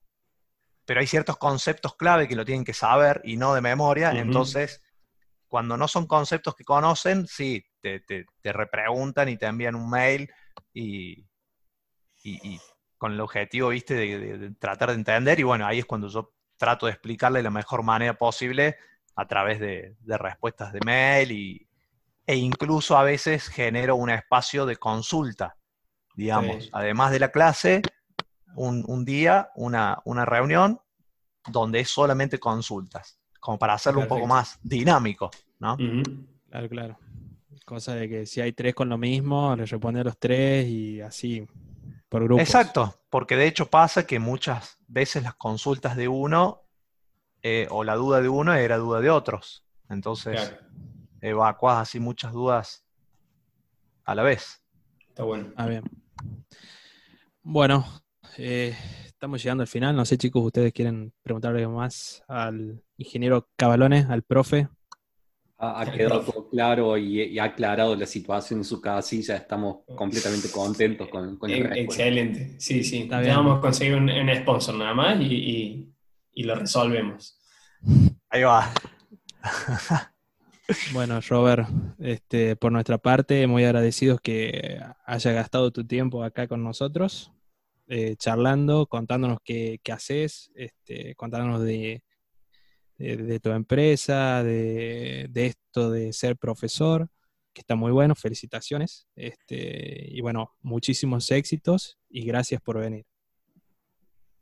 pero 0.84 1.00
hay 1.00 1.06
ciertos 1.06 1.38
conceptos 1.38 1.96
clave 1.96 2.28
que 2.28 2.36
lo 2.36 2.44
tienen 2.44 2.64
que 2.64 2.74
saber 2.74 3.22
y 3.24 3.36
no 3.36 3.54
de 3.54 3.62
memoria, 3.62 4.10
entonces, 4.10 4.82
cuando 5.48 5.76
no 5.76 5.88
son 5.88 6.06
conceptos 6.06 6.54
que 6.54 6.64
conocen, 6.64 7.26
sí, 7.26 7.64
te, 7.80 8.00
te, 8.00 8.52
repreguntan 8.52 9.28
y 9.28 9.36
te 9.36 9.46
envían 9.46 9.74
un 9.74 9.88
mail 9.88 10.30
y, 10.72 11.26
con 12.98 13.12
el 13.12 13.20
objetivo, 13.20 13.70
viste, 13.70 13.94
de, 13.94 14.50
tratar 14.58 14.90
de 14.90 14.94
entender, 14.94 15.40
y 15.40 15.42
bueno, 15.42 15.66
ahí 15.66 15.80
es 15.80 15.84
cuando 15.84 16.08
yo 16.08 16.32
trato 16.56 16.86
de 16.86 16.92
explicarle 16.92 17.40
de 17.40 17.44
la 17.44 17.50
mejor 17.50 17.82
manera 17.82 18.14
posible 18.14 18.76
a 19.16 19.26
través 19.26 19.58
de, 19.58 19.96
respuestas 20.06 20.72
de 20.72 20.80
mail 20.84 21.32
y, 21.32 21.68
e 22.26 22.36
incluso 22.36 22.96
a 22.96 23.02
veces 23.02 23.48
genero 23.48 23.96
un 23.96 24.10
espacio 24.10 24.66
de 24.66 24.76
consulta, 24.76 25.56
digamos, 26.14 26.70
además 26.72 27.10
de 27.10 27.18
la 27.18 27.30
clase, 27.30 27.82
un, 28.54 29.04
día, 29.04 29.50
una, 29.54 30.24
reunión 30.24 30.80
donde 31.48 31.80
es 31.80 31.90
solamente 31.90 32.38
consultas, 32.38 33.18
como 33.40 33.58
para 33.58 33.74
hacerlo 33.74 34.00
un 34.00 34.08
poco 34.08 34.26
más 34.26 34.58
dinámico, 34.62 35.30
¿no? 35.58 35.76
Claro, 36.48 36.68
claro. 36.68 36.98
Cosa 37.64 37.94
de 37.94 38.08
que 38.08 38.26
si 38.26 38.40
hay 38.40 38.52
tres 38.52 38.74
con 38.74 38.88
lo 38.88 38.98
mismo, 38.98 39.54
les 39.56 39.70
responde 39.70 40.00
a 40.00 40.04
los 40.04 40.18
tres 40.18 40.66
y 40.66 41.00
así, 41.00 41.46
por 42.12 42.24
grupos. 42.24 42.42
Exacto, 42.42 42.94
porque 43.08 43.36
de 43.36 43.46
hecho 43.46 43.70
pasa 43.70 44.06
que 44.06 44.18
muchas 44.18 44.76
veces 44.86 45.22
las 45.22 45.34
consultas 45.34 45.96
de 45.96 46.08
uno 46.08 46.62
eh, 47.42 47.66
o 47.70 47.84
la 47.84 47.94
duda 47.94 48.20
de 48.20 48.28
uno 48.28 48.52
era 48.52 48.76
duda 48.76 49.00
de 49.00 49.08
otros. 49.08 49.64
Entonces, 49.88 50.54
evacuas 51.22 51.78
así 51.78 52.00
muchas 52.00 52.32
dudas 52.32 52.84
a 54.04 54.14
la 54.14 54.22
vez. 54.22 54.62
Está 55.08 55.22
bueno. 55.22 55.54
Ah, 55.56 55.66
bien. 55.66 55.84
Bueno, 57.42 57.86
eh, 58.36 58.76
estamos 59.06 59.42
llegando 59.42 59.62
al 59.62 59.68
final. 59.68 59.96
No 59.96 60.04
sé, 60.04 60.18
chicos, 60.18 60.44
ustedes 60.44 60.74
quieren 60.74 61.14
preguntarle 61.22 61.66
más 61.66 62.22
al 62.28 62.82
ingeniero 62.98 63.48
Cabalones, 63.56 64.10
al 64.10 64.22
profe. 64.22 64.68
Ha, 65.64 65.86
quedado 65.92 66.22
todo 66.22 66.48
claro 66.48 66.98
y, 66.98 67.38
ha 67.38 67.44
aclarado 67.44 67.94
la 67.94 68.06
situación 68.06 68.60
en 68.60 68.64
su 68.64 68.80
casa 68.80 69.14
y 69.14 69.22
ya 69.22 69.36
estamos 69.36 69.84
completamente 69.94 70.50
contentos 70.50 71.08
con, 71.08 71.36
con 71.36 71.50
el 71.50 71.78
Excelente, 71.78 72.56
sí, 72.58 72.82
sí. 72.82 73.08
Ya 73.08 73.36
vamos 73.36 73.58
a 73.58 73.60
conseguir 73.60 73.94
un, 73.94 74.10
sponsor 74.40 74.74
nada 74.74 74.92
más 74.92 75.20
y, 75.20 75.88
y 76.32 76.42
lo 76.42 76.56
resolvemos. 76.56 77.38
Ahí 78.28 78.42
va. 78.42 78.72
Bueno, 80.92 81.20
Robert, 81.28 81.68
este, 81.98 82.56
por 82.56 82.72
nuestra 82.72 82.98
parte, 82.98 83.46
muy 83.46 83.64
agradecidos 83.64 84.20
que 84.20 84.80
haya 85.04 85.32
gastado 85.32 85.70
tu 85.70 85.84
tiempo 85.86 86.22
acá 86.22 86.46
con 86.46 86.62
nosotros, 86.62 87.32
eh, 87.88 88.16
charlando, 88.16 88.86
contándonos 88.86 89.38
qué, 89.44 89.80
haces, 89.90 90.50
este, 90.54 91.14
contándonos 91.16 91.62
de, 91.62 92.02
de, 92.98 93.40
tu 93.40 93.50
empresa, 93.50 94.42
de, 94.42 95.30
esto 95.34 95.90
de 95.90 96.12
ser 96.12 96.36
profesor, 96.36 97.08
que 97.52 97.60
está 97.60 97.74
muy 97.74 97.92
bueno, 97.92 98.14
felicitaciones. 98.14 99.06
Este, 99.16 100.06
y 100.08 100.20
bueno, 100.20 100.54
muchísimos 100.60 101.30
éxitos 101.30 101.98
y 102.08 102.24
gracias 102.24 102.60
por 102.60 102.78
venir. 102.78 103.04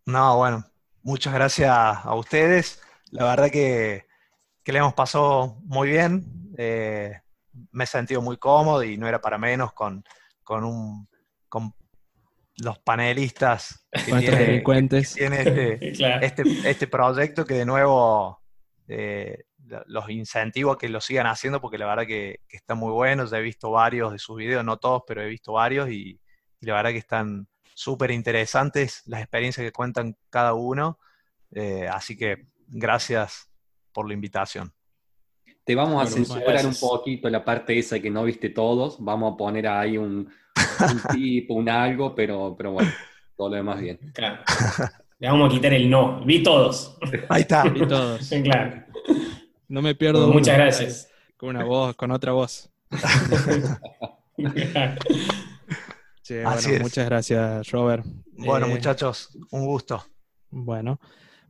No, 0.06 0.36
bueno, 0.36 0.64
muchas 1.02 1.32
gracias 1.34 1.70
a 1.70 2.14
ustedes. 2.14 2.80
La 3.10 3.24
verdad 3.24 3.50
que 3.50 4.10
que 4.62 4.72
le 4.72 4.78
hemos 4.78 4.94
pasado 4.94 5.56
muy 5.64 5.90
bien. 5.90 6.24
Eh, 6.56 7.18
me 7.72 7.84
he 7.84 7.86
sentido 7.86 8.20
muy 8.22 8.36
cómodo 8.36 8.82
y 8.82 8.96
no 8.96 9.08
era 9.08 9.20
para 9.20 9.38
menos 9.38 9.72
con, 9.72 10.04
un, 10.48 11.08
con 11.48 11.74
los 12.56 12.78
panelistas 12.80 13.86
que 13.92 14.12
tiene, 14.12 14.62
este, 14.98 15.78
este, 16.24 16.70
este, 16.70 16.86
proyecto 16.86 17.44
que 17.44 17.54
de 17.54 17.64
nuevo 17.64 18.39
eh, 18.92 19.44
los 19.86 20.10
incentivo 20.10 20.72
a 20.72 20.78
que 20.78 20.88
lo 20.88 21.00
sigan 21.00 21.28
haciendo 21.28 21.60
porque 21.60 21.78
la 21.78 21.86
verdad 21.86 22.08
que, 22.08 22.40
está 22.48 22.74
muy 22.74 22.90
bueno. 22.90 23.24
Ya 23.24 23.38
he 23.38 23.42
visto 23.42 23.70
varios 23.70 24.10
de 24.10 24.18
sus 24.18 24.36
videos, 24.36 24.64
no 24.64 24.78
todos, 24.78 25.04
pero 25.06 25.22
he 25.22 25.28
visto 25.28 25.52
varios 25.52 25.88
y, 25.90 26.20
la 26.60 26.74
verdad 26.74 26.90
que 26.90 26.98
están 26.98 27.46
súper 27.72 28.10
interesantes 28.10 29.02
las 29.06 29.20
experiencias 29.20 29.64
que 29.64 29.72
cuentan 29.72 30.16
cada 30.28 30.54
uno. 30.54 30.98
Eh, 31.52 31.86
así 31.88 32.16
que 32.16 32.48
gracias 32.66 33.48
por 33.92 34.08
la 34.08 34.14
invitación. 34.14 34.72
Te 35.64 35.76
vamos 35.76 36.02
a 36.02 36.10
censurar 36.10 36.66
un 36.66 36.74
poquito 36.74 37.30
la 37.30 37.44
parte 37.44 37.78
esa 37.78 38.00
que 38.00 38.10
no 38.10 38.24
viste 38.24 38.48
todos. 38.48 38.96
Vamos 38.98 39.34
a 39.34 39.36
poner 39.36 39.68
ahí 39.68 39.98
un, 39.98 40.28
tipo, 41.12 41.54
un 41.54 41.68
algo, 41.68 42.12
pero, 42.12 42.56
pero 42.58 42.72
bueno, 42.72 42.90
todo 43.36 43.50
lo 43.50 43.56
demás 43.56 43.80
bien. 43.80 43.98
Claro. 44.12 44.42
Le 45.20 45.28
vamos 45.28 45.50
a 45.50 45.52
quitar 45.52 45.74
el 45.74 45.90
no. 45.90 46.24
Vi 46.24 46.42
todos. 46.42 46.96
Ahí 47.28 47.42
está. 47.42 47.64
Vi 47.64 47.86
todos. 47.86 48.26
claro. 48.42 48.84
No 49.68 49.82
me 49.82 49.94
pierdo. 49.94 50.28
muchas 50.28 50.56
gracias. 50.56 51.10
Con 51.36 51.50
una 51.50 51.62
voz, 51.62 51.94
con 51.94 52.10
otra 52.10 52.32
voz. 52.32 52.70
muchas 56.80 57.06
gracias, 57.06 57.70
Robert. 57.70 58.04
Bueno, 58.32 58.66
eh, 58.66 58.70
muchachos, 58.70 59.36
un 59.50 59.66
gusto. 59.66 60.02
Bueno, 60.48 60.98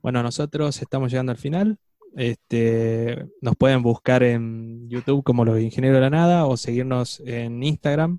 bueno, 0.02 0.20
nosotros 0.22 0.82
estamos 0.82 1.12
llegando 1.12 1.30
al 1.30 1.38
final. 1.38 1.78
Este, 2.16 3.24
nos 3.40 3.54
pueden 3.54 3.82
buscar 3.82 4.24
en 4.24 4.90
YouTube 4.90 5.22
como 5.22 5.44
los 5.44 5.60
ingenieros 5.60 5.96
de 5.96 6.00
la 6.00 6.10
nada 6.10 6.46
o 6.46 6.56
seguirnos 6.56 7.22
en 7.24 7.62
Instagram, 7.62 8.18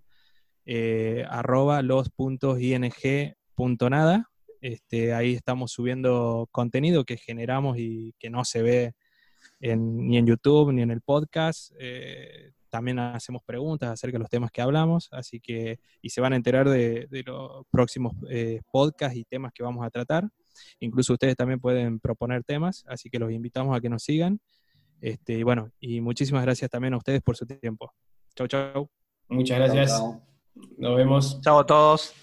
eh, 0.66 1.26
arroba 1.30 1.82
los.ing.nada. 1.82 4.31
Este, 4.62 5.14
ahí 5.14 5.34
estamos 5.34 5.72
subiendo 5.72 6.48
contenido 6.52 7.04
que 7.04 7.18
generamos 7.18 7.78
y 7.78 8.14
que 8.20 8.30
no 8.30 8.46
se 8.46 8.62
ve 8.62 8.94
ni 9.60 10.18
en 10.18 10.26
YouTube 10.26 10.72
ni 10.72 10.82
en 10.82 10.92
el 10.92 11.02
podcast. 11.02 11.72
Eh, 11.80 12.52
también 12.70 13.00
hacemos 13.00 13.44
preguntas 13.44 13.90
acerca 13.90 14.16
de 14.16 14.22
los 14.22 14.30
temas 14.30 14.50
que 14.50 14.62
hablamos, 14.62 15.10
así 15.12 15.42
que, 15.42 15.80
y 16.02 16.10
se 16.10 16.22
van 16.22 16.34
a 16.34 16.38
enterar 16.38 16.70
de, 16.70 17.08
los 17.26 17.66
próximos 17.70 18.14
eh, 18.30 18.62
podcasts 18.72 19.18
y 19.18 19.26
temas 19.26 19.52
que 19.54 19.62
vamos 19.62 19.86
a 19.86 19.90
tratar. 19.90 20.30
Incluso 20.80 21.14
ustedes 21.14 21.36
también 21.36 21.60
pueden 21.60 22.00
proponer 22.00 22.44
temas, 22.44 22.86
así 22.88 23.10
que 23.10 23.20
los 23.20 23.32
invitamos 23.32 23.76
a 23.76 23.82
que 23.82 23.90
nos 23.90 24.04
sigan. 24.04 24.40
Este, 25.02 25.34
y 25.34 25.44
bueno, 25.44 25.72
y 25.80 26.00
muchísimas 26.00 26.44
gracias 26.44 26.70
también 26.70 26.94
a 26.94 26.98
ustedes 26.98 27.22
por 27.22 27.36
su 27.36 27.46
tiempo. 27.46 27.92
Chau, 28.36 28.48
chau. 28.48 28.90
Muchas 29.28 29.58
gracias. 29.58 30.02
Nos 30.78 30.96
vemos. 30.96 31.42
Chao 31.42 31.60
a 31.60 31.66
todos. 31.66 32.14